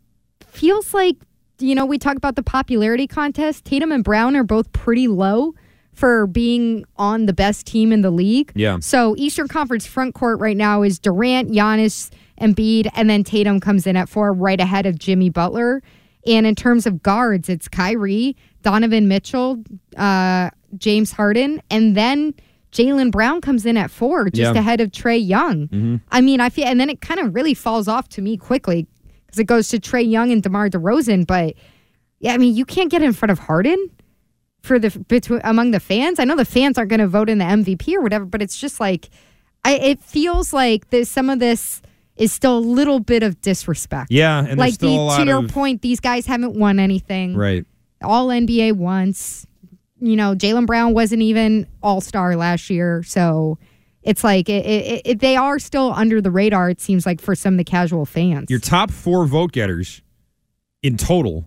feels 0.46 0.94
like 0.94 1.16
you 1.60 1.76
know 1.76 1.86
we 1.86 1.98
talk 1.98 2.18
about 2.18 2.36
the 2.36 2.44
popularity 2.44 3.08
contest. 3.08 3.66
Tatum 3.66 3.92
and 3.92 4.04
Brown 4.04 4.36
are 4.36 4.44
both 4.44 4.72
pretty 4.74 5.08
low 5.08 5.54
for 5.94 6.28
being 6.28 6.86
on 6.98 7.26
the 7.26 7.34
best 7.34 7.66
team 7.66 7.92
in 7.92 8.02
the 8.02 8.12
league. 8.12 8.52
Yeah. 8.56 8.78
So 8.82 9.16
Eastern 9.18 9.48
Conference 9.48 9.86
front 9.88 10.14
court 10.14 10.40
right 10.40 10.56
now 10.56 10.84
is 10.84 11.00
Durant, 11.00 11.52
Giannis, 11.52 12.12
Embiid, 12.42 12.90
and 12.96 13.10
then 13.10 13.24
Tatum 13.24 13.60
comes 13.60 13.88
in 13.88 13.96
at 13.96 14.10
four, 14.10 14.34
right 14.34 14.60
ahead 14.60 14.86
of 14.86 14.98
Jimmy 15.00 15.30
Butler. 15.30 15.82
And 16.26 16.46
in 16.46 16.56
terms 16.56 16.86
of 16.86 17.02
guards, 17.02 17.48
it's 17.50 17.68
Kyrie, 17.68 18.36
Donovan 18.62 19.08
Mitchell, 19.08 19.64
uh, 19.96 20.50
James 20.78 21.12
Harden, 21.12 21.62
and 21.70 21.96
then 21.96 22.34
Jaylen 22.74 23.12
Brown 23.12 23.40
comes 23.40 23.66
in 23.66 23.78
at 23.78 23.90
four, 23.90 24.26
just 24.30 24.54
Yeah. 24.54 24.60
ahead 24.60 24.82
of 24.82 24.92
Trae 24.92 25.26
Young. 25.26 25.68
Mhm. 25.70 26.02
I 26.12 26.20
mean, 26.22 26.42
I 26.42 26.50
feel, 26.50 26.66
and 26.66 26.80
then 26.80 26.90
it 26.90 27.00
kind 27.00 27.20
of 27.20 27.34
really 27.34 27.54
falls 27.54 27.88
off 27.88 28.10
to 28.10 28.22
me 28.22 28.36
quickly 28.36 28.86
because 29.26 29.40
it 29.40 29.46
goes 29.46 29.70
to 29.70 29.80
Trae 29.80 30.08
Young 30.10 30.32
and 30.32 30.44
DeMar 30.44 30.70
DeRozan. 30.70 31.26
But 31.26 31.56
yeah, 32.20 32.34
I 32.34 32.38
mean, 32.38 32.56
you 32.56 32.66
can't 32.66 32.92
get 32.92 33.02
in 33.02 33.14
front 33.14 33.32
of 33.32 33.40
Harden 33.40 33.78
for 34.64 34.80
the 34.80 34.90
between 35.08 35.40
among 35.46 35.72
the 35.72 35.80
fans. 35.80 36.20
I 36.20 36.26
know 36.26 36.36
the 36.36 36.44
fans 36.44 36.78
aren't 36.78 36.90
going 36.90 37.00
to 37.00 37.08
vote 37.08 37.30
in 37.30 37.38
the 37.38 37.46
MVP 37.46 37.96
or 37.96 38.02
whatever, 38.02 38.26
but 38.26 38.42
it's 38.42 38.60
just 38.60 38.82
like 38.82 39.10
I. 39.64 39.76
It 39.76 40.02
feels 40.02 40.52
like 40.52 40.90
there's 40.90 41.08
some 41.10 41.30
of 41.30 41.40
this 41.40 41.82
is 42.18 42.32
still 42.34 42.58
a 42.58 42.60
little 42.60 43.00
bit 43.00 43.24
of 43.24 43.40
disrespect. 43.42 44.12
Yeah, 44.12 44.40
and 44.46 44.58
like 44.60 44.74
still 44.74 45.10
the, 45.10 45.18
to 45.18 45.26
your 45.26 45.44
of- 45.46 45.52
point, 45.52 45.82
these 45.82 46.00
guys 46.00 46.26
haven't 46.26 46.58
won 46.58 46.80
anything. 46.80 47.36
right. 47.36 47.66
All 48.04 48.28
NBA 48.28 48.74
once. 48.74 49.48
You 50.00 50.16
know, 50.16 50.36
Jaylen 50.36 50.68
Brown 50.68 50.94
wasn't 50.94 51.24
even 51.24 51.66
All 51.82 52.02
Star 52.02 52.36
last 52.36 52.70
year, 52.70 53.02
so 53.02 53.58
it's 54.04 54.24
like 54.24 54.48
it, 54.48 54.64
it, 54.66 55.02
it, 55.06 55.20
they 55.20 55.36
are 55.36 55.58
still 55.58 55.92
under 55.94 56.22
the 56.22 56.30
radar. 56.30 56.70
It 56.70 56.80
seems 56.80 57.06
like 57.06 57.20
for 57.20 57.34
some 57.34 57.56
of 57.56 57.58
the 57.58 57.64
casual 57.64 58.06
fans. 58.06 58.50
Your 58.50 58.60
top 58.60 58.92
four 58.92 59.26
vote 59.26 59.52
getters 59.52 60.04
in 60.84 60.98
total 60.98 61.47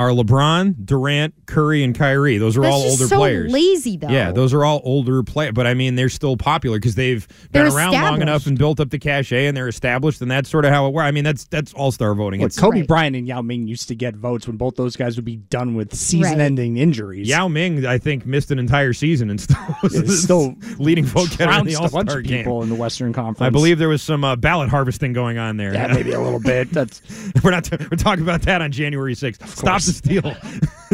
are 0.00 0.08
LeBron, 0.10 0.86
Durant, 0.86 1.34
Curry, 1.46 1.84
and 1.84 1.94
Kyrie. 1.94 2.38
Those 2.38 2.56
are 2.56 2.62
That's 2.62 2.74
all 2.74 2.82
just 2.84 3.00
older 3.02 3.08
so 3.08 3.16
players. 3.16 3.52
lazy, 3.52 3.98
though. 3.98 4.08
Yeah, 4.08 4.32
those 4.32 4.54
are 4.54 4.64
all 4.64 4.80
older 4.82 5.22
players. 5.22 5.52
But 5.52 5.66
I 5.66 5.74
mean, 5.74 5.94
they're 5.94 6.08
still 6.08 6.38
popular 6.38 6.78
because 6.78 6.94
they've 6.94 7.28
been 7.52 7.66
They're 7.66 7.76
around 7.76 7.92
long 7.92 8.22
enough 8.22 8.46
and 8.46 8.56
built 8.56 8.80
up 8.80 8.88
the 8.88 8.98
cachet, 8.98 9.46
and 9.46 9.54
they're 9.56 9.68
established, 9.68 10.22
and 10.22 10.30
that's 10.30 10.48
sort 10.48 10.64
of 10.64 10.70
how 10.72 10.86
it 10.86 10.94
works. 10.94 11.04
I 11.06 11.10
mean, 11.10 11.24
that's 11.24 11.44
that's 11.44 11.74
all 11.74 11.92
star 11.92 12.14
voting. 12.14 12.40
Look, 12.40 12.46
It's 12.48 12.58
Kobe 12.58 12.82
Bryant 12.82 13.14
and 13.14 13.26
Yao 13.26 13.42
Ming 13.42 13.68
used 13.68 13.88
to 13.88 13.94
get 13.94 14.14
votes 14.16 14.46
when 14.46 14.56
both 14.56 14.76
those 14.76 14.96
guys 14.96 15.16
would 15.16 15.24
be 15.26 15.36
done 15.36 15.74
with 15.74 15.94
season-ending 15.94 16.78
injuries. 16.78 17.28
Yao 17.28 17.48
Ming, 17.48 17.84
I 17.84 17.98
think, 17.98 18.24
missed 18.24 18.50
an 18.50 18.58
entire 18.58 18.92
season 18.94 19.28
and 19.28 19.40
still 19.40 19.58
was 19.82 19.94
Yeah, 19.94 20.02
still 20.06 20.54
leading 20.78 21.04
vote 21.04 21.36
getter 21.36 21.58
in 21.58 21.66
the 21.66 21.76
All 21.76 21.88
Star 21.88 22.22
game. 22.22 22.38
people 22.38 22.62
in 22.62 22.70
the 22.70 22.74
Western 22.74 23.12
Conference. 23.12 23.46
I 23.46 23.50
believe 23.50 23.78
there 23.78 23.88
was 23.90 24.02
some 24.02 24.24
uh, 24.24 24.34
ballot 24.36 24.70
harvesting 24.70 25.12
going 25.12 25.36
on 25.36 25.58
there. 25.58 25.74
Yeah, 25.74 25.88
maybe 25.88 26.12
a 26.12 26.20
little 26.20 26.40
bit. 26.40 26.70
That's 26.72 27.02
we're 27.44 27.50
not. 27.50 27.68
we're 27.70 27.96
talking 27.98 28.22
about 28.22 28.42
that 28.42 28.62
on 28.62 28.72
January 28.72 29.14
sixth. 29.14 29.46
Stop 29.58 29.80
steal. 29.92 30.22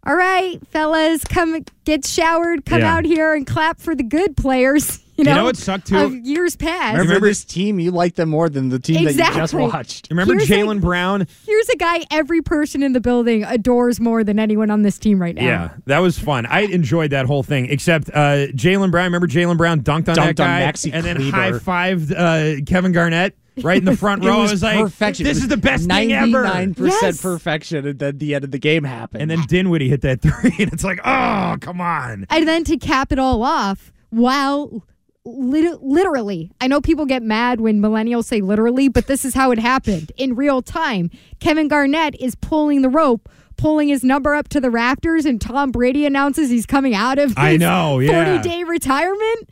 All 0.08 0.14
right, 0.14 0.64
fellas, 0.68 1.24
come 1.24 1.64
get 1.84 2.06
showered, 2.06 2.64
come 2.64 2.78
Yeah. 2.82 2.94
out 2.94 3.04
here 3.04 3.34
and 3.34 3.44
clap 3.44 3.80
for 3.80 3.92
the 3.96 4.04
good 4.04 4.36
players. 4.36 5.00
You 5.16 5.22
You 5.22 5.30
know, 5.30 5.34
know 5.36 5.44
what 5.44 5.56
sucked, 5.56 5.86
too? 5.86 5.96
Of 5.98 6.14
years 6.14 6.56
past. 6.56 6.98
Remember, 6.98 7.26
this 7.26 7.42
team? 7.44 7.80
You 7.80 7.90
like 7.90 8.16
them 8.16 8.28
more 8.28 8.48
than 8.50 8.68
the 8.68 8.78
team 8.78 8.96
that 9.04 9.12
you 9.12 9.18
just 9.18 9.34
Exactly. 9.34 9.62
watched. 9.62 10.08
Remember 10.10 10.34
Here's 10.34 10.48
Jaylen 10.48 10.80
Brown? 10.80 11.26
Here's 11.46 11.68
a 11.70 11.76
guy 11.76 12.04
every 12.10 12.42
person 12.42 12.82
in 12.82 12.92
the 12.92 13.00
building 13.00 13.42
adores 13.44 13.98
more 13.98 14.22
than 14.24 14.38
anyone 14.38 14.70
on 14.70 14.82
this 14.82 14.98
team 14.98 15.20
right 15.20 15.34
now. 15.34 15.42
Yeah, 15.44 15.70
that 15.86 15.98
was 16.00 16.18
fun. 16.18 16.44
I 16.46 16.60
enjoyed 16.62 17.10
that 17.12 17.24
whole 17.26 17.42
thing. 17.42 17.66
Except 17.70 18.08
uh, 18.10 18.48
Jaylen 18.52 18.90
Brown. 18.90 19.04
Remember 19.06 19.26
Jaylen 19.26 19.56
Brown 19.56 19.80
dunked 19.80 20.08
on 20.08 20.14
that 20.16 20.18
Dunked 20.18 20.28
on 20.28 20.34
guy 20.34 20.72
and 20.92 21.04
then 21.06 21.20
high 21.30 21.52
fived 21.52 22.12
uh, 22.14 22.62
Kevin 22.66 22.92
Garnett 22.92 23.36
right 23.62 23.78
in 23.78 23.86
the 23.86 23.96
front 23.96 24.22
It 24.24 24.28
row. 24.28 24.42
was 24.42 24.50
I 24.50 24.52
was 24.52 24.62
like, 24.62 24.78
perfection. 24.80 25.24
"This 25.24 25.38
It 25.38 25.40
is 25.40 25.44
was 25.44 25.48
the 25.48 25.56
best 25.56 25.86
thing 25.88 26.12
ever." 26.12 26.44
99% 26.44 27.22
perfection, 27.22 27.86
and 27.86 27.98
then 27.98 28.18
the 28.18 28.34
end 28.34 28.44
of 28.44 28.50
the 28.50 28.58
game 28.58 28.84
happened. 28.84 29.22
And 29.22 29.30
then 29.30 29.40
Dinwiddie 29.48 29.88
hit 29.88 30.02
that 30.02 30.20
three, 30.20 30.54
and 30.58 30.72
it's 30.72 30.84
like, 30.84 31.00
oh, 31.04 31.56
come 31.60 31.80
on. 31.80 32.26
And 32.28 32.46
then 32.46 32.64
to 32.64 32.76
cap 32.76 33.12
it 33.12 33.18
all 33.18 33.42
off, 33.42 33.92
wow, 34.10 34.82
lit- 35.26 35.82
literally, 35.82 36.50
I 36.60 36.68
know 36.68 36.80
people 36.80 37.04
get 37.06 37.22
mad 37.22 37.60
when 37.60 37.80
millennials 37.80 38.24
say 38.24 38.40
literally, 38.40 38.88
but 38.88 39.06
this 39.06 39.24
is 39.24 39.34
how 39.34 39.50
it 39.50 39.58
happened 39.58 40.12
in 40.16 40.36
real 40.36 40.62
time. 40.62 41.10
Kevin 41.40 41.68
Garnett 41.68 42.14
is 42.20 42.34
pulling 42.34 42.82
the 42.82 42.88
rope. 42.88 43.28
Pulling 43.58 43.88
his 43.88 44.04
number 44.04 44.34
up 44.34 44.48
to 44.48 44.60
the 44.60 44.70
rafters, 44.70 45.24
and 45.24 45.40
Tom 45.40 45.70
Brady 45.70 46.04
announces 46.04 46.50
he's 46.50 46.66
coming 46.66 46.94
out 46.94 47.18
of 47.18 47.30
his 47.30 47.38
I 47.38 47.56
know, 47.56 48.00
yeah. 48.00 48.36
40 48.42 48.46
day 48.46 48.64
retirement. 48.64 49.48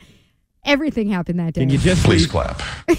Everything 0.67 1.09
happened 1.09 1.41
that 1.41 1.55
day. 1.55 1.63
Can 1.63 1.71
you 1.71 1.79
just 1.79 2.05
please 2.05 2.27
clap? 2.27 2.61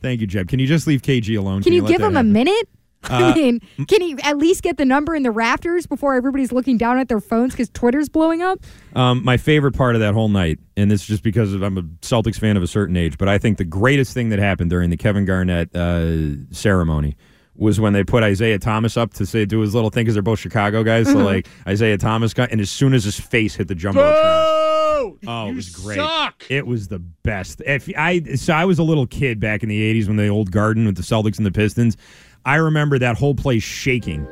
Thank 0.00 0.22
you, 0.22 0.26
Jeb. 0.26 0.48
Can 0.48 0.58
you 0.58 0.66
just 0.66 0.86
leave 0.86 1.02
KG 1.02 1.36
alone? 1.38 1.62
Can 1.62 1.74
you 1.74 1.82
let 1.82 1.90
give 1.90 2.00
that 2.00 2.06
him 2.06 2.16
a 2.16 2.22
minute? 2.22 2.70
Uh, 3.16 3.32
I 3.32 3.34
mean, 3.34 3.60
can 3.86 4.00
he 4.02 4.16
at 4.24 4.36
least 4.36 4.62
get 4.62 4.76
the 4.78 4.84
number 4.84 5.14
in 5.14 5.22
the 5.22 5.30
rafters 5.30 5.86
before 5.86 6.14
everybody's 6.14 6.50
looking 6.52 6.76
down 6.76 6.98
at 6.98 7.08
their 7.08 7.20
phones 7.20 7.52
because 7.52 7.68
Twitter's 7.70 8.08
blowing 8.08 8.42
up? 8.42 8.58
Um, 8.94 9.24
my 9.24 9.36
favorite 9.36 9.72
part 9.76 9.94
of 9.94 10.00
that 10.00 10.12
whole 10.14 10.28
night, 10.28 10.58
and 10.76 10.90
this 10.90 11.02
is 11.02 11.06
just 11.06 11.22
because 11.22 11.52
of, 11.52 11.62
I'm 11.62 11.78
a 11.78 11.82
Celtics 12.02 12.38
fan 12.40 12.56
of 12.56 12.62
a 12.62 12.66
certain 12.66 12.96
age, 12.96 13.16
but 13.16 13.28
I 13.28 13.38
think 13.38 13.58
the 13.58 13.64
greatest 13.64 14.12
thing 14.12 14.30
that 14.30 14.38
happened 14.40 14.70
during 14.70 14.90
the 14.90 14.96
Kevin 14.96 15.24
Garnett 15.24 15.74
uh, 15.74 16.52
ceremony 16.52 17.16
was 17.54 17.80
when 17.80 17.92
they 17.94 18.04
put 18.04 18.22
Isiah 18.24 18.58
Thomas 18.58 18.96
up 18.98 19.14
to 19.14 19.24
say 19.24 19.46
do 19.46 19.60
his 19.60 19.74
little 19.74 19.88
thing 19.88 20.02
because 20.04 20.14
they're 20.14 20.22
both 20.22 20.38
Chicago 20.40 20.82
guys. 20.82 21.06
So 21.06 21.14
Mhm. 21.16 21.24
like 21.24 21.48
Isiah 21.66 21.96
Thomas 21.98 22.34
got, 22.34 22.50
and 22.52 22.60
as 22.60 22.70
soon 22.70 22.92
as 22.92 23.04
his 23.04 23.18
face 23.18 23.54
hit 23.54 23.68
the 23.68 23.74
jumbotron, 23.74 25.16
oh, 25.26 25.48
it 25.48 25.54
was 25.54 25.70
great. 25.70 25.96
suck. 25.96 26.44
It 26.50 26.66
was 26.66 26.88
the 26.88 26.98
best. 26.98 27.62
If 27.64 27.88
I 27.96 28.20
so 28.34 28.52
I 28.52 28.64
was 28.66 28.78
a 28.78 28.82
little 28.82 29.06
kid 29.06 29.40
back 29.40 29.62
in 29.62 29.68
the 29.68 29.80
'80s 29.80 30.06
when 30.08 30.16
the 30.16 30.28
old 30.28 30.50
Garden 30.50 30.84
with 30.86 30.96
the 30.96 31.02
Celtics 31.02 31.38
and 31.38 31.46
the 31.46 31.50
Pistons. 31.52 31.96
I 32.46 32.56
remember 32.56 32.98
that 33.00 33.16
whole 33.18 33.34
place 33.34 33.62
shaking 33.62 34.26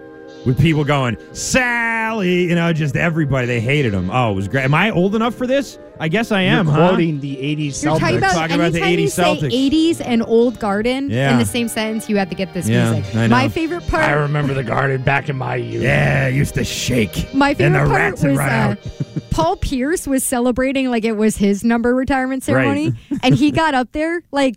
with 0.46 0.58
people 0.58 0.84
going 0.84 1.16
Sally. 1.34 2.44
You 2.48 2.54
know, 2.54 2.72
just 2.72 2.96
everybody. 2.96 3.46
They 3.46 3.60
hated 3.60 3.92
him. 3.92 4.10
Oh, 4.10 4.32
it 4.32 4.34
was 4.34 4.48
great. 4.48 4.64
Am 4.64 4.72
I 4.74 4.90
old 4.90 5.14
enough 5.14 5.34
for 5.34 5.46
this? 5.46 5.78
I 6.00 6.08
guess 6.08 6.32
I 6.32 6.42
am. 6.42 6.66
You're 6.66 6.74
huh? 6.74 6.88
quoting 6.90 7.20
the 7.20 7.36
80s 7.36 7.82
You're 7.82 7.98
talking 7.98 8.18
about 8.18 8.32
Talking 8.34 8.56
about 8.56 8.72
the 8.72 8.80
anytime 8.82 8.98
you 8.98 9.06
80s 9.06 9.10
say 9.10 9.22
Celtics. 9.22 9.70
80s 9.98 10.00
and 10.04 10.22
old 10.26 10.58
garden 10.58 11.08
Yeah. 11.10 11.32
in 11.32 11.38
the 11.38 11.44
same 11.44 11.68
sentence, 11.68 12.08
you 12.08 12.16
have 12.16 12.28
to 12.30 12.34
get 12.34 12.52
this 12.52 12.68
Yeah, 12.68 12.92
music. 12.92 13.14
I 13.14 13.26
know. 13.26 13.36
My 13.36 13.48
favorite 13.48 13.86
part. 13.86 14.04
I 14.04 14.12
remember 14.12 14.54
the 14.54 14.64
garden 14.64 15.02
back 15.02 15.28
in 15.28 15.36
my 15.36 15.54
youth. 15.56 15.82
Yeah, 15.82 16.26
it 16.28 16.34
used 16.34 16.54
to 16.54 16.64
shake. 16.64 17.32
My 17.34 17.50
and 17.50 17.58
favorite 17.58 17.72
the 17.84 17.86
part 17.86 17.90
rats 18.00 18.22
would 18.22 18.30
was 18.30 18.38
run 18.38 18.50
uh. 18.50 18.76
Paul 19.30 19.56
Pierce 19.56 20.06
was 20.06 20.22
celebrating 20.24 20.90
like 20.90 21.04
it 21.04 21.16
was 21.16 21.36
his 21.36 21.64
number 21.64 21.94
retirement 21.94 22.42
ceremony, 22.44 22.92
and 23.22 23.34
he 23.34 23.50
got 23.50 23.74
up 23.74 23.90
there 23.92 24.22
like 24.30 24.56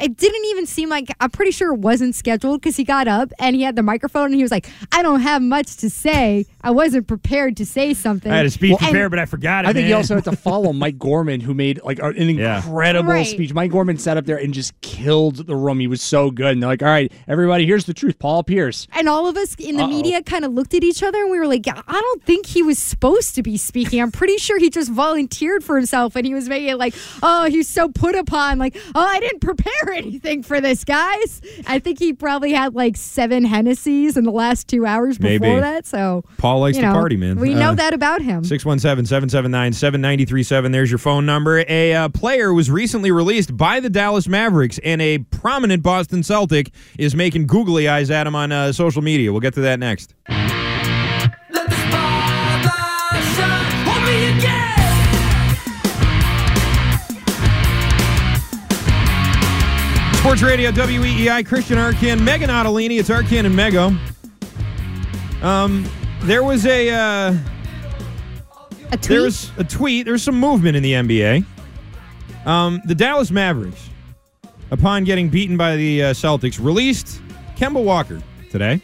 it 0.00 0.16
didn't 0.16 0.44
even 0.46 0.66
seem 0.66 0.88
like 0.88 1.08
I'm 1.20 1.30
pretty 1.30 1.50
sure 1.52 1.72
it 1.74 1.78
wasn't 1.80 2.14
scheduled 2.14 2.60
because 2.60 2.76
he 2.76 2.84
got 2.84 3.08
up 3.08 3.32
and 3.38 3.56
he 3.56 3.62
had 3.62 3.76
the 3.76 3.82
microphone 3.82 4.26
and 4.26 4.34
he 4.34 4.42
was 4.42 4.50
like, 4.50 4.68
"I 4.92 5.02
don't 5.02 5.20
have 5.20 5.42
much 5.42 5.76
to 5.78 5.90
say. 5.90 6.46
I 6.62 6.70
wasn't 6.70 7.06
prepared 7.06 7.56
to 7.58 7.66
say 7.66 7.94
something." 7.94 8.30
I 8.30 8.36
had 8.36 8.46
a 8.46 8.50
speech 8.50 8.72
And- 8.72 8.80
prepared, 8.80 9.10
but 9.10 9.18
I 9.18 9.24
forgot 9.26 9.64
it. 9.64 9.68
I 9.68 9.72
think 9.72 9.84
man. 9.84 9.90
you 9.90 9.96
also 9.96 10.14
have 10.16 10.24
to 10.24 10.36
follow 10.36 10.72
Mike 10.74 10.98
Gorman, 10.98 11.40
who 11.40 11.54
made 11.54 11.80
like 11.84 11.98
an 12.00 12.16
incredible 12.16 13.10
Right. 13.12 13.26
speech. 13.26 13.52
Mike 13.54 13.70
Gorman 13.70 13.98
sat 13.98 14.16
up 14.16 14.26
there 14.26 14.36
and 14.38 14.52
just 14.54 14.78
killed 14.80 15.46
the 15.46 15.56
room. 15.56 15.80
He 15.80 15.86
was 15.86 16.02
so 16.02 16.30
good. 16.30 16.52
And 16.52 16.62
they're 16.62 16.70
like, 16.70 16.82
"All 16.82 16.88
right, 16.88 17.10
everybody, 17.28 17.66
here's 17.66 17.84
the 17.84 17.94
truth." 17.94 18.18
Paul 18.18 18.42
Pierce. 18.44 18.86
And 18.92 19.08
all 19.08 19.26
of 19.26 19.36
us 19.36 19.54
in 19.58 19.76
the 19.76 19.82
Uh-oh. 19.84 19.88
media 19.88 20.22
kind 20.22 20.44
of 20.44 20.52
looked 20.52 20.74
at 20.74 20.82
each 20.82 21.02
other 21.02 21.20
and 21.22 21.30
we 21.30 21.38
were 21.38 21.46
like, 21.46 21.66
I 21.68 22.00
don't 22.00 22.22
think 22.24 22.46
he 22.46 22.62
was 22.62 22.78
supposed 22.78 23.34
to 23.34 23.42
be 23.42 23.56
speaking. 23.56 24.00
I'm 24.00 24.10
pretty 24.10 24.38
sure 24.38 24.58
he 24.58 24.70
just 24.70 24.90
volunteered 24.90 25.62
for 25.64 25.76
himself 25.76 26.16
and 26.16 26.26
he 26.26 26.32
was 26.34 26.48
making 26.48 26.68
it 26.68 26.76
like, 26.78 26.94
oh, 27.22 27.44
he's 27.44 27.68
so 27.68 27.88
put 27.88 28.14
upon. 28.14 28.58
Like, 28.58 28.76
oh, 28.94 29.00
I 29.06 29.20
didn't 29.20 29.40
prepare 29.40 29.85
anything 29.94 30.42
for 30.42 30.60
this, 30.60 30.84
guys. 30.84 31.40
I 31.66 31.78
think 31.78 31.98
he 31.98 32.12
probably 32.12 32.52
had 32.52 32.74
like 32.74 32.96
seven 32.96 33.44
Hennessy's 33.44 34.16
in 34.16 34.24
the 34.24 34.30
last 34.30 34.68
two 34.68 34.86
hours 34.86 35.18
before 35.18 35.38
Maybe. 35.38 35.60
that. 35.60 35.86
So, 35.86 36.24
Paul 36.38 36.60
likes 36.60 36.76
you 36.76 36.82
to 36.84 36.92
party, 36.92 37.16
man. 37.16 37.38
We 37.40 37.54
Uh, 37.54 37.58
know 37.58 37.74
that 37.74 37.92
about 37.94 38.22
him. 38.22 38.44
617 38.44 39.06
779 39.06 39.72
7937. 39.72 40.72
There's 40.72 40.90
your 40.90 40.98
phone 40.98 41.26
number. 41.26 41.64
A 41.68 41.94
uh, 41.94 42.08
player 42.08 42.52
was 42.52 42.70
recently 42.70 43.10
released 43.10 43.56
by 43.56 43.80
the 43.80 43.90
Dallas 43.90 44.28
Mavericks, 44.28 44.78
and 44.84 45.00
a 45.02 45.18
prominent 45.18 45.82
Boston 45.82 46.22
Celtic 46.22 46.70
is 46.98 47.14
making 47.14 47.46
googly 47.46 47.88
eyes 47.88 48.10
at 48.10 48.26
him 48.26 48.34
on 48.34 48.52
uh, 48.52 48.72
social 48.72 49.02
media. 49.02 49.32
We'll 49.32 49.40
get 49.40 49.54
to 49.54 49.60
that 49.62 49.78
next. 49.78 50.14
Sports 60.26 60.42
Radio 60.42 60.72
WEEI, 60.72 61.46
Christian 61.46 61.78
Arcand, 61.78 62.18
Meghan 62.18 62.48
Ottolini. 62.48 62.98
It's 62.98 63.10
Arcand 63.10 63.46
and 63.46 63.54
Mego. 63.54 63.96
Um, 65.40 65.88
there 66.22 66.42
was 66.42 66.66
a 66.66 66.90
uh, 66.90 67.36
a 68.90 68.96
there 68.96 69.22
was 69.22 69.52
a 69.56 69.62
tweet. 69.62 70.04
There's 70.04 70.24
some 70.24 70.34
movement 70.34 70.76
in 70.76 70.82
the 70.82 70.94
NBA. 70.94 71.44
Um, 72.44 72.82
the 72.86 72.94
Dallas 72.96 73.30
Mavericks, 73.30 73.88
upon 74.72 75.04
getting 75.04 75.28
beaten 75.28 75.56
by 75.56 75.76
the 75.76 76.02
uh, 76.02 76.12
Celtics, 76.12 76.58
released 76.58 77.22
Kemba 77.54 77.84
Walker 77.84 78.20
today. 78.50 78.80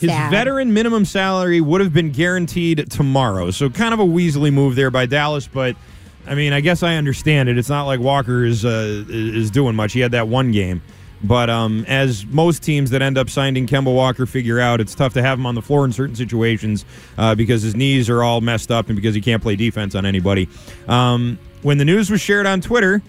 His 0.00 0.10
Sad. 0.10 0.32
veteran 0.32 0.74
minimum 0.74 1.04
salary 1.04 1.60
would 1.60 1.80
have 1.80 1.92
been 1.92 2.10
guaranteed 2.10 2.90
tomorrow. 2.90 3.52
So 3.52 3.70
kind 3.70 3.94
of 3.94 4.00
a 4.00 4.04
Weasley 4.04 4.52
move 4.52 4.74
there 4.74 4.90
by 4.90 5.06
Dallas, 5.06 5.46
but 5.46 5.76
I 6.26 6.34
mean, 6.34 6.52
I 6.52 6.60
guess 6.60 6.82
I 6.82 6.96
understand 6.96 7.48
it. 7.48 7.58
It's 7.58 7.68
not 7.68 7.84
like 7.84 8.00
Walker 8.00 8.44
is 8.44 8.64
uh, 8.64 9.04
is 9.08 9.50
doing 9.50 9.74
much. 9.76 9.92
He 9.92 10.00
had 10.00 10.12
that 10.12 10.28
one 10.28 10.52
game. 10.52 10.82
But 11.22 11.48
um, 11.48 11.84
as 11.88 12.26
most 12.26 12.62
teams 12.62 12.90
that 12.90 13.00
end 13.00 13.16
up 13.16 13.30
signing 13.30 13.66
Kemba 13.66 13.94
Walker 13.94 14.26
figure 14.26 14.60
out, 14.60 14.80
it's 14.80 14.94
tough 14.94 15.14
to 15.14 15.22
have 15.22 15.38
him 15.38 15.46
on 15.46 15.54
the 15.54 15.62
floor 15.62 15.84
in 15.84 15.92
certain 15.92 16.14
situations 16.14 16.84
uh, 17.16 17.34
because 17.34 17.62
his 17.62 17.74
knees 17.74 18.10
are 18.10 18.22
all 18.22 18.40
messed 18.40 18.70
up 18.70 18.88
and 18.88 18.96
because 18.96 19.14
he 19.14 19.20
can't 19.20 19.42
play 19.42 19.56
defense 19.56 19.94
on 19.94 20.04
anybody. 20.04 20.48
Um, 20.88 21.38
when 21.62 21.78
the 21.78 21.84
news 21.84 22.10
was 22.10 22.20
shared 22.20 22.46
on 22.46 22.60
Twitter, 22.60 23.02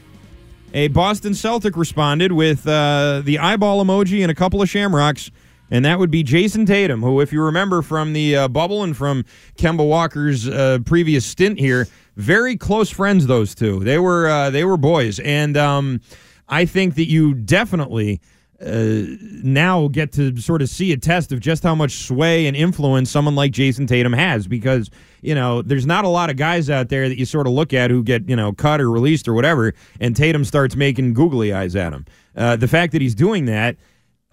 a 0.73 0.87
Boston 0.87 1.33
Celtic 1.33 1.75
responded 1.75 2.31
with 2.31 2.65
uh, 2.67 3.21
the 3.23 3.39
eyeball 3.39 3.83
emoji 3.83 4.21
and 4.21 4.31
a 4.31 4.35
couple 4.35 4.61
of 4.61 4.69
shamrocks, 4.69 5.29
and 5.69 5.83
that 5.83 5.99
would 5.99 6.11
be 6.11 6.23
Jayson 6.23 6.65
Tatum, 6.65 7.01
who, 7.01 7.19
if 7.19 7.33
you 7.33 7.43
remember 7.43 7.81
from 7.81 8.13
the 8.13 8.35
uh, 8.35 8.47
bubble 8.47 8.83
and 8.83 8.95
from 8.95 9.25
Kemba 9.57 9.87
Walker's 9.87 10.47
uh, 10.47 10.79
previous 10.85 11.25
stint 11.25 11.59
here, 11.59 11.87
very 12.17 12.57
close 12.57 12.89
friends. 12.89 13.27
Those 13.27 13.55
two, 13.55 13.79
they 13.79 13.99
were 13.99 14.27
uh, 14.27 14.49
they 14.49 14.65
were 14.65 14.75
boys, 14.75 15.19
and 15.19 15.55
um, 15.55 16.01
I 16.49 16.65
think 16.65 16.95
that 16.95 17.07
you 17.07 17.33
definitely. 17.33 18.19
Uh, 18.59 19.03
now 19.43 19.87
get 19.87 20.11
to 20.11 20.35
sort 20.37 20.63
of 20.63 20.69
see 20.69 20.91
a 20.91 20.97
test 20.97 21.31
of 21.31 21.39
just 21.39 21.61
how 21.61 21.75
much 21.75 21.91
sway 21.91 22.47
and 22.47 22.57
influence 22.57 23.07
someone 23.07 23.35
like 23.35 23.51
Jayson 23.51 23.85
Tatum 23.85 24.13
has 24.13 24.47
because 24.47 24.89
you 25.21 25.35
know 25.35 25.61
there's 25.61 25.85
not 25.85 26.05
a 26.05 26.07
lot 26.07 26.31
of 26.31 26.37
guys 26.37 26.67
out 26.67 26.89
there 26.89 27.07
that 27.07 27.19
you 27.19 27.25
sort 27.25 27.45
of 27.45 27.53
look 27.53 27.71
at 27.71 27.91
who 27.91 28.01
get 28.01 28.27
you 28.27 28.35
know 28.35 28.53
cut 28.53 28.81
or 28.81 28.89
released 28.89 29.27
or 29.27 29.35
whatever 29.35 29.75
and 29.99 30.15
Tatum 30.15 30.43
starts 30.43 30.75
making 30.75 31.13
googly 31.13 31.53
eyes 31.53 31.75
at 31.75 31.93
him 31.93 32.07
uh, 32.35 32.55
the 32.55 32.67
fact 32.67 32.93
that 32.93 33.01
he's 33.03 33.13
doing 33.13 33.45
that 33.45 33.75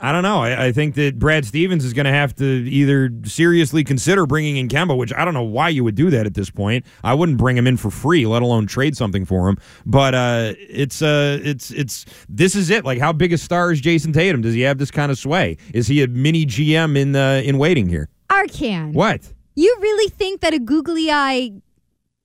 I 0.01 0.11
don't 0.11 0.24
know. 0.24 0.40
I, 0.42 0.66
I 0.66 0.72
think 0.72 0.97
that 0.97 1.18
Brad 1.18 1.45
Stevens 1.45 1.84
is 1.84 1.92
going 1.92 2.07
to 2.07 2.12
have 2.12 2.34
to 2.36 2.45
either 2.45 3.11
seriously 3.24 3.84
consider 3.84 4.26
bringing 4.26 4.57
in 4.57 4.68
Kemba, 4.68 4.97
which 4.97 5.12
I 5.14 5.24
don't 5.24 5.34
know 5.34 5.45
why 5.45 5.68
you 5.68 5.84
would 5.84 5.95
do 5.95 6.11
that 6.11 6.26
at 6.26 6.34
this 6.34 6.51
point. 6.51 6.84
I 7.05 7.14
wouldn't 7.14 7.38
bring 7.38 7.57
him 7.57 7.66
in 7.66 7.76
for 7.76 7.90
free, 7.90 8.26
let 8.26 8.42
alone 8.42 8.66
trade 8.66 8.97
something 8.97 9.24
for 9.24 9.49
him. 9.49 9.57
But 9.86 10.14
uh, 10.14 10.53
it's 10.59 11.01
uh, 11.01 11.38
it's 11.42 11.70
it's 11.70 12.07
this 12.28 12.57
is 12.57 12.70
it. 12.70 12.84
Like, 12.84 12.99
how 12.99 13.12
big 13.12 13.32
a 13.32 13.38
star 13.38 13.70
is 13.70 13.80
Jayson 13.80 14.12
Tatum? 14.12 14.42
Does 14.42 14.55
he 14.55 14.62
have 14.62 14.78
this 14.78 14.90
kind 14.90 15.12
of 15.12 15.18
sway? 15.18 15.59
Is 15.72 15.86
he 15.86 16.03
a 16.03 16.09
mini 16.09 16.45
GM 16.45 16.99
in 16.99 17.14
uh, 17.14 17.42
in 17.45 17.59
waiting 17.59 17.88
here? 17.88 18.09
Arcand. 18.30 18.95
What? 18.95 19.32
You 19.55 19.76
really 19.80 20.11
think 20.11 20.40
that 20.40 20.53
a 20.53 20.59
googly 20.59 21.09
eye 21.11 21.53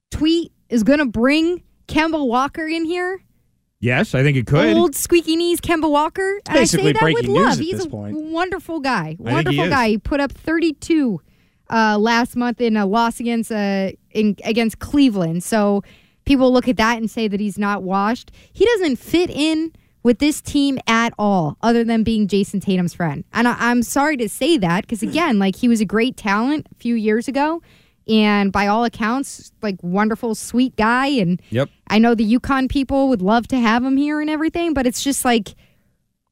tweet 0.09 0.51
is 0.69 0.81
going 0.83 0.99
to 0.99 1.05
bring 1.05 1.61
Kemba 1.87 2.25
Walker 2.27 2.65
in 2.65 2.85
here? 2.85 3.21
Yes, 3.81 4.13
I 4.13 4.23
think 4.23 4.35
it 4.37 4.45
could. 4.45 4.75
Old 4.75 4.93
squeaky 4.95 5.35
knees 5.37 5.61
Kemba 5.61 5.89
Walker. 5.89 6.39
And 6.47 6.57
I 6.59 6.63
say 6.65 6.77
basically 6.77 6.91
that 6.93 7.03
with 7.03 7.13
breaking 7.13 7.33
news 7.33 7.43
love. 7.45 7.59
at 7.59 7.63
He's 7.63 7.77
this 7.77 7.85
a 7.85 7.89
point. 7.89 8.15
wonderful 8.17 8.79
guy. 8.81 9.11
He 9.11 9.23
Wonderful 9.23 9.63
is. 9.63 9.69
guy. 9.69 9.87
He 9.89 9.97
put 9.97 10.19
up 10.19 10.31
32 10.33 11.21
uh, 11.69 11.97
last 11.97 12.35
month 12.35 12.59
in 12.59 12.75
a 12.75 12.85
loss 12.85 13.19
against 13.21 13.51
uh, 13.51 13.91
in, 14.11 14.35
against 14.43 14.79
Cleveland. 14.79 15.43
So 15.43 15.83
people 16.25 16.51
look 16.51 16.67
at 16.67 16.75
that 16.77 16.97
and 16.97 17.09
say 17.09 17.27
that 17.29 17.39
he's 17.39 17.57
not 17.57 17.81
washed. 17.83 18.31
He 18.51 18.65
doesn't 18.65 18.97
fit 18.97 19.29
in 19.29 19.71
with 20.03 20.19
this 20.19 20.41
team 20.41 20.79
at 20.87 21.13
all, 21.19 21.57
other 21.61 21.83
than 21.83 22.03
being 22.03 22.27
Jayson 22.27 22.59
Tatum's 22.61 22.93
friend. 22.93 23.23
And 23.33 23.47
I, 23.47 23.55
I'm 23.59 23.83
sorry 23.83 24.17
to 24.17 24.27
say 24.29 24.57
that 24.57 24.81
because 24.81 25.03
again, 25.03 25.39
like 25.39 25.55
he 25.57 25.67
was 25.69 25.79
a 25.81 25.85
great 25.85 26.17
talent 26.17 26.67
a 26.71 26.75
few 26.75 26.95
years 26.95 27.27
ago, 27.27 27.61
and 28.09 28.51
by 28.51 28.67
all 28.67 28.83
accounts, 28.83 29.51
like 29.61 29.75
wonderful, 29.81 30.35
sweet 30.35 30.75
guy. 30.75 31.07
And 31.07 31.41
Yep. 31.51 31.69
I 31.87 31.99
know 31.99 32.15
the 32.15 32.39
UConn 32.39 32.69
people 32.69 33.07
would 33.09 33.21
love 33.21 33.47
to 33.49 33.59
have 33.59 33.83
him 33.83 33.97
here 33.97 34.19
and 34.19 34.29
everything, 34.29 34.73
but 34.73 34.87
it's 34.87 35.03
just 35.03 35.23
like 35.23 35.55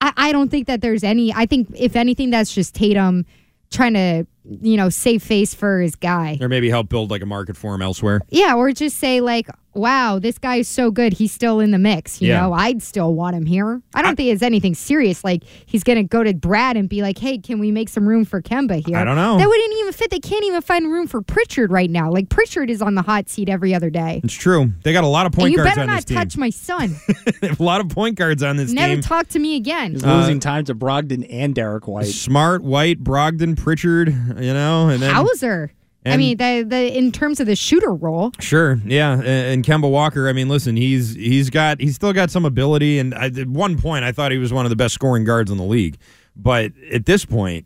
I, 0.01 0.13
I 0.17 0.31
don't 0.31 0.49
think 0.49 0.67
that 0.67 0.81
there's 0.81 1.03
any. 1.03 1.33
I 1.33 1.45
think 1.45 1.69
if 1.75 1.95
anything, 1.95 2.29
that's 2.29 2.53
just 2.53 2.75
Tatum 2.75 3.25
trying 3.71 3.93
to 3.93 4.27
you 4.61 4.77
know 4.77 4.89
save 4.89 5.23
face 5.23 5.53
for 5.53 5.79
his 5.81 5.95
guy. 5.95 6.37
Or 6.41 6.47
maybe 6.49 6.69
help 6.69 6.89
build 6.89 7.11
like 7.11 7.21
a 7.21 7.25
market 7.25 7.57
for 7.57 7.73
him 7.75 7.81
elsewhere. 7.81 8.21
Yeah, 8.29 8.55
or 8.55 8.71
just 8.71 8.97
say 8.97 9.21
like, 9.21 9.47
"Wow, 9.73 10.19
this 10.19 10.37
guy 10.37 10.57
is 10.57 10.67
so 10.67 10.91
good. 10.91 11.13
He's 11.13 11.31
still 11.31 11.59
in 11.59 11.71
the 11.71 11.77
mix." 11.77 12.21
You 12.21 12.29
Yeah. 12.29 12.41
know, 12.41 12.53
I'd 12.53 12.81
still 12.81 13.13
want 13.13 13.35
him 13.35 13.45
here. 13.45 13.81
I 13.93 14.01
don't 14.01 14.15
think 14.15 14.29
it's 14.33 14.41
anything 14.43 14.73
serious. 14.75 15.23
Like 15.23 15.43
he's 15.65 15.83
gonna 15.83 16.03
go 16.03 16.23
to 16.23 16.33
Brad 16.33 16.77
and 16.77 16.87
be 16.87 17.01
like, 17.01 17.17
"Hey, 17.17 17.37
can 17.37 17.59
we 17.59 17.71
make 17.71 17.89
some 17.89 18.07
room 18.07 18.25
for 18.25 18.41
Kemba 18.41 18.85
here?" 18.87 18.97
I 18.97 19.03
don't 19.03 19.15
know. 19.15 19.37
That 19.37 19.47
wouldn't 19.47 19.73
even 19.79 19.93
fit. 19.93 20.09
They 20.11 20.19
can't 20.19 20.45
even 20.45 20.61
find 20.61 20.91
room 20.91 21.07
for 21.07 21.21
Pritchard 21.21 21.71
right 21.71 21.89
now. 21.89 22.11
Like 22.11 22.29
Pritchard 22.29 22.69
is 22.69 22.81
on 22.81 22.95
the 22.95 23.01
hot 23.01 23.29
seat 23.29 23.49
every 23.49 23.73
other 23.75 23.89
day. 23.89 24.21
It's 24.23 24.33
true. 24.33 24.71
They 24.83 24.93
got 24.93 25.03
a 25.03 25.07
lot 25.07 25.25
of 25.25 25.33
And 25.33 25.39
point 25.39 25.51
you 25.51 25.57
guards 25.57 25.71
better 25.71 25.81
on 25.81 25.87
not 25.87 25.95
this 25.97 26.05
team. 26.05 26.17
touch 26.17 26.37
my 26.37 26.49
son. 26.49 26.95
A 27.59 27.61
lot 27.61 27.81
of 27.81 27.89
point 27.89 28.15
guards 28.15 28.41
on 28.43 28.57
this 28.57 28.71
Never 28.71 28.93
team. 28.95 29.01
talk 29.01 29.27
to 29.29 29.39
me 29.39 29.55
again. 29.55 29.93
He's 29.93 30.03
Uh, 30.03 30.17
losing 30.17 30.39
time 30.39 30.65
to 30.65 30.75
Brogdon 30.75 31.25
and 31.29 31.53
Derrick 31.53 31.87
White. 31.87 32.05
Smart, 32.07 32.63
White, 32.63 33.03
Brogdon, 33.03 33.55
Pritchard, 33.57 34.09
you 34.39 34.53
know, 34.53 34.89
and 34.89 35.01
then 35.01 35.13
Hauser. 35.13 35.71
I 36.05 36.15
mean, 36.15 36.37
the 36.37 36.63
the 36.65 36.97
in 36.97 37.11
terms 37.11 37.39
of 37.39 37.47
the 37.47 37.55
shooter 37.55 37.93
role, 37.93 38.31
Sure, 38.39 38.79
yeah, 38.85 39.13
and, 39.13 39.25
and 39.25 39.65
Kemba 39.65 39.89
Walker. 39.91 40.29
I 40.29 40.33
mean, 40.33 40.47
listen, 40.47 40.77
he's 40.77 41.15
he's 41.15 41.49
got 41.49 41.81
he's 41.81 41.95
still 41.95 42.13
got 42.13 42.31
some 42.31 42.45
ability, 42.45 42.99
and 42.99 43.13
I, 43.13 43.25
at 43.25 43.47
one 43.47 43.77
point 43.77 44.05
I 44.05 44.13
thought 44.13 44.31
he 44.31 44.37
was 44.37 44.53
one 44.53 44.65
of 44.65 44.69
the 44.69 44.75
best 44.75 44.93
scoring 44.93 45.25
guards 45.25 45.51
in 45.51 45.57
the 45.57 45.65
league, 45.65 45.97
but 46.35 46.71
at 46.93 47.05
this 47.05 47.25
point, 47.25 47.65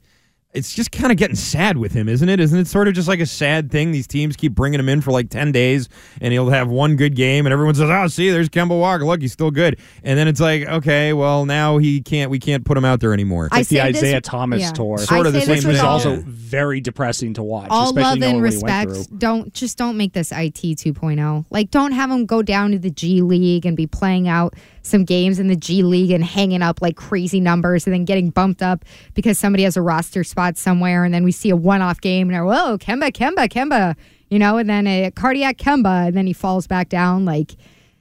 it's 0.53 0.73
just 0.73 0.91
kind 0.91 1.11
of 1.11 1.17
getting 1.17 1.35
sad 1.35 1.77
with 1.77 1.93
him, 1.93 2.09
isn't 2.09 2.27
it? 2.27 2.39
Isn't 2.39 2.59
it 2.59 2.67
sort 2.67 2.87
of 2.87 2.93
just 2.93 3.07
like 3.07 3.19
a 3.21 3.25
sad 3.25 3.71
thing? 3.71 3.91
These 3.91 4.07
teams 4.07 4.35
keep 4.35 4.53
bringing 4.53 4.79
him 4.79 4.89
in 4.89 4.99
for 5.01 5.11
like 5.11 5.29
ten 5.29 5.51
days, 5.51 5.87
and 6.19 6.33
he'll 6.33 6.49
have 6.49 6.67
one 6.69 6.95
good 6.97 7.15
game, 7.15 7.45
and 7.45 7.53
everyone 7.53 7.73
says, 7.75 7.89
"Oh, 7.89 8.07
see, 8.07 8.29
there's 8.31 8.49
Kemba 8.49 8.77
Walker. 8.77 9.05
Look, 9.05 9.21
he's 9.21 9.31
still 9.31 9.51
good." 9.51 9.79
And 10.03 10.19
then 10.19 10.27
it's 10.27 10.39
like, 10.41 10.67
okay, 10.67 11.13
well, 11.13 11.45
now 11.45 11.77
he 11.77 12.01
can't. 12.01 12.29
We 12.29 12.39
can't 12.39 12.65
put 12.65 12.77
him 12.77 12.83
out 12.85 12.99
there 12.99 13.13
anymore. 13.13 13.47
I 13.51 13.57
Like 13.59 13.67
the 13.69 13.77
say 13.77 13.91
this- 13.91 13.97
Isaiah 14.03 14.21
Thomas 14.21 14.61
yeah. 14.61 14.71
tour. 14.71 14.97
Sort 14.97 15.25
I 15.25 15.27
of 15.29 15.33
the 15.33 15.39
say 15.41 15.45
same 15.45 15.55
this 15.55 15.65
was 15.65 15.77
thing. 15.77 15.85
all- 15.85 15.91
also 15.93 16.15
Yeah. 16.17 16.21
very 16.25 16.81
depressing 16.81 17.33
to 17.35 17.43
watch. 17.43 17.67
all 17.69 17.85
especially 17.89 18.01
love 18.03 18.13
and 18.13 18.41
what 18.41 18.51
he 18.51 18.57
went 18.63 18.89
respect. 18.89 19.19
Don't 19.19 19.53
just 19.53 19.77
don't 19.77 19.95
make 19.97 20.13
this 20.13 20.31
IT 20.31 20.75
2.0. 20.75 21.45
Like, 21.49 21.71
don't 21.71 21.91
have 21.93 22.09
him 22.11 22.25
go 22.25 22.41
down 22.41 22.71
to 22.71 22.79
the 22.79 22.89
G 22.91 23.21
League 23.21 23.65
and 23.65 23.77
be 23.77 23.87
playing 23.87 24.27
out 24.27 24.53
some 24.84 25.03
games 25.05 25.39
in 25.39 25.47
the 25.47 25.55
G 25.55 25.84
League 25.84 26.11
and 26.11 26.23
hanging 26.23 26.61
up 26.61 26.82
like 26.82 26.95
crazy 26.95 27.39
numbers 27.39 27.86
and 27.86 27.93
then 27.93 28.05
getting 28.05 28.29
bumped 28.29 28.61
up 28.61 28.86
because 29.13 29.38
somebody 29.38 29.63
has 29.63 29.77
a 29.77 29.82
roster 29.82 30.23
spot 30.23 30.57
somewhere 30.57 31.03
and 31.03 31.13
then 31.13 31.23
we 31.23 31.32
see 31.32 31.49
a 31.49 31.55
one-off 31.55 32.01
game 32.01 32.29
and 32.29 32.45
whoa 32.45 32.77
Kemba 32.77 33.11
Kemba 33.11 33.47
Kemba 33.49 33.95
you 34.29 34.39
know 34.39 34.57
and 34.57 34.69
then 34.69 34.88
a 34.88 35.11
cardiac 35.11 35.57
Kemba 35.57 36.07
and 36.07 36.17
then 36.17 36.27
he 36.27 36.34
falls 36.34 36.67
back 36.67 36.89
down 36.89 37.25
like 37.25 37.55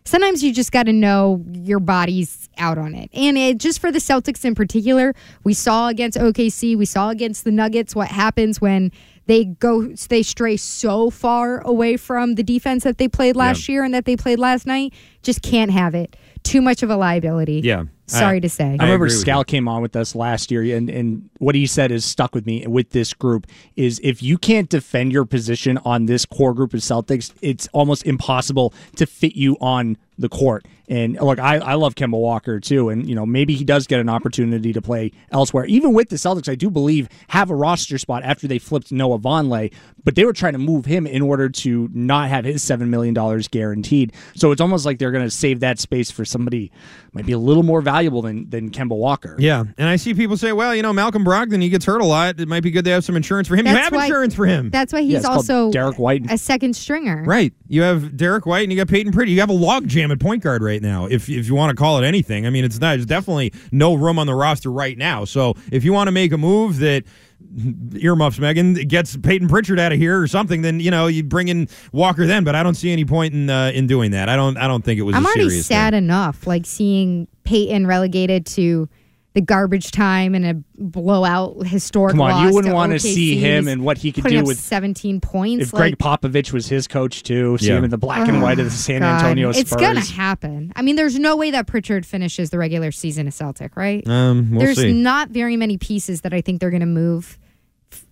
sometimes 0.04 0.42
you 0.42 0.52
just 0.52 0.72
got 0.72 0.84
to 0.84 0.92
know 0.92 1.44
your 1.52 1.78
body's 1.78 2.48
out 2.58 2.78
on 2.78 2.94
it. 2.94 3.10
And 3.12 3.38
it, 3.38 3.58
just 3.58 3.80
for 3.80 3.92
the 3.92 3.98
Celtics 3.98 4.44
in 4.44 4.54
particular, 4.54 5.14
we 5.44 5.54
saw 5.54 5.88
against 5.88 6.18
OKC, 6.18 6.76
we 6.76 6.84
saw 6.84 7.10
against 7.10 7.44
the 7.44 7.50
Nuggets 7.50 7.94
what 7.94 8.08
happens 8.08 8.60
when 8.60 8.92
they 9.26 9.44
go 9.44 9.86
they 10.08 10.24
stray 10.24 10.56
so 10.56 11.08
far 11.08 11.60
away 11.60 11.96
from 11.96 12.34
the 12.34 12.42
defense 12.42 12.82
that 12.82 12.98
they 12.98 13.06
played 13.06 13.36
last 13.36 13.68
year 13.68 13.84
and 13.84 13.94
that 13.94 14.04
they 14.04 14.16
played 14.16 14.40
last 14.40 14.66
night. 14.66 14.92
Just 15.22 15.42
can't 15.42 15.70
have 15.70 15.94
it. 15.94 16.16
Too 16.42 16.60
much 16.60 16.82
of 16.82 16.90
a 16.90 16.96
liability. 16.96 17.60
Yeah. 17.64 17.84
Sorry 18.18 18.40
to 18.40 18.48
say. 18.48 18.76
I 18.78 18.84
remember 18.84 19.08
Scal 19.08 19.46
came 19.46 19.68
on 19.68 19.82
with 19.82 19.96
us 19.96 20.14
last 20.14 20.50
year, 20.50 20.76
and, 20.76 20.88
and 20.90 21.30
what 21.38 21.54
he 21.54 21.66
said 21.66 21.92
is 21.92 22.04
stuck 22.04 22.34
with 22.34 22.46
me 22.46 22.66
with 22.66 22.90
this 22.90 23.14
group 23.14 23.46
is 23.76 24.00
if 24.02 24.22
you 24.22 24.38
can't 24.38 24.68
defend 24.68 25.12
your 25.12 25.24
position 25.24 25.78
on 25.78 26.06
this 26.06 26.26
core 26.26 26.54
group 26.54 26.74
of 26.74 26.80
Celtics, 26.80 27.32
it's 27.40 27.68
almost 27.72 28.06
impossible 28.06 28.74
to 28.96 29.06
fit 29.06 29.34
you 29.34 29.56
on 29.60 29.96
the 30.18 30.28
court. 30.28 30.66
And 30.88 31.14
look, 31.20 31.38
I, 31.38 31.58
I 31.58 31.74
love 31.74 31.94
Kemba 31.94 32.18
Walker 32.18 32.58
too, 32.58 32.88
and 32.88 33.08
you 33.08 33.14
know 33.14 33.24
maybe 33.24 33.54
he 33.54 33.64
does 33.64 33.86
get 33.86 34.00
an 34.00 34.08
opportunity 34.08 34.72
to 34.72 34.82
play 34.82 35.12
elsewhere. 35.30 35.64
Even 35.66 35.94
with 35.94 36.08
the 36.08 36.16
Celtics, 36.16 36.48
I 36.48 36.56
do 36.56 36.68
believe 36.68 37.08
have 37.28 37.48
a 37.48 37.54
roster 37.54 37.96
spot 37.96 38.24
after 38.24 38.48
they 38.48 38.58
flipped 38.58 38.90
Noah 38.90 39.18
Vonleh, 39.18 39.72
but 40.02 40.16
they 40.16 40.24
were 40.24 40.32
trying 40.32 40.54
to 40.54 40.58
move 40.58 40.86
him 40.86 41.06
in 41.06 41.22
order 41.22 41.48
to 41.48 41.88
not 41.94 42.28
have 42.28 42.44
his 42.44 42.62
seven 42.62 42.90
million 42.90 43.14
dollars 43.14 43.46
guaranteed. 43.46 44.12
So 44.34 44.50
it's 44.50 44.60
almost 44.60 44.84
like 44.84 44.98
they're 44.98 45.12
going 45.12 45.24
to 45.24 45.30
save 45.30 45.60
that 45.60 45.78
space 45.78 46.10
for 46.10 46.24
somebody 46.24 46.72
might 47.12 47.26
be 47.26 47.32
a 47.32 47.38
little 47.38 47.62
more 47.62 47.80
valuable 47.80 47.99
than 48.08 48.48
than 48.48 48.70
Kemba 48.70 48.96
Walker. 48.96 49.36
Yeah, 49.38 49.64
and 49.78 49.88
I 49.88 49.96
see 49.96 50.14
people 50.14 50.36
say, 50.36 50.52
well, 50.52 50.74
you 50.74 50.82
know, 50.82 50.92
Malcolm 50.92 51.24
Brogdon, 51.24 51.60
he 51.62 51.68
gets 51.68 51.84
hurt 51.84 52.00
a 52.00 52.04
lot. 52.04 52.40
It 52.40 52.48
might 52.48 52.62
be 52.62 52.70
good 52.70 52.84
to 52.86 52.90
have 52.90 53.04
some 53.04 53.16
insurance 53.16 53.48
for 53.48 53.56
him. 53.56 53.66
you 53.66 53.74
have 53.74 53.92
why- 53.92 54.06
insurance 54.06 54.34
for 54.34 54.46
him. 54.46 54.70
That's 54.70 54.92
why 54.92 55.02
he's 55.02 55.24
also 55.24 55.70
Derrick 55.70 55.98
White. 55.98 56.30
a 56.30 56.38
second 56.38 56.74
stringer. 56.74 57.22
Right. 57.24 57.52
You 57.68 57.82
have 57.82 58.16
Derrick 58.16 58.46
White 58.46 58.64
and 58.64 58.72
you 58.72 58.78
got 58.78 58.88
Peyton 58.88 59.12
Pritchard. 59.12 59.30
You 59.30 59.40
have 59.40 59.50
a 59.50 59.54
log 59.54 59.86
jam 59.86 60.10
at 60.10 60.18
point 60.18 60.42
guard 60.42 60.62
right 60.62 60.82
now, 60.82 61.06
if, 61.06 61.28
if 61.28 61.46
you 61.46 61.54
want 61.54 61.70
to 61.70 61.76
call 61.76 62.02
it 62.02 62.06
anything. 62.06 62.46
I 62.46 62.50
mean, 62.50 62.64
it's 62.64 62.80
not, 62.80 62.92
there's 62.92 63.06
definitely 63.06 63.52
no 63.70 63.94
room 63.94 64.18
on 64.18 64.26
the 64.26 64.34
roster 64.34 64.72
right 64.72 64.98
now. 64.98 65.24
So 65.24 65.54
if 65.70 65.84
you 65.84 65.92
want 65.92 66.08
to 66.08 66.12
make 66.12 66.32
a 66.32 66.38
move 66.38 66.78
that 66.78 67.04
earmuffs 67.96 68.38
Megan 68.38 68.74
gets 68.74 69.16
Peyton 69.16 69.48
Pritchard 69.48 69.78
out 69.78 69.92
of 69.92 69.98
here 69.98 70.20
or 70.20 70.26
something, 70.26 70.62
then 70.62 70.80
you 70.80 70.90
know 70.90 71.06
you 71.06 71.22
bring 71.22 71.48
in 71.48 71.68
Walker 71.92 72.26
then. 72.26 72.44
But 72.44 72.54
I 72.54 72.62
don't 72.62 72.74
see 72.74 72.92
any 72.92 73.04
point 73.04 73.34
in 73.34 73.50
uh, 73.50 73.72
in 73.74 73.86
doing 73.86 74.10
that. 74.12 74.28
I 74.28 74.36
don't 74.36 74.56
I 74.56 74.66
don't 74.66 74.84
think 74.84 74.98
it 74.98 75.02
was. 75.02 75.14
I'm 75.16 75.24
a 75.24 75.28
already 75.28 75.48
serious 75.48 75.66
sad 75.66 75.94
enough, 75.94 76.46
like 76.46 76.66
seeing 76.66 77.28
Peyton 77.50 77.86
relegated 77.86 78.46
to 78.46 78.88
the 79.34 79.40
garbage 79.40 79.90
time 79.92 80.34
and 80.34 80.44
a 80.44 80.54
blowout 80.82 81.64
historic. 81.66 82.12
Come 82.12 82.20
on, 82.20 82.46
you 82.48 82.54
wouldn't 82.54 82.70
to 82.72 82.74
want 82.74 82.92
to 82.92 82.98
see 83.00 83.36
him 83.36 83.68
and 83.68 83.84
what 83.84 83.98
he 83.98 84.10
could 84.12 84.22
putting 84.24 84.40
do 84.40 84.44
with 84.44 84.58
17 84.58 85.20
points. 85.20 85.66
if 85.66 85.70
Gregg 85.72 85.98
Popovich 85.98 86.52
was 86.52 86.66
his 86.68 86.88
coach 86.88 87.22
too. 87.22 87.56
See 87.58 87.68
Yeah. 87.68 87.78
him 87.78 87.84
in 87.84 87.90
the 87.90 87.98
black 87.98 88.28
and 88.28 88.42
white 88.42 88.58
of 88.58 88.64
the 88.66 88.70
San 88.86 89.00
God, 89.02 89.16
Antonio 89.22 89.52
Spurs. 89.52 89.62
It's 89.62 89.76
gonna 89.76 90.00
happen. 90.00 90.72
I 90.76 90.82
mean, 90.82 90.96
there's 90.96 91.18
no 91.18 91.36
way 91.36 91.50
that 91.52 91.66
Pritchard 91.68 92.04
finishes 92.06 92.50
the 92.50 92.58
regular 92.58 92.90
season 92.92 93.28
a 93.28 93.32
Celtic, 93.32 93.76
right? 93.76 94.06
Um, 94.08 94.50
we'll 94.50 94.60
there's 94.60 94.78
see. 94.78 94.92
not 94.92 95.30
very 95.30 95.56
many 95.56 95.76
pieces 95.78 96.20
that 96.22 96.32
I 96.34 96.40
think 96.40 96.60
they're 96.60 96.70
gonna 96.70 96.86
move 96.86 97.38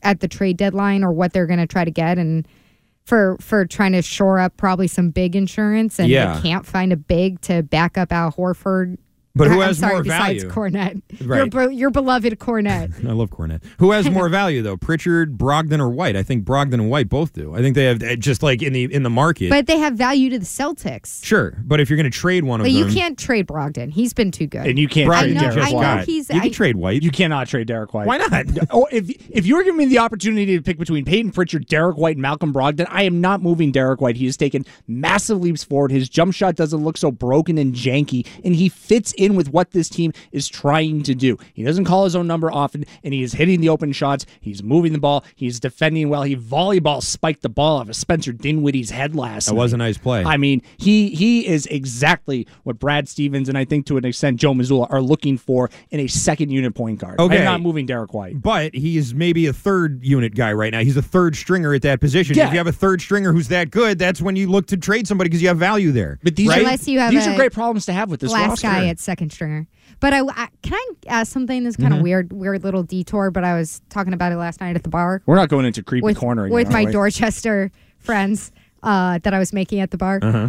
at 0.03 0.20
the 0.20 0.28
trade 0.28 0.57
deadline 0.57 1.03
or 1.05 1.11
what 1.12 1.32
they're 1.32 1.47
gonna 1.47 1.66
try 1.66 1.84
to 1.84 1.91
get 1.93 2.18
and. 2.18 2.47
For, 3.05 3.39
for 3.41 3.64
trying 3.64 3.93
to 3.93 4.03
shore 4.03 4.39
up 4.39 4.59
probably 4.59 4.86
some 4.86 5.09
big 5.09 5.34
insurance 5.34 5.99
and 5.99 6.11
Yeah. 6.11 6.34
they 6.34 6.43
can't 6.43 6.66
find 6.66 6.93
a 6.93 6.97
big 6.99 7.41
to 7.41 7.62
back 7.62 7.97
up 7.97 8.12
Al 8.12 8.32
Horford. 8.32 8.99
But 9.39 9.49
who 9.49 9.61
I'm 9.62 9.68
has 9.68 9.78
sorry, 9.78 9.95
more 9.95 10.03
besides 10.03 10.43
value? 10.45 10.51
Kornet, 10.51 11.03
your, 11.20 11.28
Right. 11.28 11.51
bro- 11.51 11.68
your 11.68 11.91
beloved 11.91 12.39
Kornet. 12.39 13.05
I 13.09 13.12
love 13.12 13.30
Kornet. 13.30 13.62
Who 13.78 13.93
has 13.93 14.11
more 14.11 14.28
value 14.28 14.62
though, 14.62 14.76
Pritchard, 14.76 15.39
Brogdon, 15.39 15.80
or 15.80 15.89
White? 15.89 16.16
I 16.16 16.22
think 16.22 16.45
Brogdon 16.45 16.74
and 16.74 16.91
White 16.91 17.09
both 17.09 17.32
do. 17.32 17.55
I 17.55 17.61
think 17.61 17.74
they 17.74 17.84
have 17.84 18.03
uh, 18.03 18.16
just 18.16 18.43
like 18.43 18.62
in 18.62 18.72
the 18.72 18.84
in 18.93 19.03
the 19.03 19.11
market. 19.11 19.51
But 19.51 19.66
they 19.66 19.78
have 19.78 19.95
value 19.95 20.28
to 20.30 20.39
the 20.39 20.45
Celtics. 20.45 21.24
sure, 21.24 21.57
but 21.64 21.80
if 21.80 21.89
you're 21.89 21.97
going 21.97 22.11
to 22.11 22.16
trade 22.18 22.45
one 22.45 22.61
of 22.61 22.64
But 22.64 22.72
you 22.72 22.86
can't 22.86 23.18
trade 23.18 23.47
Brogdon. 23.47 23.91
He's 23.91 24.12
been 24.12 24.30
too 24.30 24.47
good. 24.47 24.66
and 24.66 24.78
you 24.78 24.89
can't 24.89 25.09
Brogdon 25.11 25.20
trade 25.20 25.34
know- 25.34 25.41
Derrick 25.41 25.59
I 25.64 25.70
know 25.70 25.76
White. 25.78 26.05
he's- 26.07 26.28
you 26.28 26.41
can 26.41 26.51
I- 26.51 26.53
trade 26.53 26.76
White. 26.76 27.03
You 27.03 27.11
cannot 27.11 27.49
trade 27.49 27.66
Derrick 27.66 27.95
White. 27.95 28.07
Why 28.07 28.18
not? 28.18 28.47
oh, 28.70 28.86
if 28.91 29.09
if 29.30 29.47
you 29.47 29.57
were 29.57 29.62
giving 29.62 29.78
me 29.78 29.86
the 29.86 29.99
opportunity 29.99 30.57
to 30.57 30.62
pick 30.62 30.78
between 30.78 31.05
Peyton 31.05 31.30
Pritchard, 31.32 31.66
Derrick 31.66 31.97
White, 31.97 32.16
and 32.16 32.22
Malcolm 32.22 32.53
Brogdon, 32.53 32.86
I 32.89 33.03
am 33.05 33.20
not 33.20 33.43
moving 33.43 33.72
Derrick 33.72 34.01
White. 34.01 34.16
He 34.16 34.26
has 34.26 34.36
taken 34.36 34.64
massive 34.86 35.41
leaps 35.41 35.62
forward. 35.64 35.91
His 35.93 36.09
jump 36.09 36.34
shot 36.34 36.55
doesn't 36.57 36.82
look 36.82 36.97
so 36.97 37.11
broken 37.11 37.59
and 37.59 37.74
janky, 37.74 38.26
and 38.45 38.55
he 38.55 38.68
fits 38.68 39.12
in 39.12 39.28
with 39.35 39.51
what 39.51 39.70
this 39.72 39.89
team 39.89 40.12
is 40.33 40.49
trying 40.49 41.03
to 41.05 41.14
do. 41.14 41.37
He 41.55 41.62
doesn't 41.62 41.85
call 41.85 42.05
his 42.05 42.14
own 42.16 42.26
number 42.26 42.51
often, 42.51 42.85
and 43.03 43.12
he 43.14 43.22
is 43.22 43.33
hitting 43.35 43.61
the 43.61 43.68
open 43.68 43.93
shots. 43.93 44.26
He's 44.41 44.62
moving 44.62 44.93
the 44.93 44.99
ball. 44.99 45.24
He's 45.35 45.61
defending 45.61 46.09
well. 46.09 46.22
He 46.22 46.37
volleyball 46.37 47.03
spiked 47.03 47.43
the 47.43 47.49
ball 47.49 47.79
off 47.79 47.89
of 47.89 47.97
Spencer 47.97 48.33
Dinwiddie's 48.33 48.91
head 48.91 49.14
last 49.14 49.47
That 49.47 49.55
was 49.55 49.72
a 49.72 49.76
nice 49.76 49.99
play. 49.99 50.24
I 50.24 50.37
mean, 50.37 50.62
he 50.76 51.11
he 51.11 51.47
is 51.47 51.66
exactly 51.66 52.47
what 52.64 52.79
Brad 52.79 53.09
Stevens 53.09 53.49
and 53.49 53.57
I 53.59 53.64
think 53.64 53.87
to 53.87 53.97
an 53.97 54.05
extent 54.05 54.39
Joe 54.39 54.53
Mazzulla 54.53 54.87
are 54.91 55.01
looking 55.03 55.37
for 55.39 55.70
in 55.91 56.01
a 56.01 56.07
second 56.07 56.51
unit 56.51 56.74
point 56.74 56.99
guard. 57.01 57.18
Okay. 57.20 57.39
I'm 57.39 57.45
not 57.45 57.61
moving 57.61 57.87
Derrick 57.87 58.14
White. 58.14 58.41
but 58.41 58.74
he 58.74 58.97
is 58.97 59.14
maybe 59.14 59.47
a 59.47 59.53
third 59.53 60.05
unit 60.05 60.35
guy 60.35 60.53
right 60.53 60.72
now. 60.72 60.81
He's 60.81 60.97
a 60.97 61.03
third 61.03 61.37
stringer 61.37 61.74
at 61.74 61.83
that 61.83 62.01
position. 62.01 62.37
Yeah. 62.37 62.47
If 62.47 62.53
you 62.53 62.59
have 62.59 62.66
a 62.66 62.72
third 62.72 63.01
stringer 63.01 63.33
who's 63.33 63.49
that 63.49 63.70
good, 63.70 63.99
that's 63.99 64.22
when 64.22 64.37
you 64.37 64.49
look 64.49 64.66
to 64.68 64.76
trade 64.76 65.07
somebody 65.09 65.29
because 65.29 65.43
you 65.43 65.49
have 65.49 65.59
value 65.59 65.91
there. 65.93 66.18
But 66.22 66.37
these 66.37 66.49
right? 66.49 66.59
are 66.59 66.61
Unless 66.61 66.87
you 66.89 67.01
have 67.01 67.11
these 67.11 67.26
a 67.26 67.33
are 67.33 67.37
great 67.37 67.53
problems 67.53 67.87
to 67.87 67.93
have 67.93 68.11
with 68.11 68.20
this 68.20 68.31
last 68.33 68.49
roster. 68.51 68.66
guy 68.68 68.87
at 68.89 69.01
second 69.01 69.18
stringer. 69.31 69.66
But 70.01 70.12
I, 70.14 70.21
I 70.21 70.49
can 70.62 70.75
I 70.75 71.21
ask 71.21 71.33
something 71.33 71.64
that's 71.64 71.77
Mm-hmm. 71.77 71.83
kind 71.83 71.95
of 71.95 72.03
weird, 72.03 72.33
weird 72.33 72.62
little 72.62 72.83
detour. 72.83 73.31
But 73.31 73.43
I 73.45 73.55
was 73.59 73.81
talking 73.91 74.12
about 74.12 74.33
it 74.33 74.37
last 74.37 74.61
night 74.61 74.77
at 74.77 74.83
the 74.85 74.89
bar 74.89 75.23
We're 75.27 75.37
not 75.37 75.49
going 75.49 75.66
into 75.66 75.83
creepy 75.83 76.05
with 76.05 76.19
corner 76.19 76.45
again, 76.45 76.55
with 76.55 76.71
my 76.71 76.85
we? 76.85 76.93
Dorchester 76.93 77.71
friends 77.99 78.53
uh, 78.83 79.19
that 79.25 79.35
I 79.35 79.39
was 79.39 79.53
making 79.53 79.81
at 79.81 79.91
the 79.91 79.99
bar, 79.99 80.21
Uh-huh. 80.23 80.49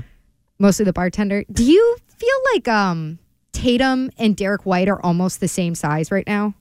mostly 0.59 0.85
the 0.85 0.93
bartender. 0.93 1.43
Do 1.51 1.63
you 1.63 1.97
feel 2.15 2.37
like 2.53 2.67
um, 2.67 3.17
Tatum 3.53 4.11
and 4.17 4.35
Derrick 4.37 4.65
White 4.65 4.87
are 4.89 5.01
almost 5.03 5.39
the 5.39 5.47
same 5.47 5.73
size 5.73 6.11
right 6.11 6.27
now? 6.27 6.53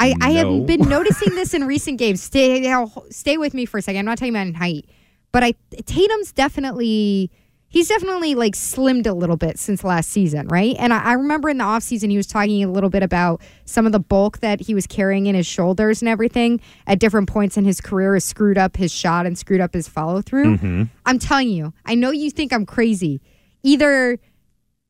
I, 0.00 0.12
I 0.20 0.30
have 0.32 0.66
been 0.66 0.80
noticing 0.88 1.36
this 1.36 1.54
in 1.54 1.64
recent 1.64 1.98
games. 1.98 2.20
Stay 2.20 2.64
stay 3.10 3.36
with 3.38 3.54
me 3.54 3.64
for 3.64 3.78
a 3.78 3.82
second. 3.82 4.00
I'm 4.00 4.04
not 4.06 4.18
talking 4.18 4.34
about 4.34 4.48
in 4.48 4.54
height, 4.54 4.86
but 5.30 5.44
I 5.44 5.54
Tatum's 5.86 6.32
definitely 6.32 7.30
he's 7.74 7.88
definitely 7.88 8.36
like 8.36 8.54
slimmed 8.54 9.04
a 9.04 9.12
little 9.12 9.36
bit 9.36 9.58
since 9.58 9.82
last 9.82 10.08
season, 10.08 10.46
right? 10.46 10.76
And 10.78 10.94
I, 10.94 11.02
I 11.02 11.12
remember 11.14 11.48
in 11.48 11.58
the 11.58 11.64
offseason 11.64 12.08
he 12.08 12.16
was 12.16 12.28
talking 12.28 12.62
a 12.62 12.70
little 12.70 12.88
bit 12.88 13.02
about 13.02 13.42
some 13.64 13.84
of 13.84 13.90
the 13.90 13.98
bulk 13.98 14.38
that 14.38 14.60
he 14.60 14.74
was 14.74 14.86
carrying 14.86 15.26
in 15.26 15.34
his 15.34 15.44
shoulders 15.44 16.00
and 16.00 16.08
everything 16.08 16.60
at 16.86 17.00
different 17.00 17.28
points 17.28 17.56
in 17.56 17.64
his 17.64 17.80
career 17.80 18.14
has 18.14 18.22
screwed 18.22 18.56
up 18.56 18.76
his 18.76 18.92
shot 18.92 19.26
and 19.26 19.36
screwed 19.36 19.60
up 19.60 19.74
his 19.74 19.88
follow 19.88 20.22
through. 20.22 20.56
Mm-hmm. 20.56 20.82
I'm 21.04 21.18
telling 21.18 21.48
you, 21.48 21.72
I 21.84 21.96
know 21.96 22.12
you 22.12 22.30
think 22.30 22.52
I'm 22.52 22.64
crazy. 22.64 23.20
Either 23.64 24.20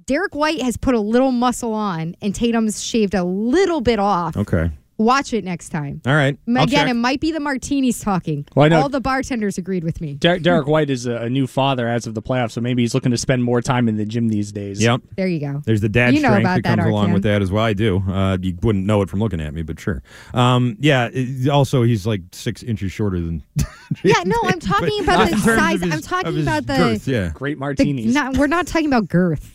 Derrick 0.04 0.34
White 0.34 0.60
has 0.60 0.76
put 0.76 0.94
a 0.94 1.00
little 1.00 1.32
muscle 1.32 1.72
on 1.72 2.14
and 2.20 2.34
Tatum's 2.34 2.84
shaved 2.84 3.14
a 3.14 3.24
little 3.24 3.80
bit 3.80 3.98
off. 3.98 4.36
Okay. 4.36 4.70
Watch 4.96 5.32
it 5.32 5.44
next 5.44 5.70
time. 5.70 6.00
All 6.06 6.14
right. 6.14 6.38
I'll 6.48 6.62
Again, 6.64 6.68
check. 6.68 6.88
it 6.88 6.94
might 6.94 7.20
be 7.20 7.32
the 7.32 7.40
martinis 7.40 7.98
talking. 8.00 8.46
Well, 8.54 8.66
I 8.66 8.68
know- 8.68 8.80
All 8.82 8.88
the 8.88 9.00
bartenders 9.00 9.58
agreed 9.58 9.82
with 9.82 10.00
me. 10.00 10.14
Der- 10.14 10.38
Derrick 10.40 10.66
White 10.68 10.88
is 10.90 11.06
a, 11.06 11.16
a 11.16 11.28
new 11.30 11.46
father 11.48 11.88
as 11.88 12.06
of 12.06 12.14
the 12.14 12.22
playoffs, 12.22 12.52
so 12.52 12.60
maybe 12.60 12.82
he's 12.82 12.94
looking 12.94 13.10
to 13.10 13.18
spend 13.18 13.42
more 13.42 13.60
time 13.60 13.88
in 13.88 13.96
the 13.96 14.04
gym 14.04 14.28
these 14.28 14.52
days. 14.52 14.80
Yep. 14.82 15.00
There 15.16 15.26
you 15.26 15.40
go. 15.40 15.62
There's 15.64 15.80
the 15.80 15.88
dad 15.88 16.14
You 16.14 16.20
know 16.20 16.28
strength 16.28 16.42
about 16.44 16.54
that 16.62 16.62
that, 16.62 16.78
comes 16.78 16.90
along 16.90 17.12
with 17.12 17.24
that 17.24 17.42
as 17.42 17.50
well. 17.50 17.64
I 17.64 17.72
do. 17.72 17.98
Uh, 18.08 18.38
you 18.40 18.56
wouldn't 18.62 18.86
know 18.86 19.02
it 19.02 19.10
from 19.10 19.20
looking 19.20 19.40
at 19.40 19.52
me, 19.52 19.62
but 19.62 19.80
sure. 19.80 20.02
Um, 20.32 20.76
yeah. 20.78 21.08
it- 21.12 21.48
also, 21.48 21.82
he's 21.82 22.06
like 22.06 22.22
six 22.32 22.62
inches 22.62 22.92
shorter 22.92 23.20
than. 23.20 23.42
Yeah, 24.02 24.22
no, 24.24 24.36
I'm 24.44 24.58
talking 24.58 25.02
about 25.04 25.30
the 25.30 25.36
size. 25.38 25.80
his- 25.80 25.92
I'm 25.92 26.00
talking 26.00 26.40
about 26.42 26.66
the. 26.66 26.76
girth, 26.76 27.06
yeah. 27.06 27.30
Great 27.34 27.54
the 27.54 27.60
martinis. 27.60 28.12
not, 28.12 28.36
we're 28.36 28.48
not 28.48 28.66
talking 28.66 28.86
about 28.88 29.08
girth. 29.08 29.53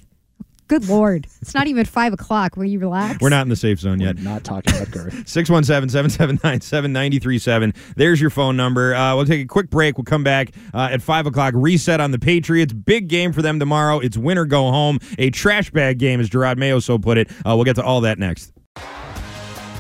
Good 0.70 0.88
lord, 0.88 1.26
it's 1.42 1.56
not 1.56 1.66
even 1.66 1.84
five 1.84 2.14
o'clock. 2.14 2.56
Will 2.56 2.66
you 2.66 2.78
relax? 2.78 3.18
We're 3.22 3.30
not 3.30 3.42
in 3.42 3.50
the 3.50 3.56
safe 3.56 3.80
zone 3.80 4.00
yet. 4.00 4.20
not 4.20 4.44
talking 4.44 4.72
about 4.76 4.92
girth. 4.92 5.14
617 5.28 5.90
779 5.90 6.62
7937. 6.62 7.74
There's 7.96 8.22
your 8.22 8.30
phone 8.30 8.56
number. 8.56 8.94
Uh, 8.94 9.16
we'll 9.16 9.26
take 9.26 9.42
a 9.42 9.48
quick 9.48 9.72
break. 9.72 9.98
We'll 9.98 10.06
come 10.06 10.24
back 10.24 10.52
uh, 10.72 10.90
at 10.92 11.02
5 11.02 11.26
o'clock. 11.26 11.56
Reset 11.58 12.00
on 12.00 12.12
the 12.12 12.20
Patriots. 12.20 12.72
Big 12.72 13.08
game 13.08 13.34
for 13.34 13.42
them 13.42 13.60
tomorrow. 13.60 13.98
It's 13.98 14.16
win 14.16 14.38
or 14.38 14.46
go 14.46 14.70
home. 14.70 15.00
A 15.18 15.32
trash 15.32 15.72
bag 15.72 15.98
game, 15.98 16.20
as 16.20 16.30
Jerod 16.30 16.58
Mayo 16.58 16.80
so 16.80 17.00
put 17.00 17.18
it. 17.18 17.32
Uh, 17.44 17.56
we'll 17.56 17.66
get 17.66 17.78
to 17.78 17.84
all 17.84 18.02
that 18.02 18.20
next. 18.20 18.54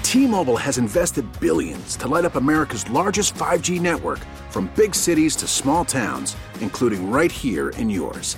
T-Mobile 0.02 0.58
has 0.58 0.80
invested 0.80 1.24
billions 1.40 1.96
to 1.98 2.08
light 2.08 2.26
up 2.26 2.36
America's 2.36 2.90
largest 2.90 3.36
5G 3.36 3.80
network 3.80 4.18
from 4.50 4.72
big 4.76 4.96
cities 4.96 5.36
to 5.36 5.46
small 5.48 5.86
towns, 5.86 6.36
including 6.62 7.12
right 7.12 7.32
here 7.32 7.70
in 7.78 7.92
yours. 7.92 8.38